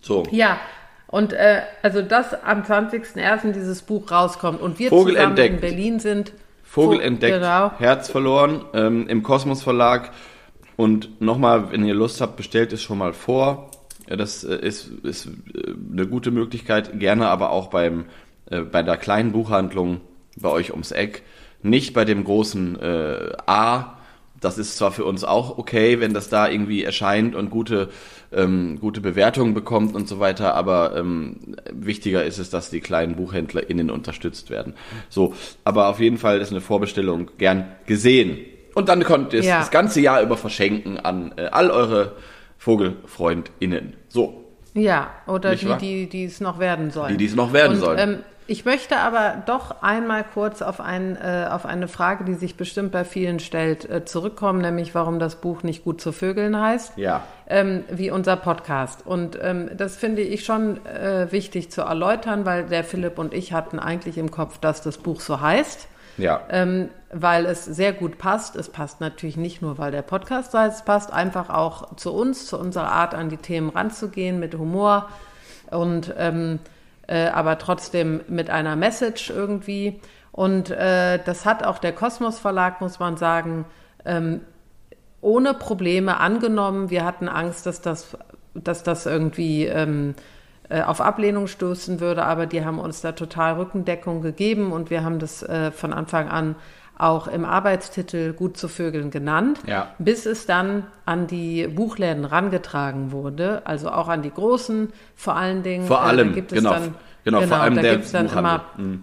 so. 0.00 0.24
Ja, 0.30 0.58
und 1.06 1.32
äh, 1.32 1.62
also 1.82 2.02
dass 2.02 2.32
am 2.44 2.62
20.01. 2.62 3.52
dieses 3.52 3.82
Buch 3.82 4.10
rauskommt 4.10 4.60
und 4.60 4.78
wir 4.78 4.90
Vogel 4.90 5.14
zusammen 5.14 5.30
entdeckt. 5.30 5.54
in 5.56 5.60
Berlin 5.60 6.00
sind. 6.00 6.32
Vogel 6.62 6.98
Vo- 6.98 7.02
entdeckt, 7.02 7.34
Genau. 7.34 7.72
Herz 7.78 8.08
verloren 8.10 8.64
ähm, 8.74 9.08
im 9.08 9.22
Kosmos 9.24 9.62
Verlag. 9.62 10.12
Und 10.76 11.20
nochmal, 11.20 11.72
wenn 11.72 11.84
ihr 11.84 11.94
Lust 11.94 12.20
habt, 12.20 12.36
bestellt 12.36 12.72
es 12.72 12.80
schon 12.82 12.96
mal 12.98 13.12
vor. 13.12 13.70
Ja, 14.08 14.16
das 14.16 14.44
äh, 14.44 14.54
ist, 14.56 14.88
ist 15.02 15.26
äh, 15.26 15.30
eine 15.92 16.06
gute 16.06 16.30
Möglichkeit. 16.30 16.98
Gerne 17.00 17.26
aber 17.28 17.50
auch 17.50 17.66
beim, 17.68 18.04
äh, 18.50 18.60
bei 18.60 18.82
der 18.82 18.96
kleinen 18.96 19.32
Buchhandlung 19.32 20.00
bei 20.36 20.48
euch 20.48 20.70
ums 20.72 20.92
Eck. 20.92 21.22
Nicht 21.62 21.92
bei 21.94 22.04
dem 22.04 22.24
großen 22.24 22.80
äh, 22.80 23.32
A. 23.46 23.94
Das 24.40 24.56
ist 24.56 24.78
zwar 24.78 24.90
für 24.90 25.04
uns 25.04 25.22
auch 25.22 25.58
okay, 25.58 26.00
wenn 26.00 26.14
das 26.14 26.30
da 26.30 26.48
irgendwie 26.48 26.82
erscheint 26.82 27.34
und 27.34 27.50
gute, 27.50 27.90
ähm, 28.32 28.78
gute 28.80 29.02
Bewertungen 29.02 29.52
bekommt 29.52 29.94
und 29.94 30.08
so 30.08 30.18
weiter, 30.18 30.54
aber 30.54 30.96
ähm, 30.96 31.56
wichtiger 31.70 32.24
ist 32.24 32.38
es, 32.38 32.48
dass 32.48 32.70
die 32.70 32.80
kleinen 32.80 33.16
BuchhändlerInnen 33.16 33.90
unterstützt 33.90 34.48
werden. 34.48 34.72
So, 35.10 35.34
aber 35.64 35.88
auf 35.88 36.00
jeden 36.00 36.16
Fall 36.16 36.40
ist 36.40 36.52
eine 36.52 36.62
Vorbestellung 36.62 37.30
gern 37.36 37.66
gesehen. 37.84 38.38
Und 38.74 38.88
dann 38.88 39.02
könnt 39.04 39.34
ihr 39.34 39.40
es 39.40 39.46
Ja. 39.46 39.58
das 39.58 39.70
ganze 39.70 40.00
Jahr 40.00 40.22
über 40.22 40.38
verschenken 40.38 40.98
an 40.98 41.34
äh, 41.36 41.46
all 41.52 41.70
eure 41.70 42.12
VogelfreundInnen. 42.56 43.94
So, 44.08 44.44
Ja, 44.72 45.10
oder 45.26 45.50
Nicht 45.50 45.64
die, 45.64 45.68
wahr? 45.68 45.78
die, 45.78 46.08
die 46.08 46.24
es 46.24 46.40
noch 46.40 46.58
werden 46.58 46.90
sollen. 46.90 47.10
Die, 47.10 47.16
die 47.18 47.26
es 47.26 47.34
noch 47.34 47.52
werden 47.52 47.74
und, 47.74 47.80
sollen. 47.80 47.98
Ähm, 47.98 48.18
ich 48.50 48.64
möchte 48.64 48.96
aber 48.96 49.42
doch 49.46 49.80
einmal 49.80 50.24
kurz 50.24 50.60
auf, 50.60 50.80
ein, 50.80 51.14
äh, 51.16 51.46
auf 51.48 51.64
eine 51.66 51.86
Frage, 51.86 52.24
die 52.24 52.34
sich 52.34 52.56
bestimmt 52.56 52.90
bei 52.90 53.04
vielen 53.04 53.38
stellt, 53.38 53.88
äh, 53.88 54.04
zurückkommen, 54.04 54.60
nämlich 54.60 54.92
warum 54.92 55.20
das 55.20 55.36
Buch 55.36 55.62
nicht 55.62 55.84
gut 55.84 56.00
zu 56.00 56.10
Vögeln 56.10 56.60
heißt. 56.60 56.94
ja. 56.96 57.22
ähm, 57.46 57.84
wie 57.88 58.10
unser 58.10 58.34
Podcast. 58.34 59.06
Und 59.06 59.38
ähm, 59.40 59.70
das 59.76 59.96
finde 59.96 60.22
ich 60.22 60.44
schon 60.44 60.84
äh, 60.84 61.30
wichtig 61.30 61.70
zu 61.70 61.82
erläutern, 61.82 62.44
weil 62.44 62.64
der 62.66 62.82
Philipp 62.82 63.18
und 63.20 63.32
ich 63.34 63.52
hatten 63.52 63.78
eigentlich 63.78 64.18
im 64.18 64.32
Kopf, 64.32 64.58
dass 64.58 64.82
das 64.82 64.98
Buch 64.98 65.20
so 65.20 65.40
heißt, 65.40 65.86
Ja. 66.18 66.40
ähm, 66.50 66.88
weil 67.12 67.46
es 67.46 67.64
sehr 67.64 67.92
gut 67.92 68.18
passt. 68.18 68.56
Es 68.56 68.68
passt 68.68 69.00
natürlich 69.00 69.36
nicht 69.36 69.62
nur, 69.62 69.78
weil 69.78 69.92
der 69.92 70.02
Podcast 70.02 70.54
heißt, 70.54 70.78
es 70.78 70.84
passt 70.84 71.12
einfach 71.12 71.50
auch 71.50 71.94
zu 71.94 72.12
uns, 72.12 72.46
zu 72.46 72.58
unserer 72.58 72.90
Art, 72.90 73.14
an 73.14 73.28
die 73.28 73.36
Themen 73.36 73.70
ranzugehen, 73.70 74.40
mit 74.40 74.54
Humor 74.56 75.08
und 75.70 76.12
ähm, 76.18 76.58
äh, 77.10 77.26
aber 77.26 77.58
trotzdem 77.58 78.20
mit 78.28 78.50
einer 78.50 78.76
Message 78.76 79.30
irgendwie. 79.30 80.00
Und 80.30 80.70
äh, 80.70 81.18
das 81.24 81.44
hat 81.44 81.66
auch 81.66 81.78
der 81.78 81.92
Kosmos 81.92 82.38
Verlag, 82.38 82.80
muss 82.80 83.00
man 83.00 83.16
sagen, 83.16 83.64
ähm, 84.04 84.42
ohne 85.20 85.54
Probleme 85.54 86.18
angenommen. 86.18 86.88
Wir 86.88 87.04
hatten 87.04 87.28
Angst, 87.28 87.66
dass 87.66 87.80
das, 87.82 88.16
dass 88.54 88.84
das 88.84 89.06
irgendwie 89.06 89.66
ähm, 89.66 90.14
äh, 90.68 90.82
auf 90.82 91.00
Ablehnung 91.00 91.48
stoßen 91.48 91.98
würde, 91.98 92.24
aber 92.24 92.46
die 92.46 92.64
haben 92.64 92.78
uns 92.78 93.00
da 93.00 93.10
total 93.10 93.54
Rückendeckung 93.54 94.22
gegeben 94.22 94.70
und 94.70 94.88
wir 94.88 95.02
haben 95.02 95.18
das 95.18 95.42
äh, 95.42 95.72
von 95.72 95.92
Anfang 95.92 96.28
an 96.28 96.54
auch 96.98 97.28
im 97.28 97.44
Arbeitstitel 97.44 98.32
gut 98.34 98.56
zu 98.58 98.68
Vögeln 98.68 99.10
genannt, 99.10 99.60
Ja. 99.66 99.88
bis 99.98 100.26
es 100.26 100.46
dann 100.46 100.84
an 101.06 101.26
die 101.26 101.66
Buchläden 101.66 102.24
rangetragen 102.26 103.10
wurde, 103.12 103.62
also 103.64 103.90
auch 103.90 104.08
an 104.08 104.22
die 104.22 104.30
großen 104.32 104.92
vor 105.16 105.36
allen 105.36 105.62
Dingen. 105.62 105.86
Vor 105.86 105.98
Äh, 105.98 106.00
da 106.00 106.06
allem, 106.08 106.34
gibt 106.34 106.52
es 106.52 106.58
genau, 106.58 106.70
dann, 106.74 106.94
genau, 107.24 107.40
vor 107.42 107.56
allem 107.58 107.76
da 107.76 107.82
der 107.82 107.92
gibt's 107.96 108.12
dann 108.12 108.26
Buchhandel. 108.26 108.54
immer 108.54 109.00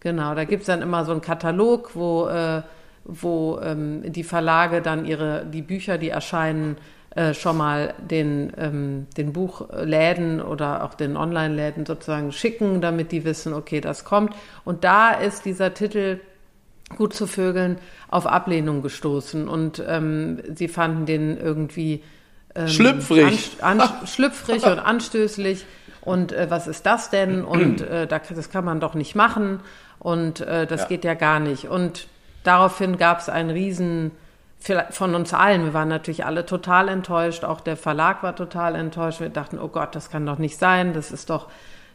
Genau, 0.00 0.34
da 0.34 0.44
gibt's 0.44 0.66
dann 0.66 0.80
immer 0.82 1.04
so 1.04 1.12
einen 1.12 1.20
Katalog, 1.20 1.90
wo, 1.94 2.28
äh, 2.28 2.62
wo 3.04 3.58
ähm, 3.62 4.02
die 4.12 4.22
Verlage 4.22 4.80
dann 4.80 5.04
ihre, 5.04 5.44
die 5.46 5.62
Bücher, 5.62 5.98
die 5.98 6.08
erscheinen, 6.10 6.76
äh, 7.16 7.34
schon 7.34 7.56
mal 7.56 7.94
den, 7.98 8.52
ähm, 8.58 9.06
den 9.16 9.32
Buchläden 9.32 10.40
oder 10.40 10.84
auch 10.84 10.94
den 10.94 11.16
Online-Läden 11.16 11.84
sozusagen 11.84 12.30
schicken, 12.32 12.80
damit 12.80 13.10
die 13.10 13.24
wissen, 13.24 13.54
okay, 13.54 13.80
das 13.80 14.04
kommt. 14.04 14.34
Und 14.64 14.84
da 14.84 15.10
ist 15.10 15.44
dieser 15.46 15.74
Titel 15.74 16.20
Gut 16.96 17.14
zu 17.14 17.26
Vögeln 17.26 17.78
auf 18.08 18.26
Ablehnung 18.26 18.82
gestoßen 18.82 19.48
und 19.48 19.82
ähm, 19.86 20.40
sie 20.54 20.68
fanden 20.68 21.06
den 21.06 21.36
irgendwie 21.38 22.02
ähm, 22.54 22.68
Schlüpfrig. 22.68 23.56
An, 23.60 23.80
an, 23.80 23.90
schlüpfrig 24.06 24.64
und 24.64 24.78
anstößig. 24.78 25.64
Und 26.00 26.32
äh, 26.32 26.46
was 26.50 26.66
ist 26.66 26.86
das 26.86 27.10
denn? 27.10 27.44
Und 27.44 27.82
äh, 27.82 28.06
da, 28.06 28.18
das 28.18 28.50
kann 28.50 28.64
man 28.64 28.80
doch 28.80 28.94
nicht 28.94 29.14
machen. 29.14 29.60
Und 29.98 30.40
äh, 30.40 30.66
das 30.66 30.82
Ja. 30.82 30.86
geht 30.86 31.04
ja 31.04 31.14
gar 31.14 31.40
nicht. 31.40 31.66
Und 31.68 32.06
daraufhin 32.44 32.96
gab 32.96 33.18
es 33.20 33.28
einen 33.28 33.50
riesen, 33.50 34.12
von 34.90 35.14
uns 35.14 35.32
allen, 35.34 35.64
wir 35.64 35.72
waren 35.74 35.88
natürlich 35.88 36.24
alle 36.24 36.44
total 36.44 36.88
enttäuscht, 36.88 37.44
auch 37.44 37.60
der 37.60 37.76
Verlag 37.76 38.22
war 38.24 38.34
total 38.34 38.74
enttäuscht. 38.74 39.20
Wir 39.20 39.28
dachten, 39.28 39.58
oh 39.58 39.68
Gott, 39.68 39.94
das 39.94 40.10
kann 40.10 40.26
doch 40.26 40.38
nicht 40.38 40.58
sein, 40.58 40.94
das 40.94 41.12
ist 41.12 41.30
doch, 41.30 41.46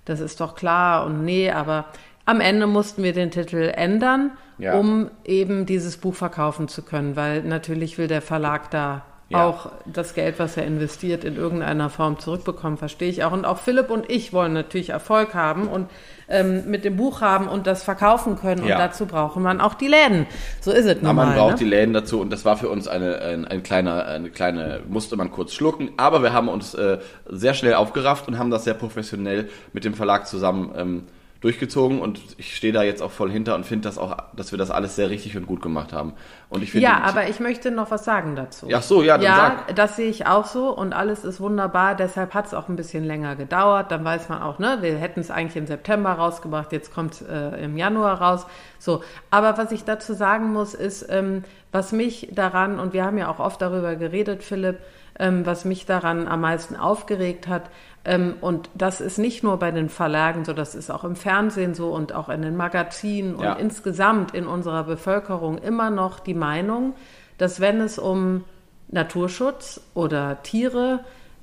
das 0.05 0.21
ist 0.21 0.39
doch 0.39 0.55
klar 0.55 1.05
und 1.05 1.25
nee, 1.25 1.51
aber 1.51 1.85
am 2.25 2.39
Ende 2.39 2.65
mussten 2.67 3.03
wir 3.03 3.11
den 3.11 3.31
Titel 3.31 3.69
ändern, 3.75 4.31
Ja. 4.57 4.75
um 4.75 5.09
eben 5.25 5.65
dieses 5.65 5.97
Buch 5.97 6.13
verkaufen 6.15 6.67
zu 6.67 6.81
können, 6.83 7.15
weil 7.15 7.43
natürlich 7.43 7.97
will 7.97 8.07
der 8.07 8.21
Verlag 8.21 8.69
da 8.71 9.03
Ja. 9.29 9.45
auch 9.45 9.71
das 9.85 10.13
Geld, 10.13 10.37
was 10.37 10.57
er 10.57 10.65
investiert, 10.65 11.23
in 11.23 11.37
irgendeiner 11.37 11.89
Form 11.89 12.19
zurückbekommt, 12.19 12.77
verstehe 12.77 13.09
ich 13.09 13.23
auch. 13.23 13.31
Und 13.31 13.45
auch 13.45 13.57
Philipp 13.57 13.89
und 13.89 14.09
ich 14.09 14.31
wollen 14.31 14.53
natürlich 14.53 14.89
Erfolg 14.89 15.33
haben 15.33 15.67
und 15.67 15.89
ähm, 16.29 16.63
mit 16.69 16.85
dem 16.85 16.95
Buch 16.97 17.21
haben 17.21 17.47
und 17.47 17.65
das 17.65 17.83
verkaufen 17.83 18.37
können. 18.37 18.65
Ja. 18.65 18.75
Und 18.75 18.79
dazu 18.81 19.05
braucht 19.05 19.37
man 19.37 19.59
auch 19.59 19.73
die 19.73 19.87
Läden. 19.87 20.27
So 20.61 20.71
ist 20.71 20.85
es 20.85 20.97
Aber 20.97 21.07
nun 21.07 21.15
man 21.15 21.35
braucht 21.35 21.53
ne? 21.53 21.57
die 21.59 21.65
Läden 21.65 21.93
dazu 21.93 22.21
und 22.21 22.31
das 22.31 22.45
war 22.45 22.57
für 22.57 22.69
uns 22.69 22.87
eine, 22.87 23.19
ein, 23.21 23.45
ein 23.45 23.63
kleiner, 23.63 24.05
eine 24.05 24.29
kleine, 24.29 24.81
musste 24.87 25.15
man 25.15 25.31
kurz 25.31 25.53
schlucken, 25.53 25.91
aber 25.97 26.21
wir 26.21 26.31
haben 26.33 26.47
uns 26.47 26.73
äh, 26.75 26.99
sehr 27.27 27.53
schnell 27.55 27.73
aufgerafft 27.73 28.27
und 28.27 28.37
haben 28.37 28.51
das 28.51 28.65
sehr 28.65 28.75
professionell 28.75 29.49
mit 29.73 29.83
dem 29.83 29.95
Verlag 29.95 30.27
zusammen 30.27 30.71
ähm, 30.77 31.03
durchgezogen 31.43 31.99
und 31.99 32.21
ich 32.37 32.55
stehe 32.55 32.71
da 32.71 32.83
jetzt 32.83 33.01
auch 33.01 33.11
voll 33.11 33.29
hinter 33.29 33.55
und 33.55 33.65
finde 33.65 33.89
das 33.89 33.97
auch, 33.97 34.15
dass 34.33 34.51
wir 34.51 34.57
das 34.57 34.71
alles 34.71 34.95
sehr 34.95 35.09
richtig 35.09 35.35
und 35.35 35.45
gut 35.45 35.61
gemacht 35.61 35.91
haben. 35.91 36.13
Und 36.47 36.63
ich 36.63 36.71
finde 36.71 36.87
Ja, 36.87 37.01
aber 37.01 37.27
ich 37.27 37.41
möchte 37.41 37.69
noch 37.69 37.91
was 37.91 38.05
sagen 38.05 38.37
dazu. 38.37 38.69
Ach 38.73 38.81
so, 38.81 39.03
ja, 39.03 39.17
dann 39.17 39.25
ja, 39.25 39.63
sag. 39.67 39.75
das 39.75 39.97
sehe 39.97 40.09
ich 40.09 40.25
auch 40.25 40.45
so 40.45 40.69
und 40.69 40.93
alles 40.93 41.25
ist 41.25 41.41
wunderbar. 41.41 41.95
Deshalb 41.95 42.33
hat 42.33 42.45
es 42.45 42.53
auch 42.53 42.69
ein 42.69 42.77
bisschen 42.77 43.03
länger 43.03 43.35
gedauert. 43.35 43.91
Dann 43.91 44.05
weiß 44.05 44.29
man 44.29 44.41
auch, 44.41 44.57
ne, 44.57 44.77
wir 44.79 44.95
hätten 44.95 45.19
es 45.19 45.31
eigentlich 45.31 45.57
im 45.57 45.67
September 45.67 46.13
rausgebracht, 46.13 46.71
jetzt 46.71 46.93
kommt 46.93 47.15
es 47.15 47.21
äh, 47.23 47.61
im 47.61 47.75
Januar 47.75 48.21
raus. 48.21 48.45
So, 48.79 49.03
aber 49.29 49.57
was 49.57 49.73
ich 49.73 49.83
dazu 49.83 50.13
sagen 50.13 50.53
muss, 50.53 50.73
ist, 50.73 51.05
ähm, 51.09 51.43
was 51.73 51.91
mich 51.91 52.29
daran, 52.31 52.79
und 52.79 52.93
wir 52.93 53.03
haben 53.03 53.17
ja 53.17 53.29
auch 53.29 53.39
oft 53.39 53.61
darüber 53.61 53.97
geredet, 53.97 54.43
Philipp, 54.43 54.77
ähm, 55.19 55.45
was 55.45 55.65
mich 55.65 55.85
daran 55.85 56.27
am 56.27 56.41
meisten 56.41 56.75
aufgeregt 56.75 57.47
hat, 57.47 57.69
ähm, 58.05 58.35
und 58.41 58.69
das 58.73 58.99
ist 58.99 59.17
nicht 59.17 59.43
nur 59.43 59.57
bei 59.57 59.71
den 59.71 59.89
Verlagen 59.89 60.43
so, 60.43 60.53
das 60.53 60.75
ist 60.75 60.89
auch 60.89 61.03
im 61.03 61.15
Fernsehen 61.15 61.73
so 61.73 61.91
und 61.91 62.13
auch 62.13 62.29
in 62.29 62.41
den 62.41 62.57
Magazinen 62.57 63.35
und 63.35 63.43
Ja. 63.43 63.53
insgesamt 63.53 64.33
in 64.33 64.45
unserer 64.45 64.83
Bevölkerung 64.83 65.57
immer 65.57 65.89
noch 65.89 66.19
die 66.19 66.33
Meinung, 66.33 66.95
dass 67.37 67.59
wenn 67.61 67.79
es 67.79 67.97
um 67.99 68.43
Naturschutz 68.89 69.81
oder 69.93 70.41
Tiere, 70.43 70.99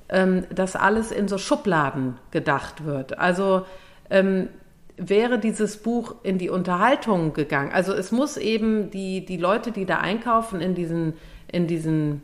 ähm, 0.09 0.45
dass 0.53 0.75
alles 0.75 1.11
in 1.11 1.27
so 1.27 1.37
Schubladen 1.37 2.17
gedacht 2.29 2.85
wird. 2.85 3.17
Also 3.17 3.65
ähm, 4.09 4.49
wäre 4.97 5.39
dieses 5.39 5.77
Buch 5.77 6.15
in 6.21 6.37
die 6.37 6.49
Unterhaltung 6.49 7.33
gegangen. 7.33 7.71
Also 7.73 7.93
es 7.93 8.11
muss 8.11 8.37
eben 8.37 8.91
die, 8.91 9.25
die 9.25 9.37
Leute, 9.37 9.71
die 9.71 9.85
da 9.85 9.97
einkaufen 9.97 10.61
in 10.61 10.75
diesen, 10.75 11.13
in 11.51 11.65
diesen 11.65 12.21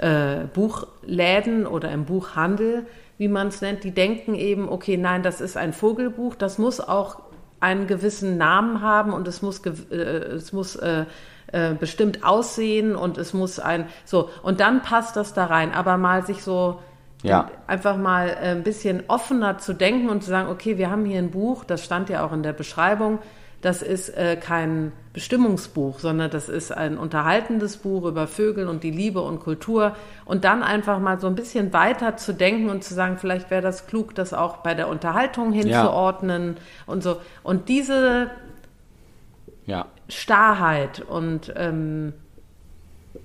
äh, 0.00 0.46
Buchläden 0.54 1.66
oder 1.66 1.90
im 1.90 2.04
Buchhandel, 2.04 2.86
wie 3.18 3.28
man 3.28 3.48
es 3.48 3.60
nennt, 3.60 3.84
die 3.84 3.90
denken 3.92 4.34
eben, 4.34 4.68
okay, 4.68 4.96
nein, 4.96 5.22
das 5.22 5.40
ist 5.40 5.56
ein 5.56 5.72
Vogelbuch, 5.72 6.34
das 6.34 6.58
muss 6.58 6.80
auch 6.80 7.20
einen 7.60 7.86
gewissen 7.86 8.38
Namen 8.38 8.80
haben 8.80 9.12
und 9.12 9.28
es 9.28 9.42
muss, 9.42 9.60
äh, 9.66 9.96
es 9.98 10.52
muss 10.52 10.76
äh, 10.76 11.04
äh, 11.52 11.74
bestimmt 11.74 12.24
aussehen 12.24 12.96
und 12.96 13.18
es 13.18 13.34
muss 13.34 13.58
ein, 13.60 13.86
so, 14.06 14.30
und 14.42 14.60
dann 14.60 14.82
passt 14.82 15.16
das 15.16 15.34
da 15.34 15.44
rein, 15.46 15.72
aber 15.74 15.98
mal 15.98 16.24
sich 16.24 16.42
so 16.42 16.80
Ja. 17.22 17.50
einfach 17.66 17.98
mal 17.98 18.28
äh, 18.28 18.52
ein 18.52 18.62
bisschen 18.62 19.02
offener 19.08 19.58
zu 19.58 19.74
denken 19.74 20.08
und 20.08 20.22
zu 20.22 20.30
sagen, 20.30 20.48
okay, 20.48 20.78
wir 20.78 20.90
haben 20.90 21.04
hier 21.04 21.18
ein 21.18 21.30
Buch, 21.30 21.64
das 21.64 21.84
stand 21.84 22.08
ja 22.08 22.24
auch 22.24 22.32
in 22.32 22.42
der 22.42 22.54
Beschreibung, 22.54 23.18
das 23.60 23.82
ist 23.82 24.08
äh, 24.10 24.36
kein 24.36 24.92
Bestimmungsbuch, 25.12 25.98
sondern 25.98 26.30
das 26.30 26.48
ist 26.48 26.72
ein 26.72 26.96
unterhaltendes 26.96 27.76
Buch 27.78 28.04
über 28.04 28.26
Vögel 28.26 28.68
und 28.68 28.82
die 28.84 28.90
Liebe 28.90 29.20
und 29.20 29.40
Kultur. 29.40 29.96
Und 30.24 30.44
dann 30.44 30.62
einfach 30.62 30.98
mal 30.98 31.20
so 31.20 31.26
ein 31.26 31.34
bisschen 31.34 31.72
weiter 31.72 32.16
zu 32.16 32.32
denken 32.32 32.70
und 32.70 32.84
zu 32.84 32.94
sagen, 32.94 33.18
vielleicht 33.18 33.50
wäre 33.50 33.60
das 33.62 33.86
klug, 33.86 34.14
das 34.14 34.32
auch 34.32 34.58
bei 34.58 34.74
der 34.74 34.88
Unterhaltung 34.88 35.52
hinzuordnen 35.52 36.56
und 36.86 37.02
so. 37.02 37.20
Und 37.42 37.68
diese 37.68 38.30
ja. 39.66 39.86
Starrheit 40.08 41.00
und 41.00 41.52
ähm, 41.56 42.14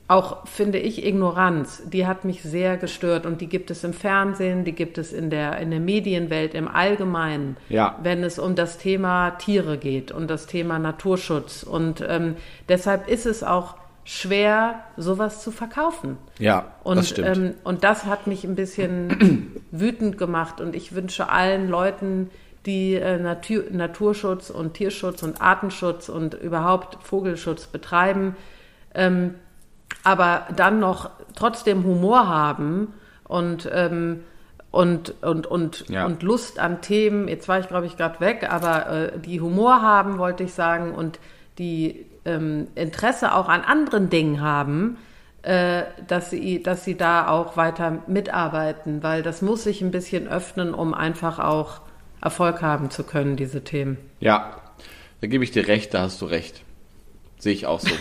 auch, 0.08 0.48
finde 0.48 0.78
ich, 0.78 1.04
Ignoranz, 1.04 1.82
die 1.88 2.06
hat 2.06 2.26
mich 2.26 2.44
sehr 2.44 2.78
gestört 2.78 3.26
und 3.26 3.42
die 3.42 3.48
gibt 3.48 3.72
es 3.72 3.84
im 3.84 3.94
Fernsehen, 3.94 4.64
die 4.64 4.74
gibt 4.74 5.00
es 5.00 5.12
in 5.12 5.32
der, 5.32 5.58
in 5.58 5.72
der 5.72 5.80
Medienwelt 5.80 6.54
im 6.54 6.68
Allgemeinen, 6.68 7.58
Ja. 7.70 7.98
wenn 8.04 8.24
es 8.24 8.38
um 8.38 8.54
das 8.56 8.78
Thema 8.78 9.32
Tiere 9.32 9.78
geht 9.80 10.12
und 10.12 10.30
das 10.30 10.46
Thema 10.46 10.78
Naturschutz. 10.78 11.64
Und 11.64 12.06
ähm, 12.08 12.36
deshalb 12.70 13.08
ist 13.08 13.26
es 13.26 13.44
auch 13.44 13.76
schwer, 14.04 14.82
sowas 14.96 15.42
zu 15.42 15.50
verkaufen. 15.52 16.20
Ja, 16.38 16.74
Und 16.84 16.98
das 16.98 17.10
stimmt. 17.10 17.38
Ähm, 17.38 17.54
und 17.64 17.84
das 17.84 18.06
hat 18.06 18.28
mich 18.28 18.44
ein 18.44 18.54
bisschen 18.56 19.64
wütend 19.72 20.20
gemacht. 20.20 20.62
Und 20.62 20.76
ich 20.76 20.94
wünsche 20.94 21.30
allen 21.30 21.68
Leuten, 21.68 22.30
die 22.68 22.94
äh, 22.94 23.18
Natur, 23.18 23.64
Naturschutz 23.72 24.52
und 24.52 24.76
Tierschutz 24.76 25.24
und 25.24 25.42
Artenschutz 25.42 26.10
und 26.10 26.36
überhaupt 26.36 27.00
Vogelschutz 27.04 27.66
betreiben, 27.66 28.36
ähm, 28.94 29.34
aber 30.06 30.48
dann 30.56 30.80
noch 30.80 31.10
trotzdem 31.36 31.84
Humor 31.84 32.28
haben 32.28 32.94
und 33.26 33.70
ähm, 33.74 34.24
und 34.72 35.16
und 35.24 35.48
und, 35.48 35.90
Ja. 35.90 36.06
und 36.06 36.22
Lust 36.24 36.60
an 36.60 36.82
Themen. 36.82 37.28
Jetzt 37.28 37.48
war 37.48 37.60
ich 37.60 37.68
glaube 37.68 37.86
ich 37.88 37.98
gerade 37.98 38.20
weg, 38.20 38.48
aber 38.50 38.90
äh, 38.90 39.20
die 39.20 39.42
Humor 39.42 39.82
haben 39.82 40.18
wollte 40.18 40.44
ich 40.44 40.54
sagen 40.54 40.94
und 40.94 41.20
die 41.58 42.06
ähm, 42.26 42.68
Interesse 42.76 43.34
auch 43.34 43.48
an 43.48 43.62
anderen 43.62 44.10
Dingen 44.10 44.42
haben, 44.42 44.98
äh, 45.44 45.84
dass 46.08 46.30
sie 46.30 46.62
dass 46.62 46.84
sie 46.84 46.96
da 46.96 47.28
auch 47.30 47.56
weiter 47.58 48.00
mitarbeiten, 48.08 49.02
weil 49.04 49.24
das 49.24 49.42
muss 49.42 49.64
sich 49.64 49.82
ein 49.82 49.92
bisschen 49.92 50.28
öffnen, 50.28 50.74
um 50.74 50.94
einfach 50.94 51.40
auch 51.40 51.82
Erfolg 52.22 52.62
haben 52.62 52.90
zu 52.90 53.04
können 53.04 53.36
diese 53.38 53.64
Themen. 53.64 53.98
Ja, 54.20 54.58
da 55.22 55.28
gebe 55.28 55.44
ich 55.44 55.52
dir 55.52 55.68
recht, 55.68 55.94
da 55.94 56.02
hast 56.02 56.22
du 56.22 56.26
recht. 56.26 56.64
Sehe 57.46 57.54
ich 57.54 57.68
auch 57.68 57.80
so. 57.80 57.92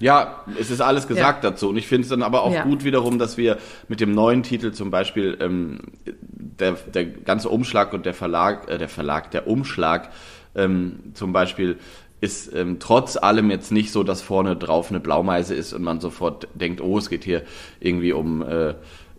ja, 0.00 0.40
es 0.58 0.72
ist 0.72 0.80
alles 0.80 1.06
gesagt 1.12 1.44
dazu. 1.44 1.68
Und 1.68 1.76
ich 1.76 1.86
finde 1.86 2.02
es 2.02 2.08
dann 2.08 2.24
aber 2.24 2.42
auch 2.42 2.52
Ja. 2.52 2.64
gut 2.64 2.82
wiederum, 2.82 3.20
dass 3.20 3.36
wir 3.36 3.58
mit 3.86 4.00
dem 4.00 4.10
neuen 4.10 4.42
Titel 4.42 4.72
zum 4.72 4.90
Beispiel 4.90 5.38
ähm, 5.40 5.78
der, 6.04 6.72
der 6.72 7.04
ganze 7.06 7.48
Umschlag 7.48 7.92
und 7.92 8.06
der 8.06 8.12
Verlag, 8.14 8.68
äh, 8.68 8.76
der 8.76 8.88
Verlag, 8.88 9.30
der 9.30 9.46
Umschlag 9.46 10.10
ähm, 10.56 10.98
zum 11.14 11.32
Beispiel 11.32 11.76
ist 12.20 12.52
ähm, 12.52 12.78
trotz 12.80 13.16
allem 13.16 13.52
jetzt 13.52 13.70
nicht 13.70 13.92
so, 13.92 14.02
dass 14.02 14.20
vorne 14.20 14.56
drauf 14.56 14.90
eine 14.90 14.98
Blaumeise 14.98 15.54
ist 15.54 15.72
und 15.74 15.82
man 15.84 16.00
sofort 16.00 16.48
denkt, 16.54 16.80
oh, 16.80 16.98
es 16.98 17.08
geht 17.08 17.22
hier 17.22 17.42
irgendwie 17.78 18.10
um 18.12 18.42
äh, 18.42 18.74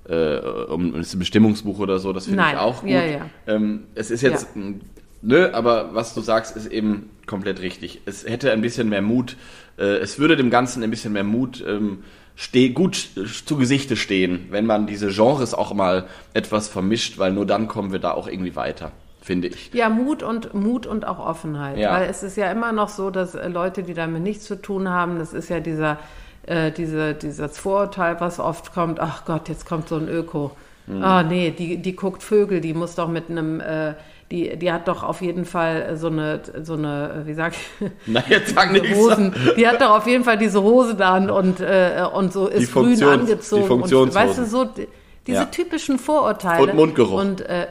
äh, 0.09 0.39
um 0.67 0.93
ein 0.93 1.05
Bestimmungsbuch 1.17 1.79
oder 1.79 1.99
so. 1.99 2.11
Das 2.11 2.25
finde 2.25 2.43
ich 2.51 2.57
auch 2.57 2.81
gut. 2.81 2.89
Ja, 2.89 3.05
ja. 3.05 3.29
Ähm, 3.47 3.85
es 3.95 4.11
ist 4.11 4.23
jetzt, 4.23 4.57
m, 4.57 4.81
nö, 5.21 5.49
aber 5.53 5.93
was 5.93 6.13
du 6.13 6.19
sagst, 6.19 6.57
ist 6.57 6.65
eben 6.67 7.11
komplett 7.29 7.61
richtig. 7.61 8.01
Es 8.05 8.25
hätte 8.25 8.51
ein 8.51 8.61
bisschen 8.61 8.89
mehr 8.89 9.01
Mut, 9.01 9.37
äh, 9.77 9.83
es 9.83 10.19
würde 10.19 10.35
dem 10.35 10.49
Ganzen 10.49 10.83
ein 10.83 10.89
bisschen 10.89 11.13
mehr 11.13 11.23
Mut 11.23 11.63
ähm, 11.65 12.03
steh, 12.35 12.69
gut 12.69 13.09
zu 13.45 13.55
Gesichte 13.55 13.95
stehen, 13.95 14.47
wenn 14.49 14.65
man 14.65 14.87
diese 14.87 15.09
Genres 15.09 15.53
auch 15.53 15.73
mal 15.73 16.07
etwas 16.33 16.67
vermischt, 16.67 17.19
weil 17.19 17.31
nur 17.31 17.45
dann 17.45 17.67
kommen 17.67 17.91
wir 17.91 17.99
da 17.99 18.11
auch 18.11 18.27
irgendwie 18.27 18.55
weiter, 18.55 18.91
finde 19.21 19.49
ich. 19.49 19.71
Ja, 19.73 19.89
Mut 19.89 20.23
und 20.23 20.53
Mut 20.53 20.87
und 20.87 21.05
auch 21.05 21.19
Offenheit. 21.19 21.77
Ja. 21.77 21.93
Weil 21.93 22.09
es 22.09 22.23
ist 22.23 22.35
ja 22.35 22.51
immer 22.51 22.71
noch 22.71 22.89
so, 22.89 23.11
dass 23.11 23.35
äh, 23.35 23.47
Leute, 23.47 23.83
die 23.83 23.93
damit 23.93 24.23
nichts 24.23 24.45
zu 24.45 24.59
tun 24.59 24.89
haben, 24.89 25.19
das 25.19 25.33
ist 25.33 25.49
ja 25.49 25.59
dieser, 25.59 25.99
äh, 26.47 26.71
diese, 26.71 27.13
dieses 27.13 27.59
Vorurteil, 27.59 28.19
was 28.19 28.39
oft 28.39 28.73
kommt, 28.73 28.99
ach 28.99 29.25
Gott, 29.25 29.49
jetzt 29.49 29.67
kommt 29.67 29.87
so 29.87 29.97
ein 29.97 30.09
Öko. 30.09 30.51
Mhm. 30.87 31.03
Ah, 31.03 31.21
nee, 31.21 31.51
die, 31.51 31.77
die 31.77 31.95
guckt 31.95 32.23
Vögel, 32.23 32.61
die 32.61 32.73
muss 32.73 32.95
doch 32.95 33.07
mit 33.07 33.29
einem, 33.29 33.59
äh, 33.59 33.93
die, 34.31 34.55
die 34.57 34.71
hat 34.71 34.87
doch 34.87 35.01
auf 35.03 35.21
jeden 35.21 35.45
Fall 35.45 35.97
so 35.97 36.07
eine, 36.07 36.41
so 36.63 36.73
eine, 36.73 37.23
wie 37.25 37.33
sag 37.33 37.53
ich, 37.53 37.89
Na, 38.05 38.23
jetzt 38.27 38.53
sag 38.53 38.71
nichts. 38.71 38.95
Hosen. 38.95 39.33
Die 39.57 39.67
hat 39.67 39.81
doch 39.81 39.89
auf 39.97 40.05
jeden 40.07 40.23
Fall 40.23 40.37
diese 40.37 40.61
Hose 40.61 41.03
an 41.03 41.29
und, 41.31 41.59
äh, 41.59 42.03
und 42.13 42.31
so 42.31 42.47
ist 42.47 42.71
grün 42.71 42.95
Funktions- 42.95 43.11
angezogen. 43.13 43.61
die 43.63 43.67
Funktionshosen. 43.67 44.21
Und, 44.21 44.29
weißt 44.29 44.39
du, 44.39 44.45
so 44.45 44.65
die- 44.65 44.87
diese 45.25 45.39
Ja. 45.39 45.45
typischen 45.45 45.97
Vorurteile. 45.99 46.63
Und 46.63 46.75
Mundgeruch. 46.75 47.19
Und, 47.21 47.41
äh, 47.41 47.67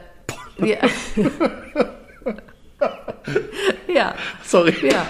die, 0.59 0.77
ja, 3.93 4.13
Sorry. 4.43 4.75
ja, 4.81 5.05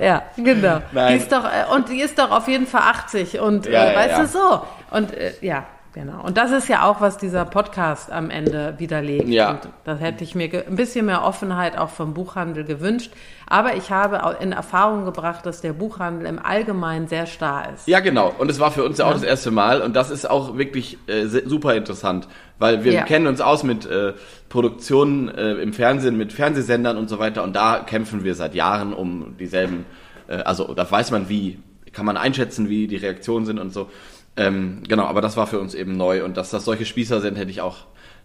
ja, 0.00 0.22
genau. 0.36 0.80
Nein. 0.92 1.12
Die 1.12 1.18
ist 1.22 1.32
doch, 1.32 1.44
äh, 1.44 1.74
und 1.74 1.88
die 1.88 2.00
ist 2.00 2.18
doch 2.18 2.30
auf 2.30 2.48
jeden 2.48 2.66
Fall 2.66 2.82
80 2.82 3.40
und 3.40 3.66
Ja, 3.66 3.92
äh, 3.92 3.96
weißt 3.96 4.10
ja. 4.10 4.20
du 4.22 4.26
so. 4.28 4.62
Und 4.90 5.12
äh, 5.14 5.32
ja, 5.40 5.66
genau. 5.96 6.22
Und 6.22 6.36
das 6.36 6.52
ist 6.52 6.68
ja 6.68 6.84
auch, 6.88 7.00
was 7.00 7.16
dieser 7.18 7.44
Podcast 7.44 8.12
am 8.12 8.30
Ende 8.30 8.74
widerlegt. 8.78 9.28
Ja. 9.28 9.50
Und 9.52 9.68
da 9.82 9.96
hätte 9.96 10.22
ich 10.22 10.36
mir 10.36 10.44
ein 10.68 10.76
bisschen 10.76 11.06
mehr 11.06 11.24
Offenheit 11.24 11.76
auch 11.76 11.90
vom 11.90 12.14
Buchhandel 12.14 12.62
gewünscht. 12.62 13.10
Aber 13.48 13.74
ich 13.74 13.90
habe 13.90 14.36
in 14.40 14.52
Erfahrung 14.52 15.04
gebracht, 15.04 15.44
dass 15.46 15.60
der 15.60 15.72
Buchhandel 15.72 16.26
im 16.28 16.38
Allgemeinen 16.38 17.08
sehr 17.08 17.26
starr 17.26 17.72
ist. 17.74 17.88
Ja, 17.88 17.98
genau. 18.00 18.32
Und 18.38 18.50
es 18.50 18.60
war 18.60 18.70
für 18.70 18.84
uns 18.84 18.98
ja 18.98 19.06
auch 19.06 19.12
das 19.12 19.22
erste 19.24 19.50
Mal. 19.50 19.82
Und 19.82 19.96
das 19.96 20.10
ist 20.10 20.28
auch 20.30 20.56
wirklich 20.56 20.98
äh, 21.08 21.26
super 21.26 21.74
interessant, 21.74 22.28
weil 22.58 22.84
wir 22.84 22.92
Ja. 22.92 23.02
kennen 23.02 23.26
uns 23.26 23.40
aus 23.40 23.64
mit 23.64 23.86
äh, 23.86 24.12
Produktionen 24.48 25.28
äh, 25.28 25.54
im 25.54 25.72
Fernsehen, 25.72 26.16
mit 26.16 26.32
Fernsehsendern 26.32 26.96
und 26.96 27.08
so 27.08 27.18
weiter. 27.18 27.42
Und 27.42 27.54
da 27.56 27.80
kämpfen 27.80 28.22
wir 28.22 28.34
seit 28.34 28.54
Jahren 28.54 28.92
um 28.92 29.36
dieselben. 29.38 29.86
Äh, 30.28 30.36
also 30.38 30.72
da 30.74 30.88
weiß 30.88 31.10
man, 31.10 31.28
wie 31.28 31.58
kann 31.92 32.04
man 32.04 32.16
einschätzen, 32.18 32.68
wie 32.68 32.86
die 32.86 32.96
Reaktionen 32.96 33.46
sind 33.46 33.58
und 33.58 33.72
so. 33.72 33.88
Ähm, 34.36 34.82
genau, 34.86 35.04
aber 35.04 35.20
das 35.20 35.36
war 35.36 35.46
für 35.46 35.58
uns 35.60 35.74
eben 35.74 35.96
neu. 35.96 36.24
Und 36.24 36.36
dass 36.36 36.50
das 36.50 36.64
solche 36.64 36.84
Spießer 36.84 37.20
sind, 37.20 37.36
hätte 37.36 37.50
ich 37.50 37.60
auch 37.60 37.76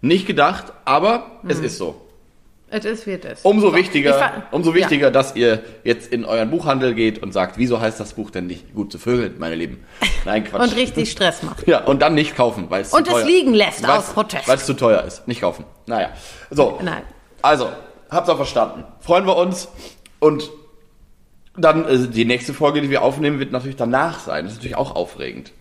nicht 0.02 0.28
gedacht. 0.28 0.74
Aber 0.86 1.40
es 1.48 1.60
Mhm. 1.60 1.64
ist 1.66 1.78
so. 1.78 2.02
Es 2.74 2.86
ist, 2.86 3.06
wie 3.06 3.12
es 3.12 3.26
ist. 3.26 3.46
Umso 3.46 3.72
So, 3.72 3.76
wichtiger, 3.76 4.44
umso 4.52 4.74
wichtiger, 4.74 5.12
dass 5.12 5.36
ihr 5.36 5.62
jetzt 5.84 6.10
in 6.12 6.24
euren 6.24 6.50
Buchhandel 6.50 6.94
geht 6.96 7.22
und 7.22 7.34
sagt, 7.34 7.58
wieso 7.58 7.82
heißt 7.82 8.00
das 8.00 8.14
Buch 8.14 8.30
denn 8.32 8.48
nicht 8.48 8.74
gut 8.74 8.94
zu 8.94 8.98
Vögeln, 8.98 9.36
meine 9.40 9.56
Lieben? 9.56 9.84
Nein, 10.26 10.46
Quatsch. 10.46 10.62
Und 10.62 10.76
richtig 10.78 11.12
Stress 11.12 11.44
macht. 11.44 11.68
Ja, 11.68 11.84
und 11.84 12.02
dann 12.02 12.14
nicht 12.16 12.36
kaufen, 12.38 12.68
weil 12.70 12.84
es 12.84 12.94
Und 12.94 13.06
zu 13.08 13.12
es 13.14 13.18
teuer 13.24 13.26
liegen 13.28 13.54
lässt 13.54 13.84
weil's- 13.84 13.98
aus 14.08 14.14
Protest. 14.14 14.48
Weil 14.48 14.56
es 14.56 14.66
zu 14.66 14.74
teuer 14.74 15.04
ist. 15.04 15.28
Nicht 15.28 15.42
kaufen. 15.42 15.66
Naja. 15.86 16.12
So. 16.50 16.80
Nein. 16.82 17.04
Also, 17.42 17.68
habt's 18.10 18.30
auch 18.30 18.38
verstanden. 18.38 18.86
Freuen 19.02 19.26
wir 19.26 19.36
uns. 19.36 19.68
Und 20.20 20.50
dann 21.58 21.86
äh, 21.86 22.08
die 22.08 22.24
nächste 22.26 22.54
Folge, 22.54 22.80
die 22.82 22.90
wir 22.90 23.02
aufnehmen, 23.02 23.40
wird 23.40 23.52
natürlich 23.52 23.76
danach 23.76 24.20
sein. 24.22 24.46
Das 24.46 24.54
ist 24.54 24.60
natürlich 24.60 24.78
auch 24.78 24.96
aufregend. 24.96 25.52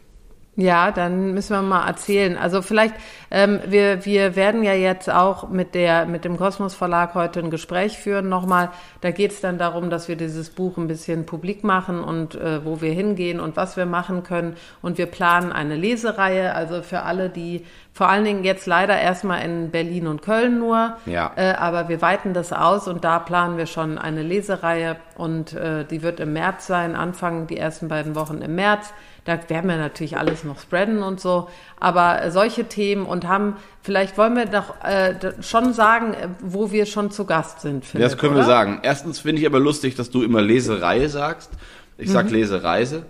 Ja, 0.57 0.91
dann 0.91 1.33
müssen 1.33 1.55
wir 1.55 1.63
mal 1.63 1.87
erzählen. 1.87 2.37
Also 2.37 2.61
vielleicht, 2.61 2.95
ähm, 3.31 3.61
wir, 3.67 4.05
wir 4.05 4.35
werden 4.35 4.65
ja 4.65 4.75
jetzt 4.75 5.09
auch 5.09 5.49
mit 5.49 5.75
der 5.75 6.07
mit 6.07 6.25
dem 6.25 6.37
Kosmos 6.37 6.75
Verlag 6.75 7.15
heute 7.15 7.39
ein 7.39 7.51
Gespräch 7.51 7.97
führen 7.97 8.29
nochmal. 8.29 8.71
Da 9.01 9.13
geht 9.13 9.31
es 9.31 9.41
dann 9.41 9.59
darum, 9.59 9.91
dass 9.91 10.09
wir 10.09 10.17
dieses 10.17 10.51
Buch 10.51 10.77
ein 10.77 10.89
bisschen 10.89 11.25
publik 11.25 11.63
machen 11.63 12.03
und 12.03 12.35
äh, 12.35 12.65
wo 12.65 12.81
wir 12.81 12.93
hingehen 12.93 13.39
und 13.39 13.57
was 13.57 13.77
wir 13.77 13.87
machen 13.87 14.25
können. 14.25 14.57
Und 14.83 14.99
wir 14.99 15.07
planen 15.07 15.53
eine 15.53 15.77
Lesereihe, 15.77 16.53
also 16.55 16.83
für 16.83 17.03
alle, 17.03 17.31
die 17.31 17.65
vor 17.93 18.09
allen 18.09 18.25
Dingen 18.25 18.45
jetzt 18.45 18.67
leider 18.67 18.99
erstmal 18.99 19.45
in 19.45 19.71
Berlin 19.71 20.09
und 20.09 20.21
Köln 20.21 20.59
nur. 20.59 20.97
Ja. 21.07 21.33
Äh, 21.37 21.53
aber 21.53 21.89
wir 21.89 22.03
weiten 22.03 22.35
das 22.35 22.53
aus 22.53 22.89
und 22.89 23.05
da 23.05 23.21
planen 23.21 23.57
wir 23.57 23.67
schon 23.67 23.99
eine 23.99 24.23
Lesereihe 24.23 24.97
und 25.17 25.53
äh, 25.53 25.85
die 25.85 26.03
wird 26.03 26.19
im 26.19 26.33
März 26.33 26.67
sein, 26.67 26.97
Anfang 26.97 27.47
die 27.47 27.57
ersten 27.57 27.87
beiden 27.89 28.17
Wochen 28.17 28.43
im 28.43 28.57
März. 28.57 28.93
Da 29.25 29.39
werden 29.49 29.69
wir 29.69 29.77
natürlich 29.77 30.17
alles 30.17 30.45
noch 30.45 30.61
spreaden 30.61 31.03
und 31.03 31.21
so. 31.21 31.49
Aber 31.79 32.31
solche 32.31 32.65
Themen 32.65 33.05
und 33.07 33.29
haben, 33.29 33.57
vielleicht 33.83 34.17
wollen 34.19 34.35
wir 34.37 34.47
doch 34.47 34.83
äh, 34.85 35.15
schon 35.43 35.73
sagen, 35.73 36.15
äh, 36.15 36.29
wo 36.41 36.73
wir 36.73 36.87
schon 36.87 37.11
zu 37.11 37.25
Gast 37.27 37.61
sind. 37.61 37.85
Philipp, 37.85 38.07
das 38.07 38.17
können 38.19 38.33
oder? 38.35 38.43
wir 38.43 38.47
sagen. 38.47 38.81
Erstens 38.83 39.21
finde 39.21 39.41
ich 39.43 39.47
aber 39.47 39.61
lustig, 39.61 39.95
dass 39.95 40.11
du 40.11 40.23
immer 40.23 40.41
Lesereihe 40.43 41.09
sagst. 41.09 41.51
Ich 41.99 42.09
Mhm. 42.09 42.13
sag 42.13 42.31
Lesereise. 42.31 43.05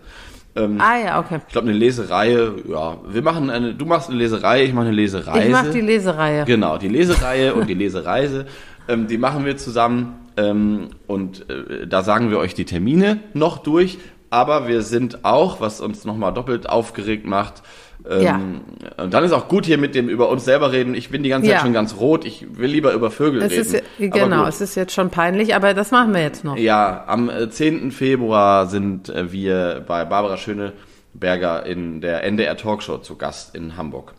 Ah 0.57 0.97
ja, 0.99 1.21
okay. 1.21 1.39
Ich 1.47 1.53
glaube, 1.53 1.69
eine 1.69 1.79
Lesereihe, 1.79 2.55
ja, 2.69 2.97
wir 3.09 3.23
machen 3.23 3.51
eine, 3.51 3.73
du 3.73 3.87
machst 3.87 4.09
eine 4.09 4.19
Lesereihe, 4.19 4.65
ich 4.65 4.73
mache 4.73 4.87
eine 4.87 4.97
Lesereise. 4.97 5.47
Ich 5.47 5.53
mache 5.53 5.71
die 5.71 5.81
Lesereihe. 5.81 6.45
Genau, 6.45 6.77
die 6.77 6.89
Lesereihe 6.89 7.55
und 7.55 7.69
die 7.69 7.75
Lesereise, 7.75 8.47
ähm, 8.89 9.07
die 9.07 9.17
machen 9.17 9.45
wir 9.45 9.57
zusammen 9.57 10.19
ähm, 10.37 10.89
und 11.07 11.49
äh, 11.49 11.87
da 11.87 12.03
sagen 12.03 12.31
wir 12.33 12.39
euch 12.39 12.55
die 12.55 12.65
Termine 12.65 13.21
noch 13.33 13.59
durch, 13.59 13.99
aber 14.31 14.69
wir 14.69 14.83
sind 14.83 15.25
auch, 15.25 15.61
was 15.61 15.81
uns 15.81 16.05
nochmal 16.05 16.33
doppelt 16.33 16.69
aufgeregt 16.69 17.27
macht, 17.27 17.63
ähm, 18.09 18.23
Ja. 18.23 18.41
und 19.05 19.13
dann 19.13 19.25
ist 19.25 19.33
auch 19.33 19.49
gut 19.49 19.67
hier 19.67 19.77
mit 19.77 19.95
dem 19.95 20.09
über 20.09 20.31
uns 20.31 20.45
selber 20.47 20.73
reden. 20.73 20.95
Ich 20.95 21.11
bin 21.11 21.23
die 21.23 21.29
ganze 21.29 21.49
Zeit 21.49 21.57
Ja. 21.59 21.63
schon 21.63 21.73
ganz 21.75 21.97
rot, 21.99 22.25
ich 22.25 22.47
will 22.57 22.71
lieber 22.71 22.93
über 22.93 23.11
Vögel 23.11 23.43
Es 23.43 23.53
reden. 23.53 23.85
ist, 23.99 24.15
genau, 24.15 24.47
es 24.47 24.61
ist 24.63 24.75
jetzt 24.75 24.95
schon 24.95 25.11
peinlich, 25.11 25.55
aber 25.55 25.75
das 25.75 25.91
machen 25.91 26.15
wir 26.15 26.23
jetzt 26.23 26.43
noch. 26.45 26.57
Ja, 26.57 27.05
am 27.07 27.29
äh, 27.29 27.51
10. 27.51 27.91
Februar 27.93 28.67
sind 28.67 29.11
äh, 29.11 29.31
wir 29.33 29.85
bei 29.87 30.05
Barbara 30.07 30.39
Schöneberger 30.39 31.67
in 31.67 32.01
der 32.01 32.25
NDR 32.25 32.57
Talkshow 32.57 32.99
zu 32.99 33.17
Gast 33.17 33.55
in 33.55 33.77
Hamburg. 33.77 34.15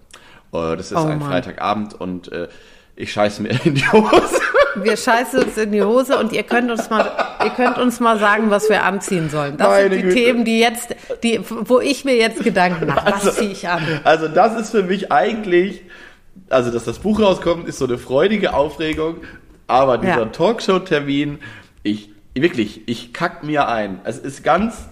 Äh, 0.53 0.75
Das 0.77 0.91
ist 0.91 0.97
Oh 0.97 1.01
ein 1.05 1.19
Mann. 1.19 1.29
Freitagabend 1.29 1.99
und 1.99 2.31
äh, 2.31 2.49
ich 2.95 3.11
scheiße 3.13 3.41
mir 3.41 3.49
in 3.63 3.73
die 3.75 3.91
Hose. 3.91 4.39
Wir 4.75 4.95
scheißen 4.95 5.43
uns 5.43 5.57
in 5.57 5.71
die 5.71 5.81
Hose 5.81 6.17
und 6.19 6.31
ihr 6.33 6.43
könnt 6.43 6.69
uns 6.69 6.89
mal, 6.89 7.09
ihr 7.43 7.51
könnt 7.51 7.77
uns 7.77 7.99
mal 7.99 8.19
sagen, 8.19 8.49
was 8.49 8.69
wir 8.69 8.83
anziehen 8.83 9.29
sollen. 9.29 9.57
Das 9.57 9.67
Meine 9.67 9.83
sind 9.89 9.93
die 9.95 10.01
Güte. 10.01 10.15
Themen, 10.15 10.45
die 10.45 10.59
jetzt, 10.59 10.95
die, 11.23 11.39
wo 11.49 11.79
ich 11.79 12.05
mir 12.05 12.15
jetzt 12.15 12.43
Gedanken 12.43 12.87
mache. 12.87 13.13
Was 13.13 13.35
ziehe 13.35 13.51
ich 13.51 13.67
an? 13.67 13.81
Also 14.03 14.27
das 14.27 14.59
ist 14.59 14.71
für 14.71 14.83
mich 14.83 15.11
eigentlich, 15.11 15.81
also 16.49 16.71
dass 16.71 16.83
das 16.85 16.99
Buch 16.99 17.19
rauskommt, 17.19 17.67
ist 17.67 17.77
so 17.79 17.85
eine 17.85 17.97
freudige 17.97 18.53
Aufregung, 18.53 19.17
aber 19.67 19.97
dieser 19.97 20.19
Ja. 20.19 20.25
Talkshow-Termin, 20.25 21.39
ich, 21.83 22.09
wirklich, 22.33 22.81
ich 22.87 23.13
kack 23.13 23.43
mir 23.43 23.67
ein. 23.67 23.99
Es 24.03 24.17
ist 24.17 24.43
ganz 24.43 24.87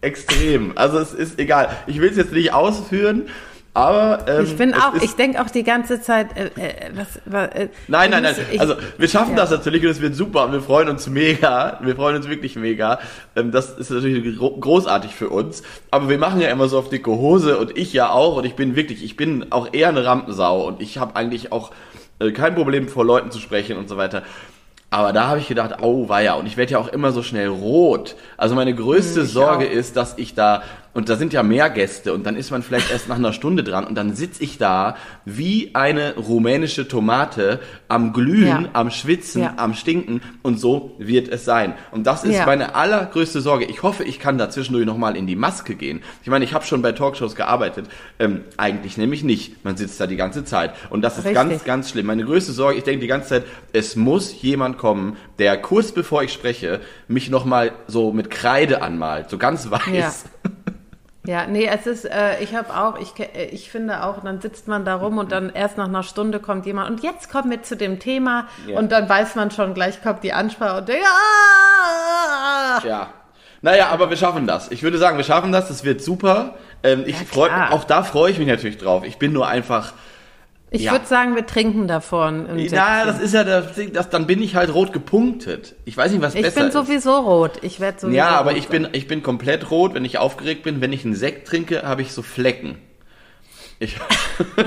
extrem. 0.00 0.72
Also 0.76 0.98
es 0.98 1.12
ist 1.12 1.38
egal. 1.38 1.68
Ich 1.86 2.00
will 2.00 2.10
es 2.10 2.16
jetzt 2.16 2.32
nicht 2.32 2.52
ausführen, 2.52 3.28
aber 3.72 4.24
ähm, 4.26 4.44
Ich 4.44 4.56
bin 4.56 4.74
auch, 4.74 4.94
ich 5.00 5.14
denke 5.14 5.40
auch 5.40 5.48
die 5.50 5.62
ganze 5.62 6.00
Zeit, 6.02 6.36
äh, 6.36 6.46
äh, 6.60 6.90
was, 6.94 7.20
was 7.24 7.48
äh, 7.54 7.68
Nein, 7.88 8.10
nein, 8.10 8.24
nein. 8.24 8.34
ich- 8.50 8.60
Also 8.60 8.74
wir 8.98 9.08
schaffen 9.08 9.30
ja. 9.32 9.36
das 9.42 9.50
natürlich 9.50 9.82
und 9.84 9.90
es 9.90 10.00
wird 10.00 10.14
super 10.16 10.44
und 10.46 10.52
wir 10.52 10.60
freuen 10.60 10.88
uns 10.88 11.06
mega. 11.08 11.78
Wir 11.82 11.94
freuen 11.94 12.16
uns 12.16 12.28
wirklich 12.28 12.56
mega. 12.56 12.98
Ähm, 13.36 13.52
Das 13.52 13.70
ist 13.70 13.90
natürlich 13.90 14.36
gro 14.38 14.56
großartig 14.58 15.14
für 15.14 15.28
uns. 15.28 15.62
Aber 15.90 16.08
wir 16.08 16.18
machen 16.18 16.40
ja 16.40 16.48
immer 16.48 16.68
so 16.68 16.78
auf 16.78 16.88
dicke 16.88 17.10
Hose 17.12 17.58
und 17.58 17.76
ich 17.78 17.92
ja 17.92 18.10
auch. 18.10 18.36
Und 18.36 18.44
ich 18.44 18.54
bin 18.56 18.74
wirklich, 18.74 19.04
ich 19.04 19.16
bin 19.16 19.46
auch 19.52 19.68
eher 19.72 19.88
eine 19.88 20.04
Rampensau 20.04 20.66
und 20.66 20.82
ich 20.82 20.98
habe 20.98 21.14
eigentlich 21.16 21.52
auch 21.52 21.70
äh, 22.18 22.32
kein 22.32 22.54
Problem 22.56 22.88
vor 22.88 23.04
Leuten 23.04 23.30
zu 23.30 23.38
sprechen 23.38 23.76
und 23.76 23.88
so 23.88 23.96
weiter. 23.96 24.22
Aber 24.92 25.12
da 25.12 25.28
habe 25.28 25.38
ich 25.38 25.46
gedacht, 25.46 25.76
oh 25.82 26.08
weia, 26.08 26.34
und 26.34 26.46
ich 26.46 26.56
werde 26.56 26.72
ja 26.72 26.78
auch 26.80 26.88
immer 26.88 27.12
so 27.12 27.22
schnell 27.22 27.46
rot. 27.46 28.16
Also 28.36 28.56
meine 28.56 28.74
größte 28.74 29.24
Sorge 29.24 29.66
auch. 29.66 29.70
ist, 29.70 29.96
dass 29.96 30.18
ich 30.18 30.34
da, 30.34 30.64
und 30.92 31.08
da 31.08 31.16
sind 31.16 31.32
ja 31.32 31.42
mehr 31.42 31.70
Gäste, 31.70 32.12
und 32.14 32.26
dann 32.26 32.36
ist 32.36 32.50
man 32.50 32.62
vielleicht 32.62 32.90
erst 32.90 33.08
nach 33.08 33.16
einer 33.16 33.32
Stunde 33.32 33.62
dran, 33.62 33.84
und 33.86 33.94
dann 33.94 34.14
sitze 34.14 34.42
ich 34.42 34.58
da 34.58 34.96
wie 35.24 35.70
eine 35.74 36.16
rumänische 36.16 36.88
Tomate 36.88 37.60
am 37.88 38.12
Glühen, 38.12 38.46
Ja. 38.64 38.68
am 38.72 38.90
Schwitzen, 38.90 39.42
Ja. 39.42 39.54
am 39.56 39.74
Stinken, 39.74 40.20
und 40.42 40.58
so 40.58 40.96
wird 40.98 41.28
es 41.28 41.44
sein. 41.44 41.74
Und 41.92 42.06
das 42.06 42.24
ist 42.24 42.34
Ja. 42.36 42.46
meine 42.46 42.74
allergrößte 42.74 43.40
Sorge. 43.40 43.64
Ich 43.66 43.82
hoffe, 43.82 44.04
ich 44.04 44.18
kann 44.18 44.36
da 44.38 44.50
zwischendurch 44.50 44.86
nochmal 44.86 45.16
in 45.16 45.26
die 45.26 45.36
Maske 45.36 45.74
gehen. 45.76 46.02
Ich 46.22 46.28
meine, 46.28 46.44
ich 46.44 46.54
habe 46.54 46.64
schon 46.64 46.82
bei 46.82 46.92
Talkshows 46.92 47.36
gearbeitet. 47.36 47.86
Ähm, 48.18 48.40
eigentlich 48.56 48.96
nämlich 48.96 49.22
nicht. 49.22 49.64
Man 49.64 49.76
sitzt 49.76 50.00
da 50.00 50.06
die 50.06 50.16
ganze 50.16 50.44
Zeit. 50.44 50.72
Und 50.90 51.02
das 51.02 51.14
ist 51.18 51.24
Richtig. 51.24 51.34
ganz, 51.34 51.64
ganz 51.64 51.90
schlimm. 51.90 52.06
Meine 52.06 52.24
größte 52.24 52.52
Sorge, 52.52 52.76
ich 52.78 52.84
denke 52.84 53.00
die 53.00 53.06
ganze 53.06 53.28
Zeit, 53.28 53.44
es 53.72 53.96
muss 53.96 54.42
jemand 54.42 54.78
kommen, 54.78 55.16
der 55.38 55.56
kurz 55.56 55.92
bevor 55.92 56.22
ich 56.22 56.32
spreche, 56.32 56.80
mich 57.08 57.30
nochmal 57.30 57.72
so 57.86 58.12
mit 58.12 58.28
Kreide 58.30 58.82
anmalt, 58.82 59.30
so 59.30 59.38
ganz 59.38 59.70
weiß. 59.70 60.24
Ja. 61.26 61.40
Ja, 61.42 61.46
nee, 61.46 61.66
es 61.66 61.86
ist, 61.86 62.04
äh, 62.06 62.40
ich 62.42 62.54
habe 62.54 62.74
auch, 62.74 62.98
ich, 62.98 63.12
äh, 63.18 63.44
ich 63.46 63.70
finde 63.70 64.04
auch, 64.04 64.22
dann 64.24 64.40
sitzt 64.40 64.68
man 64.68 64.84
da 64.86 64.94
rum 64.94 65.18
und 65.18 65.32
dann 65.32 65.50
erst 65.50 65.76
nach 65.76 65.86
einer 65.88 66.02
Stunde 66.02 66.40
kommt 66.40 66.64
jemand 66.64 66.88
und 66.90 67.02
jetzt 67.02 67.30
kommen 67.30 67.50
wir 67.50 67.62
zu 67.62 67.76
dem 67.76 67.98
Thema 67.98 68.46
Ja. 68.66 68.78
und 68.78 68.90
dann 68.90 69.06
weiß 69.08 69.34
man 69.34 69.50
schon, 69.50 69.74
gleich 69.74 70.02
kommt 70.02 70.22
die 70.24 70.32
Ansprache 70.32 70.78
und 70.78 70.88
denkt, 70.88 71.04
ah! 71.06 72.80
Ja. 72.86 73.10
Naja, 73.62 73.88
aber 73.90 74.08
wir 74.08 74.16
schaffen 74.16 74.46
das. 74.46 74.70
Ich 74.70 74.82
würde 74.82 74.96
sagen, 74.96 75.18
wir 75.18 75.24
schaffen 75.24 75.52
das. 75.52 75.68
Das 75.68 75.84
wird 75.84 76.00
super. 76.02 76.54
Ähm, 76.82 77.04
ich 77.06 77.18
Ja, 77.20 77.26
freu, 77.26 77.50
auch 77.70 77.84
da 77.84 78.02
freue 78.02 78.30
ich 78.30 78.38
mich 78.38 78.48
natürlich 78.48 78.78
drauf. 78.78 79.04
Ich 79.04 79.18
bin 79.18 79.34
nur 79.34 79.46
einfach. 79.46 79.92
Ich 80.72 80.82
Ja. 80.82 80.92
würde 80.92 81.06
sagen, 81.06 81.34
wir 81.34 81.44
trinken 81.46 81.88
davon. 81.88 82.46
Ja, 82.58 83.04
das 83.04 83.18
ist 83.20 83.34
ja 83.34 83.42
das, 83.42 83.66
das, 83.92 84.08
dann 84.08 84.26
bin 84.28 84.40
ich 84.40 84.54
halt 84.54 84.72
rot 84.72 84.92
gepunktet. 84.92 85.74
Ich 85.84 85.96
weiß 85.96 86.12
nicht, 86.12 86.22
was 86.22 86.34
ich 86.36 86.42
besser 86.42 86.60
bin 86.60 86.68
ist. 86.68 86.74
sowieso 86.74 87.16
rot. 87.18 87.58
Ich 87.62 87.80
werde 87.80 87.98
sowieso 88.00 88.16
Ja, 88.16 88.28
aber 88.38 88.52
ich 88.52 88.68
bin, 88.68 88.86
ich 88.92 89.08
bin 89.08 89.22
komplett 89.24 89.70
rot, 89.72 89.94
wenn 89.94 90.04
ich 90.04 90.18
aufgeregt 90.18 90.62
bin. 90.62 90.80
Wenn 90.80 90.92
ich 90.92 91.04
einen 91.04 91.16
Sekt 91.16 91.48
trinke, 91.48 91.82
habe 91.82 92.02
ich 92.02 92.12
so 92.12 92.22
Flecken. 92.22 92.76
Ich, 93.82 93.96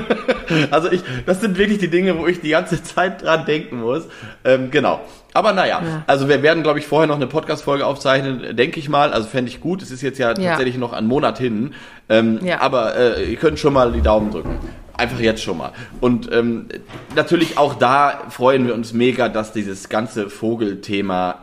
also 0.72 0.92
ich, 0.92 1.04
das 1.26 1.40
sind 1.40 1.58
wirklich 1.58 1.78
die 1.78 1.88
Dinge, 1.90 2.18
wo 2.18 2.26
ich 2.28 2.42
die 2.42 2.50
ganze 2.50 2.82
Zeit 2.84 3.22
dran 3.22 3.46
denken 3.46 3.80
muss. 3.80 4.08
Ähm, 4.44 4.72
genau. 4.72 5.02
Aber 5.34 5.54
naja, 5.54 5.82
Ja. 5.84 6.04
also 6.08 6.28
wir 6.28 6.42
werden, 6.44 6.64
glaube 6.64 6.80
ich, 6.80 6.88
vorher 6.88 7.08
noch 7.08 7.16
eine 7.16 7.28
Podcast-Folge 7.28 7.86
aufzeichnen, 7.86 8.56
denke 8.58 8.80
ich 8.80 8.90
mal. 8.90 9.14
Also 9.14 9.28
fände 9.30 9.50
ich 9.50 9.62
gut. 9.62 9.82
Es 9.82 9.92
ist 9.92 10.02
jetzt 10.02 10.18
ja, 10.20 10.30
Ja. 10.38 10.50
tatsächlich 10.50 10.78
noch 10.78 10.94
einen 10.94 11.08
Monat 11.08 11.38
hin. 11.38 11.74
Ähm, 12.10 12.40
Ja. 12.44 12.60
Aber 12.62 12.96
äh, 12.96 13.24
ihr 13.32 13.38
könnt 13.38 13.60
schon 13.60 13.74
mal 13.74 13.92
die 13.92 14.02
Daumen 14.02 14.32
drücken. 14.32 14.60
Einfach 14.96 15.20
jetzt 15.20 15.42
schon 15.42 15.58
mal. 15.58 15.72
Und 16.02 16.32
ähm, 16.32 16.68
natürlich 17.16 17.58
auch 17.58 17.74
da 17.76 18.22
freuen 18.30 18.68
wir 18.68 18.74
uns 18.76 18.94
mega, 18.94 19.28
dass 19.30 19.52
dieses 19.52 19.90
ganze 19.90 20.30
Vogelthema 20.30 21.40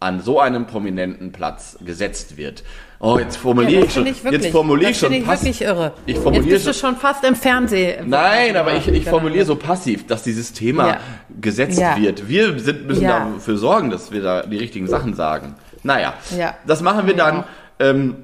an 0.00 0.20
so 0.22 0.38
einem 0.40 0.66
prominenten 0.66 1.32
Platz 1.32 1.76
gesetzt 1.84 2.36
wird. 2.36 2.62
Oh, 3.00 3.18
jetzt 3.18 3.36
formuliere 3.36 3.80
Ja, 3.80 3.86
ich 3.86 3.92
schon. 3.92 4.06
ich 4.06 4.24
wirklich, 4.24 4.42
jetzt 4.44 4.52
formuliere 4.52 4.90
ich 4.92 4.98
schon 4.98 5.12
ich 5.12 5.24
pass- 5.24 5.42
wirklich 5.42 5.60
irre. 5.62 5.92
Ich 6.06 6.14
Jetzt 6.14 6.22
formuliere 6.22 6.50
bist 6.54 6.66
du 6.66 6.72
schon. 6.72 6.90
schon 6.94 6.96
fast 7.00 7.24
im 7.24 7.34
Fernsehen. 7.36 8.08
Nein, 8.08 8.56
aber 8.56 8.74
ich, 8.74 8.88
ich 8.88 9.00
Genau. 9.04 9.10
formuliere 9.18 9.44
so 9.44 9.56
passiv, 9.56 10.06
dass 10.06 10.22
dieses 10.22 10.52
Thema 10.52 10.86
Ja. 10.88 10.96
gesetzt 11.40 11.78
Ja. 11.78 11.96
wird. 11.96 12.28
Wir 12.28 12.58
sind, 12.58 12.86
müssen 12.86 13.04
dafür 13.04 13.56
sorgen, 13.56 13.90
dass 13.90 14.10
wir 14.12 14.22
da 14.22 14.42
die 14.42 14.56
richtigen 14.58 14.86
Sachen 14.88 15.14
sagen. 15.14 15.54
Naja, 15.82 16.14
Ja. 16.36 16.54
das 16.66 16.80
machen 16.80 17.06
wir 17.06 17.14
dann. 17.14 17.44
Ähm, 17.80 18.16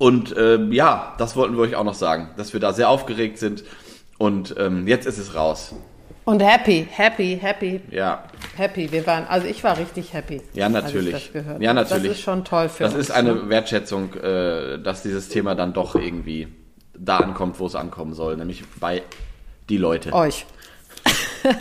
und 0.00 0.34
ähm, 0.38 0.72
ja, 0.72 1.14
das 1.18 1.36
wollten 1.36 1.56
wir 1.56 1.60
euch 1.62 1.76
auch 1.76 1.84
noch 1.84 1.92
sagen, 1.94 2.30
dass 2.38 2.54
wir 2.54 2.60
da 2.60 2.72
sehr 2.72 2.88
aufgeregt 2.88 3.38
sind. 3.38 3.64
Und 4.16 4.54
ähm, 4.58 4.88
jetzt 4.88 5.04
ist 5.06 5.18
es 5.18 5.34
raus. 5.34 5.74
Und 6.24 6.40
happy, 6.42 6.88
happy, 6.90 7.38
happy, 7.38 7.82
Ja, 7.90 8.24
happy. 8.56 8.90
Wir 8.90 9.06
waren, 9.06 9.26
also 9.26 9.46
ich 9.46 9.62
war 9.62 9.76
richtig 9.76 10.14
happy. 10.14 10.40
Ja, 10.54 10.70
natürlich. 10.70 11.30
Das 11.34 11.44
Ja, 11.58 11.74
natürlich. 11.74 12.08
Das 12.08 12.16
ist 12.16 12.22
schon 12.22 12.44
toll 12.46 12.70
für 12.70 12.84
das 12.84 12.94
uns. 12.94 13.04
ist 13.04 13.10
eine 13.10 13.34
ne? 13.34 13.48
Wertschätzung, 13.50 14.14
äh, 14.14 14.78
dass 14.78 15.02
dieses 15.02 15.28
Thema 15.28 15.54
dann 15.54 15.74
doch 15.74 15.94
irgendwie 15.94 16.48
da 16.94 17.18
ankommt, 17.18 17.58
wo 17.58 17.66
es 17.66 17.74
ankommen 17.74 18.14
soll, 18.14 18.38
nämlich 18.38 18.64
bei 18.80 19.02
die 19.68 19.76
Leute, 19.76 20.14
Euch. 20.14 20.46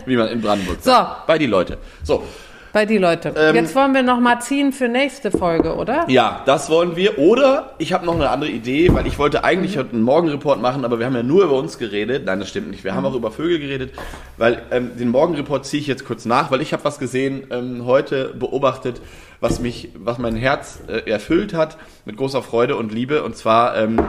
wie 0.06 0.16
man 0.16 0.30
in 0.30 0.40
Brandenburg 0.42 0.78
So. 0.82 0.92
sagt. 0.92 1.28
Bei 1.28 1.38
die 1.38 1.46
Leute. 1.48 1.78
So, 2.04 2.24
Bei 2.72 2.86
die 2.86 3.00
Leute. 3.00 3.34
Ähm, 3.36 3.56
Jetzt 3.56 3.76
wollen 3.76 3.96
wir 3.96 4.04
noch 4.04 4.20
mal 4.20 4.40
ziehen 4.42 4.72
für 4.72 4.88
nächste 4.88 5.32
Folge, 5.32 5.76
oder? 5.76 6.06
Ja, 6.08 6.44
das 6.46 6.70
wollen 6.70 6.96
wir. 6.96 7.18
Oder 7.18 7.74
ich 7.80 7.94
habe 7.94 8.06
noch 8.06 8.14
eine 8.14 8.30
andere 8.30 8.52
Idee, 8.52 8.94
weil 8.94 9.08
ich 9.08 9.18
wollte 9.18 9.44
eigentlich 9.44 9.78
heute 9.78 9.94
einen 9.94 10.04
Morgenreport 10.04 10.62
machen, 10.62 10.86
aber 10.86 11.00
wir 11.00 11.08
haben 11.08 11.16
ja 11.16 11.24
nur 11.24 11.46
über 11.46 11.58
uns 11.58 11.80
geredet. 11.80 12.26
Nein, 12.26 12.40
das 12.40 12.50
stimmt 12.50 12.70
nicht. 12.70 12.84
Wir 12.84 12.94
haben 12.94 13.06
auch 13.06 13.16
über 13.16 13.32
Vögel 13.32 13.60
geredet, 13.60 13.94
weil 14.38 14.62
ähm, 14.70 14.92
den 15.00 15.10
Morgenreport 15.10 15.66
ziehe 15.66 15.82
ich 15.82 15.88
jetzt 15.88 16.06
kurz 16.06 16.26
nach, 16.26 16.52
weil 16.52 16.62
ich 16.62 16.72
habe 16.72 16.84
was 16.84 17.00
gesehen 17.00 17.48
ähm, 17.50 17.86
heute 17.86 18.36
beobachtet, 18.36 19.02
was 19.40 19.60
mich, 19.60 19.90
was 19.96 20.20
mein 20.20 20.36
Herz 20.36 20.80
äh, 20.88 21.10
erfüllt 21.10 21.56
hat 21.56 21.78
mit 22.06 22.18
großer 22.18 22.44
Freude 22.44 22.76
und 22.76 22.94
Liebe. 22.94 23.24
Und 23.24 23.36
zwar 23.36 23.78
ähm, 23.78 24.00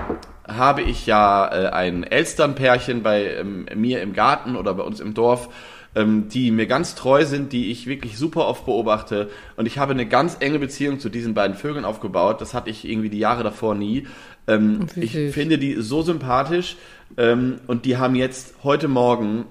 habe 0.47 0.83
ich 0.83 1.07
ja 1.07 1.49
äh, 1.49 1.69
ein 1.69 2.05
Elsternpärchen 2.05 3.03
bei 3.03 3.37
ähm, 3.37 3.67
mir 3.75 4.03
im 4.03 4.13
Garten 4.13 4.57
oder 4.57 4.75
bei 4.75 4.83
uns 4.83 5.01
im 5.01 5.15
Dorf 5.15 5.49
ähm, 5.95 6.29
die 6.29 6.51
mir 6.51 6.67
ganz 6.67 6.95
treu 6.95 7.25
sind, 7.25 7.53
die 7.53 7.71
ich 7.71 7.87
wirklich 7.87 8.17
super 8.17 8.47
oft 8.47 8.65
beobachte. 8.67 9.29
Und 9.57 9.67
ich 9.67 9.79
habe 9.79 9.93
eine 9.93 10.07
ganz 10.07 10.37
enge 10.41 10.59
Beziehung 10.59 11.01
zu 11.01 11.09
diesen 11.09 11.35
beiden 11.35 11.57
Vögeln 11.57 11.85
aufgebaut. 11.85 12.41
Das 12.41 12.55
hatte 12.55 12.71
ich 12.71 12.89
irgendwie 12.89 13.11
die 13.11 13.19
Jahre 13.19 13.43
davor 13.43 13.75
nie. 13.75 14.07
Ähm, 14.47 14.87
ich 14.97 15.13
finde 15.13 15.59
die 15.59 15.75
so 15.81 16.03
sympathisch. 16.03 16.77
Ähm, 17.17 17.61
und 17.67 17.85
die 17.85 17.97
haben 17.97 18.15
jetzt 18.15 18.55
heute 18.63 18.89
Morgen 18.89 19.47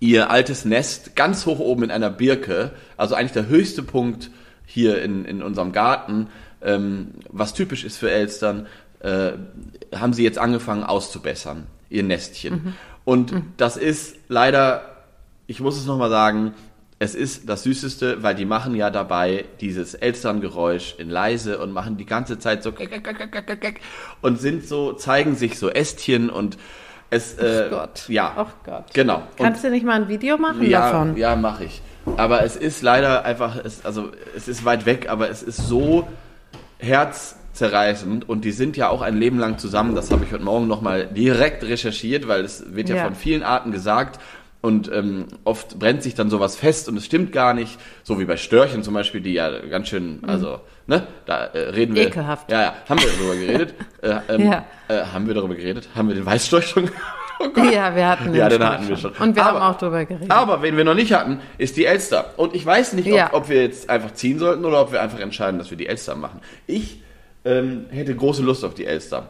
ihr 0.00 0.30
altes 0.30 0.64
Nest 0.64 1.16
ganz 1.16 1.46
hoch 1.46 1.58
oben 1.58 1.84
in 1.84 1.90
einer 1.90 2.10
Birke, 2.10 2.72
also 2.96 3.14
eigentlich 3.14 3.32
der 3.32 3.48
höchste 3.48 3.82
Punkt 3.82 4.30
hier 4.66 5.00
in, 5.02 5.24
in 5.24 5.42
unserem 5.42 5.72
Garten, 5.72 6.28
ähm, 6.60 7.12
was 7.30 7.54
typisch 7.54 7.84
ist 7.84 7.96
für 7.96 8.10
Elstern, 8.10 8.66
äh, 9.00 9.32
haben 9.94 10.12
sie 10.12 10.24
jetzt 10.24 10.38
angefangen 10.38 10.82
auszubessern, 10.82 11.66
ihr 11.88 12.02
Nestchen. 12.02 12.74
Und 13.04 13.32
das 13.56 13.76
ist 13.76 14.16
leider, 14.28 14.95
ich 15.46 15.60
muss 15.60 15.76
es 15.78 15.86
nochmal 15.86 16.10
sagen, 16.10 16.54
es 16.98 17.14
ist 17.14 17.48
das 17.48 17.62
Süßeste, 17.64 18.22
weil 18.22 18.34
die 18.34 18.46
machen 18.46 18.74
ja 18.74 18.88
dabei 18.90 19.44
dieses 19.60 19.94
Elsterngeräusch 19.94 20.94
in 20.98 21.10
leise 21.10 21.58
und 21.58 21.72
machen 21.72 21.98
die 21.98 22.06
ganze 22.06 22.38
Zeit 22.38 22.62
so 22.62 22.72
und 24.22 24.40
sind 24.40 24.66
so, 24.66 24.94
zeigen 24.94 25.34
sich 25.36 25.58
so 25.58 25.68
Ästchen 25.68 26.30
und 26.30 26.56
es, 27.10 27.34
äh, 27.38 27.66
Gott. 27.70 28.08
ja, 28.08 28.32
Ach 28.36 28.52
Gott. 28.64 28.84
genau. 28.94 29.16
Und 29.16 29.36
Kannst 29.36 29.62
du 29.62 29.70
nicht 29.70 29.84
mal 29.84 29.92
ein 30.00 30.08
Video 30.08 30.38
machen 30.38 30.62
ja, 30.68 30.90
davon? 30.90 31.16
ja, 31.16 31.36
mache 31.36 31.64
ich. 31.64 31.82
Aber 32.16 32.42
es 32.44 32.56
ist 32.56 32.82
leider 32.82 33.24
einfach, 33.24 33.56
es, 33.62 33.84
also 33.84 34.10
es 34.34 34.48
ist 34.48 34.64
weit 34.64 34.86
weg, 34.86 35.08
aber 35.10 35.28
es 35.28 35.42
ist 35.42 35.58
so 35.58 36.08
herzzerreißend 36.78 38.28
und 38.28 38.44
die 38.44 38.52
sind 38.52 38.76
ja 38.76 38.88
auch 38.88 39.02
ein 39.02 39.16
Leben 39.16 39.38
lang 39.38 39.58
zusammen. 39.58 39.94
Das 39.94 40.10
habe 40.10 40.24
ich 40.24 40.32
heute 40.32 40.44
Morgen 40.44 40.66
nochmal 40.66 41.06
direkt 41.06 41.62
recherchiert, 41.64 42.26
weil 42.26 42.44
es 42.44 42.74
wird 42.74 42.88
ja, 42.88 42.96
Ja. 42.96 43.04
von 43.04 43.14
vielen 43.14 43.42
Arten 43.42 43.70
gesagt. 43.70 44.20
Und 44.62 44.90
ähm, 44.92 45.26
oft 45.44 45.78
brennt 45.78 46.02
sich 46.02 46.14
dann 46.14 46.28
sowas 46.28 46.56
fest 46.56 46.88
und 46.88 46.96
es 46.96 47.04
stimmt 47.04 47.30
gar 47.30 47.54
nicht. 47.54 47.78
So 48.02 48.18
wie 48.18 48.24
bei 48.24 48.36
Störchen 48.36 48.82
zum 48.82 48.94
Beispiel, 48.94 49.20
die 49.20 49.32
ja 49.34 49.48
ganz 49.66 49.88
schön, 49.88 50.20
also, 50.26 50.60
ne, 50.86 51.06
da 51.26 51.44
äh, 51.44 51.58
reden 51.70 51.94
wir. 51.94 52.02
Mhm. 52.02 52.08
Ekelhaft. 52.08 52.50
Ja, 52.50 52.62
ja, 52.62 52.74
haben 52.88 53.00
wir 53.00 53.08
darüber 53.16 53.36
geredet. 53.36 53.74
äh, 54.02 54.34
ähm, 54.34 54.50
Ja. 54.50 54.64
äh, 54.88 55.02
haben 55.12 55.26
wir 55.28 55.34
darüber 55.34 55.54
geredet? 55.54 55.88
Haben 55.94 56.08
wir 56.08 56.14
den 56.16 56.26
Weißstorch 56.26 56.66
schon? 56.66 56.90
oh 57.40 57.48
Gott. 57.50 57.72
Ja, 57.72 57.94
wir 57.94 58.08
hatten 58.08 58.34
Ja, 58.34 58.48
den 58.48 58.64
hatten 58.64 58.88
wir 58.88 58.96
schon. 58.96 59.12
Und 59.12 59.36
wir 59.36 59.44
Aber- 59.46 59.60
haben 59.60 59.74
auch 59.74 59.78
drüber 59.78 60.04
geredet. 60.04 60.30
Aber 60.32 60.62
wen 60.62 60.76
wir 60.76 60.84
noch 60.84 60.94
nicht 60.94 61.12
hatten, 61.12 61.40
ist 61.58 61.76
die 61.76 61.84
Elster. 61.84 62.32
Und 62.36 62.54
ich 62.56 62.66
weiß 62.66 62.94
nicht, 62.94 63.06
ob, 63.08 63.14
Ja. 63.14 63.28
ob 63.34 63.48
wir 63.48 63.62
jetzt 63.62 63.88
einfach 63.88 64.14
ziehen 64.14 64.38
sollten 64.40 64.64
oder 64.64 64.80
ob 64.80 64.90
wir 64.90 65.00
einfach 65.00 65.20
entscheiden, 65.20 65.58
dass 65.58 65.70
wir 65.70 65.76
die 65.76 65.86
Elster 65.86 66.16
machen. 66.16 66.40
Ich 66.66 67.02
ähm, 67.44 67.84
hätte 67.90 68.16
große 68.16 68.42
Lust 68.42 68.64
auf 68.64 68.74
die 68.74 68.86
Elster. 68.86 69.28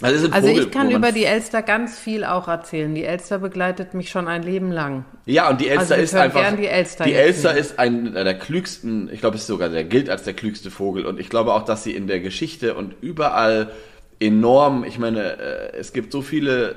Also, 0.00 0.30
Also 0.30 0.48
ich 0.48 0.70
kann 0.70 0.90
über 0.92 1.10
die 1.10 1.24
Elster 1.24 1.60
ganz 1.62 1.98
viel 1.98 2.24
auch 2.24 2.46
erzählen. 2.46 2.94
Die 2.94 3.04
Elster 3.04 3.38
begleitet 3.40 3.94
mich 3.94 4.10
schon 4.10 4.28
ein 4.28 4.44
Leben 4.44 4.70
lang. 4.70 5.04
Ja, 5.26 5.50
und 5.50 5.60
die 5.60 5.68
Elster 5.68 5.94
Also 5.96 6.04
ist 6.04 6.14
einfach. 6.14 6.54
die 6.56 6.66
Elster 6.68 7.04
die 7.04 7.14
Elster 7.14 7.56
ist 7.56 7.78
einer 7.80 8.22
der 8.22 8.38
klügsten, 8.38 9.10
ich 9.12 9.18
glaube, 9.20 9.34
es 9.36 9.42
ist 9.42 9.48
sogar, 9.48 9.68
der 9.70 9.82
gilt 9.84 10.08
als 10.08 10.22
der 10.22 10.34
klügste 10.34 10.70
Vogel. 10.70 11.04
Und 11.04 11.18
ich 11.18 11.28
glaube 11.30 11.52
auch, 11.52 11.64
dass 11.64 11.82
sie 11.82 11.92
in 11.94 12.06
der 12.06 12.20
Geschichte 12.20 12.74
und 12.74 12.94
überall 13.00 13.72
enorm, 14.20 14.84
ich 14.84 14.98
meine, 15.00 15.38
äh, 15.38 15.76
es 15.76 15.92
gibt 15.92 16.12
so 16.12 16.22
viele 16.22 16.76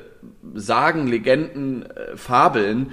Sagen, 0.55 1.07
Legenden, 1.07 1.85
äh, 1.85 2.15
Fabeln, 2.17 2.91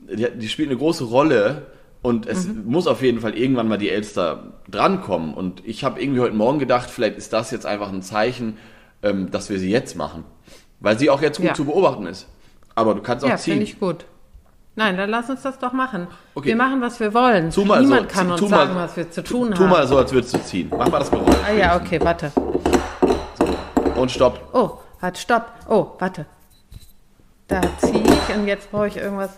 die, 0.00 0.26
die 0.36 0.48
spielen 0.48 0.70
eine 0.70 0.78
große 0.78 1.04
Rolle. 1.04 1.66
Und 2.02 2.26
es 2.26 2.46
Mhm. 2.46 2.62
muss 2.66 2.86
auf 2.86 3.02
jeden 3.02 3.20
Fall 3.20 3.36
irgendwann 3.36 3.66
mal 3.68 3.76
die 3.78 3.90
Elster 3.90 4.54
drankommen. 4.70 5.34
Und 5.34 5.62
ich 5.66 5.82
habe 5.84 6.00
irgendwie 6.00 6.20
heute 6.20 6.34
Morgen 6.34 6.58
gedacht, 6.60 6.90
vielleicht 6.90 7.16
ist 7.18 7.32
das 7.32 7.50
jetzt 7.50 7.66
einfach 7.66 7.92
ein 7.92 8.02
Zeichen, 8.02 8.56
ähm, 9.02 9.30
dass 9.30 9.50
wir 9.50 9.58
sie 9.58 9.70
jetzt 9.70 9.96
machen. 9.96 10.24
Weil 10.80 10.98
sie 10.98 11.10
auch 11.10 11.20
jetzt 11.20 11.38
gut 11.38 11.46
Ja. 11.46 11.54
zu 11.54 11.64
beobachten 11.64 12.06
ist. 12.06 12.26
Aber 12.74 12.94
du 12.94 13.02
kannst 13.02 13.24
auch 13.24 13.28
Ja, 13.28 13.36
ziehen. 13.36 13.54
finde 13.54 13.64
ich 13.64 13.80
gut. 13.80 14.04
Nein, 14.76 14.96
dann 14.96 15.10
lass 15.10 15.28
uns 15.28 15.42
das 15.42 15.58
doch 15.58 15.72
machen. 15.72 16.06
Okay. 16.36 16.48
Wir 16.48 16.56
machen, 16.56 16.80
was 16.80 17.00
wir 17.00 17.12
wollen. 17.12 17.50
Tu 17.50 17.64
mal 17.64 17.80
Niemand 17.80 18.12
so, 18.12 18.16
kann 18.16 18.26
tu 18.28 18.32
uns 18.44 18.50
mal- 18.50 18.66
sagen, 18.66 18.76
was 18.76 18.96
wir 18.96 19.10
zu 19.10 19.24
tun 19.24 19.50
Tu 19.52 19.60
haben. 19.64 19.70
mal 19.70 19.86
so, 19.88 19.98
als 19.98 20.12
würdest 20.12 20.34
du 20.34 20.38
ziehen. 20.44 20.70
Mach 20.70 20.88
mal 20.88 21.00
das 21.00 21.10
Geräusch. 21.10 21.34
ah 21.48 21.52
ja, 21.52 21.76
okay, 21.76 21.98
warte. 22.00 22.30
Und 23.96 24.10
stopp. 24.12 24.40
Oh, 24.52 24.78
halt, 25.02 25.18
stopp. 25.18 25.50
Oh, 25.68 25.88
warte. 25.98 26.26
Da 27.48 27.60
ziehe 27.78 28.04
ich 28.04 28.36
und 28.36 28.46
jetzt 28.46 28.70
brauche 28.70 28.86
ich 28.86 28.96
irgendwas. 28.98 29.30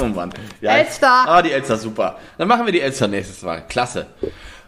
Oh 0.00 0.04
Mann. 0.06 0.30
Ja, 0.60 0.76
Elster. 0.76 1.24
Ah, 1.26 1.42
die 1.42 1.50
Elster, 1.52 1.76
super. 1.76 2.16
Dann 2.38 2.46
machen 2.48 2.64
wir 2.64 2.72
die 2.72 2.80
Elster 2.80 3.08
nächstes 3.08 3.42
Mal. 3.42 3.66
Klasse. 3.68 4.06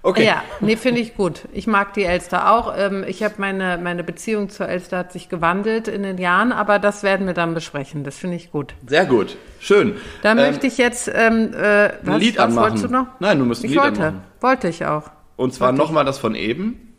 Okay. 0.02 0.24
Ja, 0.24 0.42
nee, 0.60 0.76
finde 0.76 1.02
ich 1.02 1.14
gut. 1.14 1.42
Ich 1.52 1.66
mag 1.66 1.92
die 1.92 2.04
Elster 2.04 2.50
auch. 2.54 2.72
Ähm, 2.74 3.04
ich 3.06 3.22
habe 3.22 3.34
meine, 3.36 3.76
meine 3.76 4.02
Beziehung 4.02 4.48
zur 4.48 4.66
Elster 4.66 4.96
hat 4.96 5.12
sich 5.12 5.28
gewandelt 5.28 5.88
in 5.88 6.02
den 6.02 6.16
Jahren, 6.16 6.52
aber 6.52 6.78
das 6.78 7.02
werden 7.02 7.26
wir 7.26 7.34
dann 7.34 7.52
besprechen. 7.52 8.02
Das 8.02 8.16
finde 8.16 8.36
ich 8.36 8.50
gut. 8.50 8.72
Sehr 8.86 9.04
gut. 9.04 9.36
Schön. 9.60 9.96
Da 10.22 10.30
Ähm, 10.30 10.38
möchte 10.38 10.66
ich 10.66 10.78
jetzt, 10.78 11.10
ähm, 11.14 11.52
äh, 11.52 11.90
was, 12.02 12.18
Lied 12.18 12.38
was 12.38 12.44
anmachen. 12.46 12.62
wolltest 12.64 12.84
du 12.84 12.88
noch? 12.88 13.06
Nein, 13.18 13.38
du 13.38 13.44
musst 13.44 13.62
ein 13.62 13.66
ich 13.66 13.72
Lied 13.72 13.82
wollte, 13.82 14.02
anmachen. 14.06 14.24
wollte 14.40 14.68
ich 14.68 14.86
auch. 14.86 15.10
Und 15.36 15.52
zwar 15.52 15.72
nochmal 15.72 16.06
das 16.06 16.18
von 16.18 16.34
eben. 16.34 16.94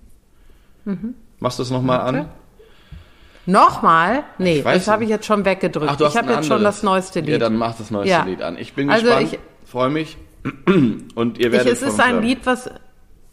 Machst 1.39 1.58
du 1.58 1.64
es 1.64 1.72
nochmal 1.72 2.02
an? 2.02 2.30
Nochmal? 3.47 4.24
Nee, 4.38 4.58
Ich 4.60 4.64
das 4.64 4.88
habe 4.88 5.04
ich 5.04 5.10
jetzt 5.10 5.26
schon 5.26 5.43
weggedrückt. 5.45 5.91
Ach, 5.95 5.99
ich 5.99 6.16
habe 6.18 6.32
jetzt 6.34 6.45
schon 6.45 6.58
anderes. 6.58 6.76
das 6.76 6.84
neueste 6.84 7.20
Lied. 7.22 7.30
Ja, 7.30 7.38
dann 7.39 7.56
mach 7.56 7.76
das 7.76 7.89
neueste 7.89 8.12
Ja. 8.12 8.24
Lied 8.24 8.41
an. 8.43 8.58
Ich 8.58 8.74
bin 8.74 8.89
Also 8.91 9.06
gespannt. 9.08 9.34
ich- 9.34 9.39
Freue 9.70 9.89
mich. 9.89 10.18
Und 11.16 11.38
ihr 11.39 11.47
Ich, 11.47 11.52
werdet 11.52 11.74
es 11.74 11.80
von 11.80 11.88
ist 11.89 11.99
ein. 11.99 12.22
Lied, 12.22 12.39
was 12.45 12.70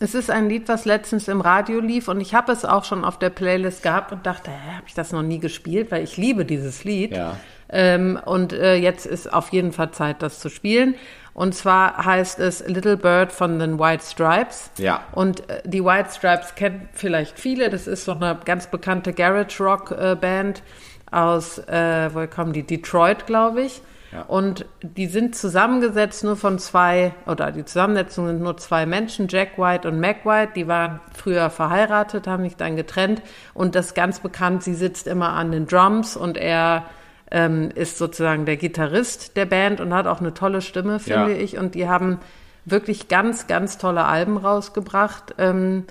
es 0.00 0.14
ist 0.14 0.30
ein 0.30 0.48
Lied, 0.48 0.68
was 0.68 0.84
letztens 0.84 1.26
im 1.28 1.40
Radio 1.40 1.80
lief 1.80 2.08
und 2.08 2.20
ich 2.20 2.34
habe 2.34 2.52
es 2.52 2.64
auch 2.64 2.84
schon 2.84 3.04
auf 3.04 3.18
der 3.18 3.30
Playlist 3.30 3.82
gehabt 3.82 4.12
und 4.12 4.24
dachte, 4.26 4.50
hä, 4.50 4.76
habe 4.76 4.84
ich 4.86 4.94
das 4.94 5.12
noch 5.12 5.22
nie 5.22 5.38
gespielt, 5.38 5.90
weil 5.90 6.04
ich 6.04 6.16
liebe 6.16 6.44
dieses 6.44 6.84
Lied. 6.84 7.16
Ja. 7.16 7.36
Ähm, 7.70 8.18
und 8.24 8.52
äh, 8.52 8.76
jetzt 8.76 9.06
ist 9.06 9.32
auf 9.32 9.50
jeden 9.50 9.72
Fall 9.72 9.90
Zeit, 9.90 10.22
das 10.22 10.38
zu 10.40 10.48
spielen. 10.48 10.94
Und 11.34 11.54
zwar 11.54 12.04
heißt 12.04 12.38
es 12.38 12.66
Little 12.66 12.96
Bird 12.96 13.30
von 13.32 13.58
den 13.58 13.78
White 13.78 14.04
Stripes. 14.04 14.70
Ja. 14.78 15.02
Und 15.12 15.48
äh, 15.50 15.62
die 15.64 15.84
White 15.84 16.10
Stripes 16.12 16.54
kennen 16.54 16.88
vielleicht 16.92 17.38
viele. 17.38 17.68
Das 17.68 17.86
ist 17.86 18.04
so 18.04 18.12
eine 18.12 18.38
ganz 18.44 18.68
bekannte 18.68 19.12
Garage 19.12 19.62
Rock 19.62 19.90
äh, 19.90 20.16
Band 20.16 20.62
aus, 21.10 21.58
äh, 21.58 22.10
woher 22.12 22.28
kommen 22.28 22.52
die? 22.52 22.62
Detroit, 22.62 23.26
glaube 23.26 23.62
ich. 23.62 23.82
Ja. 24.12 24.22
Und 24.22 24.64
die 24.82 25.06
sind 25.06 25.34
zusammengesetzt 25.36 26.24
nur 26.24 26.36
von 26.36 26.58
zwei, 26.58 27.12
oder 27.26 27.52
die 27.52 27.64
Zusammensetzung 27.64 28.26
sind 28.26 28.40
nur 28.40 28.56
zwei 28.56 28.86
Menschen, 28.86 29.28
Jack 29.28 29.58
White 29.58 29.86
und 29.86 30.00
Mac 30.00 30.24
White. 30.24 30.52
Die 30.56 30.66
waren 30.66 31.00
früher 31.14 31.50
verheiratet, 31.50 32.26
haben 32.26 32.44
sich 32.44 32.56
dann 32.56 32.76
getrennt. 32.76 33.20
Und 33.54 33.74
das 33.74 33.88
ist 33.88 33.94
ganz 33.94 34.20
bekannt, 34.20 34.62
sie 34.62 34.74
sitzt 34.74 35.06
immer 35.06 35.30
an 35.34 35.52
den 35.52 35.66
Drums 35.66 36.16
und 36.16 36.38
er 36.38 36.84
ähm, 37.30 37.70
ist 37.74 37.98
sozusagen 37.98 38.46
der 38.46 38.56
Gitarrist 38.56 39.36
der 39.36 39.44
Band 39.44 39.80
und 39.80 39.92
hat 39.92 40.06
auch 40.06 40.20
eine 40.20 40.32
tolle 40.32 40.62
Stimme, 40.62 40.98
finde 40.98 41.32
Ja. 41.32 41.38
ich. 41.38 41.58
Und 41.58 41.74
die 41.74 41.86
haben 41.88 42.18
wirklich 42.64 43.08
ganz, 43.08 43.46
ganz 43.46 43.76
tolle 43.76 44.04
Alben 44.04 44.38
rausgebracht. 44.38 45.34
Ähm, 45.38 45.84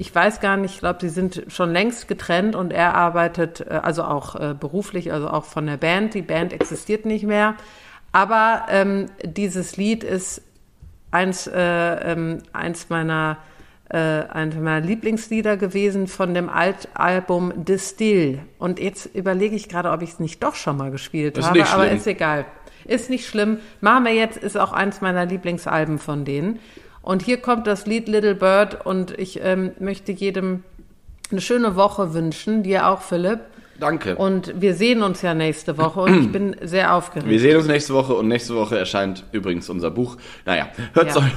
ich 0.00 0.14
weiß 0.14 0.40
gar 0.40 0.56
nicht, 0.56 0.76
ich 0.76 0.80
glaube, 0.80 0.98
sie 1.02 1.10
sind 1.10 1.44
schon 1.48 1.72
längst 1.72 2.08
getrennt 2.08 2.56
und 2.56 2.72
er 2.72 2.94
arbeitet 2.94 3.60
äh, 3.60 3.80
also 3.82 4.02
auch 4.02 4.34
äh, 4.34 4.54
beruflich, 4.58 5.12
also 5.12 5.28
auch 5.28 5.44
von 5.44 5.66
der 5.66 5.76
Band. 5.76 6.14
Die 6.14 6.22
Band 6.22 6.54
existiert 6.54 7.04
nicht 7.04 7.26
mehr. 7.26 7.54
Aber 8.10 8.64
ähm, 8.70 9.06
dieses 9.22 9.76
Lied 9.76 10.02
ist 10.02 10.40
eins, 11.10 11.46
äh, 11.46 11.60
ähm, 11.60 12.38
eins 12.54 12.88
meiner 12.88 13.36
äh, 13.90 13.98
eines 13.98 14.54
meiner 14.54 14.80
Lieblingslieder 14.80 15.58
gewesen 15.58 16.06
von 16.06 16.32
dem 16.32 16.48
Altalbum 16.48 17.52
Distill. 17.66 18.40
Und 18.58 18.80
jetzt 18.80 19.04
überlege 19.14 19.54
ich 19.54 19.68
gerade, 19.68 19.90
ob 19.90 20.00
ich 20.00 20.12
es 20.12 20.18
nicht 20.18 20.42
doch 20.42 20.54
schon 20.54 20.78
mal 20.78 20.90
gespielt 20.90 21.36
Ist 21.36 21.48
habe, 21.48 21.66
aber 21.66 21.90
ist 21.90 22.06
egal. 22.06 22.46
Ist 22.86 23.10
nicht 23.10 23.26
schlimm. 23.26 23.58
Machen 23.82 24.06
wir 24.06 24.14
jetzt, 24.14 24.38
ist 24.38 24.56
auch 24.56 24.72
eins 24.72 25.02
meiner 25.02 25.26
Lieblingsalben 25.26 25.98
von 25.98 26.24
denen. 26.24 26.58
Und 27.02 27.22
hier 27.22 27.38
kommt 27.38 27.66
das 27.66 27.86
Lied 27.86 28.08
Little 28.08 28.34
Bird 28.34 28.84
und 28.84 29.18
ich 29.18 29.40
ähm, 29.42 29.72
möchte 29.78 30.12
jedem 30.12 30.62
eine 31.30 31.40
schöne 31.40 31.76
Woche 31.76 32.12
wünschen, 32.14 32.62
dir 32.62 32.86
auch, 32.88 33.00
Philipp. 33.02 33.40
Danke. 33.78 34.16
Und 34.16 34.60
wir 34.60 34.74
sehen 34.74 35.02
uns 35.02 35.22
ja 35.22 35.32
nächste 35.32 35.78
Woche 35.78 36.00
und 36.00 36.20
ich 36.26 36.32
bin 36.32 36.54
sehr 36.62 36.94
aufgeregt. 36.94 37.28
wir 37.30 37.40
sehen 37.40 37.56
uns 37.56 37.66
nächste 37.66 37.94
Woche 37.94 38.14
und 38.14 38.28
nächste 38.28 38.54
Woche 38.54 38.78
erscheint 38.78 39.24
übrigens 39.32 39.70
unser 39.70 39.90
Buch. 39.90 40.16
Naja, 40.44 40.68
hört's 40.92 41.14
Ja. 41.14 41.20
euch. 41.22 41.32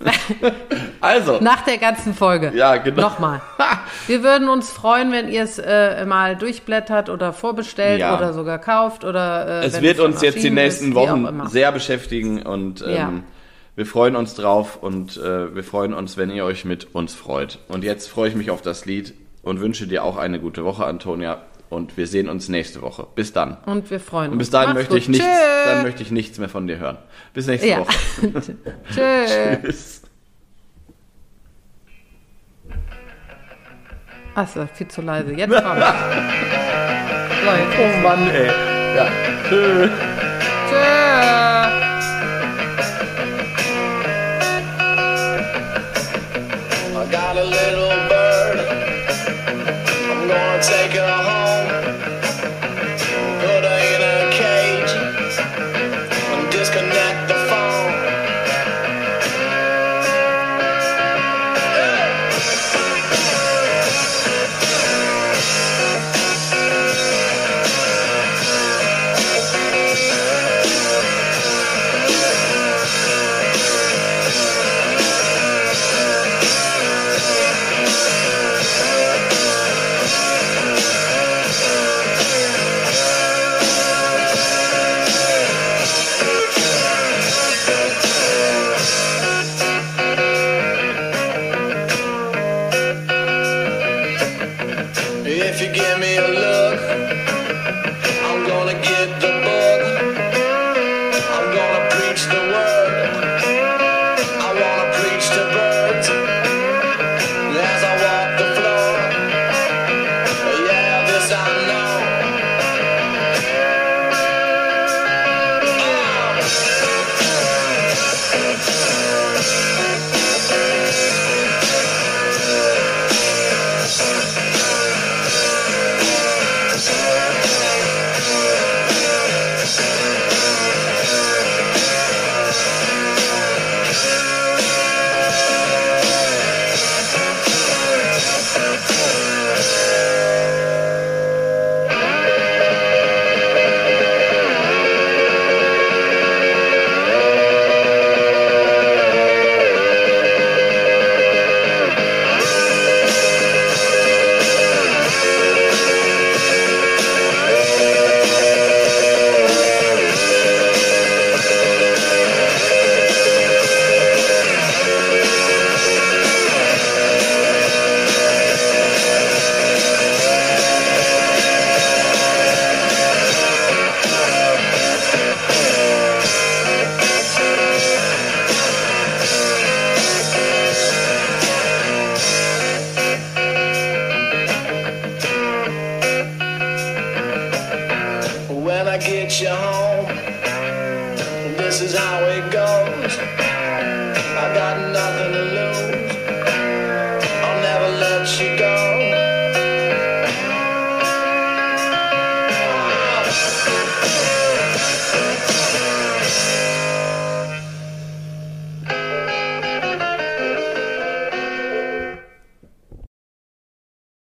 Also, 1.00 1.38
Nach 1.40 1.62
der 1.62 1.78
ganzen 1.78 2.14
Folge. 2.14 2.52
Ja, 2.54 2.76
genau. 2.76 3.02
Nochmal. 3.02 3.40
Wir 4.06 4.22
würden 4.22 4.48
uns 4.48 4.70
freuen, 4.70 5.10
wenn 5.10 5.28
ihr 5.28 5.42
es 5.42 5.58
äh, 5.58 6.04
mal 6.06 6.36
durchblättert 6.36 7.08
oder 7.08 7.32
vorbestellt 7.32 7.98
Ja. 8.00 8.16
oder 8.16 8.32
sogar 8.32 8.58
kauft 8.58 9.04
oder 9.04 9.62
äh, 9.62 9.66
es 9.66 9.80
wird 9.82 9.96
schon 9.96 10.06
uns 10.12 10.22
jetzt 10.22 10.42
die 10.42 10.50
nächsten 10.50 10.90
ist, 10.90 10.94
Wochen 10.94 11.42
sehr 11.48 11.72
beschäftigen 11.72 12.42
und 12.42 12.82
ähm, 12.86 12.94
Ja. 12.94 13.12
Wir 13.78 13.86
freuen 13.86 14.16
uns 14.16 14.34
drauf 14.34 14.76
und 14.82 15.16
äh, 15.18 15.54
wir 15.54 15.62
freuen 15.62 15.94
uns, 15.94 16.16
wenn 16.16 16.30
ihr 16.32 16.44
euch 16.44 16.64
mit 16.64 16.96
uns 16.96 17.14
freut. 17.14 17.60
Und 17.68 17.84
jetzt 17.84 18.08
freue 18.08 18.28
ich 18.28 18.34
mich 18.34 18.50
auf 18.50 18.60
das 18.60 18.86
Lied 18.86 19.14
und 19.42 19.60
wünsche 19.60 19.86
dir 19.86 20.02
auch 20.02 20.16
eine 20.16 20.40
gute 20.40 20.64
Woche, 20.64 20.84
Antonia. 20.84 21.42
Und 21.70 21.96
wir 21.96 22.08
sehen 22.08 22.28
uns 22.28 22.48
nächste 22.48 22.82
Woche. 22.82 23.06
Bis 23.14 23.32
dann. 23.32 23.56
Und 23.66 23.88
wir 23.92 24.00
freuen 24.00 24.30
uns. 24.30 24.32
Und 24.32 24.38
bis 24.38 24.50
dahin 24.50 24.70
Macht's 24.70 24.90
möchte 24.90 24.98
ich 24.98 25.08
nichts, 25.08 25.24
Tschö. 25.24 25.64
dann 25.66 25.82
möchte 25.84 26.02
ich 26.02 26.10
nichts 26.10 26.38
mehr 26.40 26.48
von 26.48 26.66
dir 26.66 26.78
hören. 26.80 26.98
Bis 27.34 27.46
nächste 27.46 27.68
Ja. 27.68 27.78
Woche. 27.78 27.94
Tschö. 28.92 29.58
Tschüss. 29.62 30.02
Achso, 34.34 34.66
viel 34.74 34.88
zu 34.88 35.02
leise. 35.02 35.34
Jetzt 35.34 35.52
kommt. 35.52 35.62
so, 37.44 37.50
jetzt 37.52 37.78
Oh 37.78 38.02
Mann, 38.02 38.28
ey. 38.28 38.46
Ja. 38.96 39.06
Tschüss. 39.48 39.90
A 47.38 47.44
little 47.44 47.88
bird. 48.08 48.58
I'm 50.10 50.26
gonna 50.26 50.62
take 50.62 50.92
her 50.92 51.27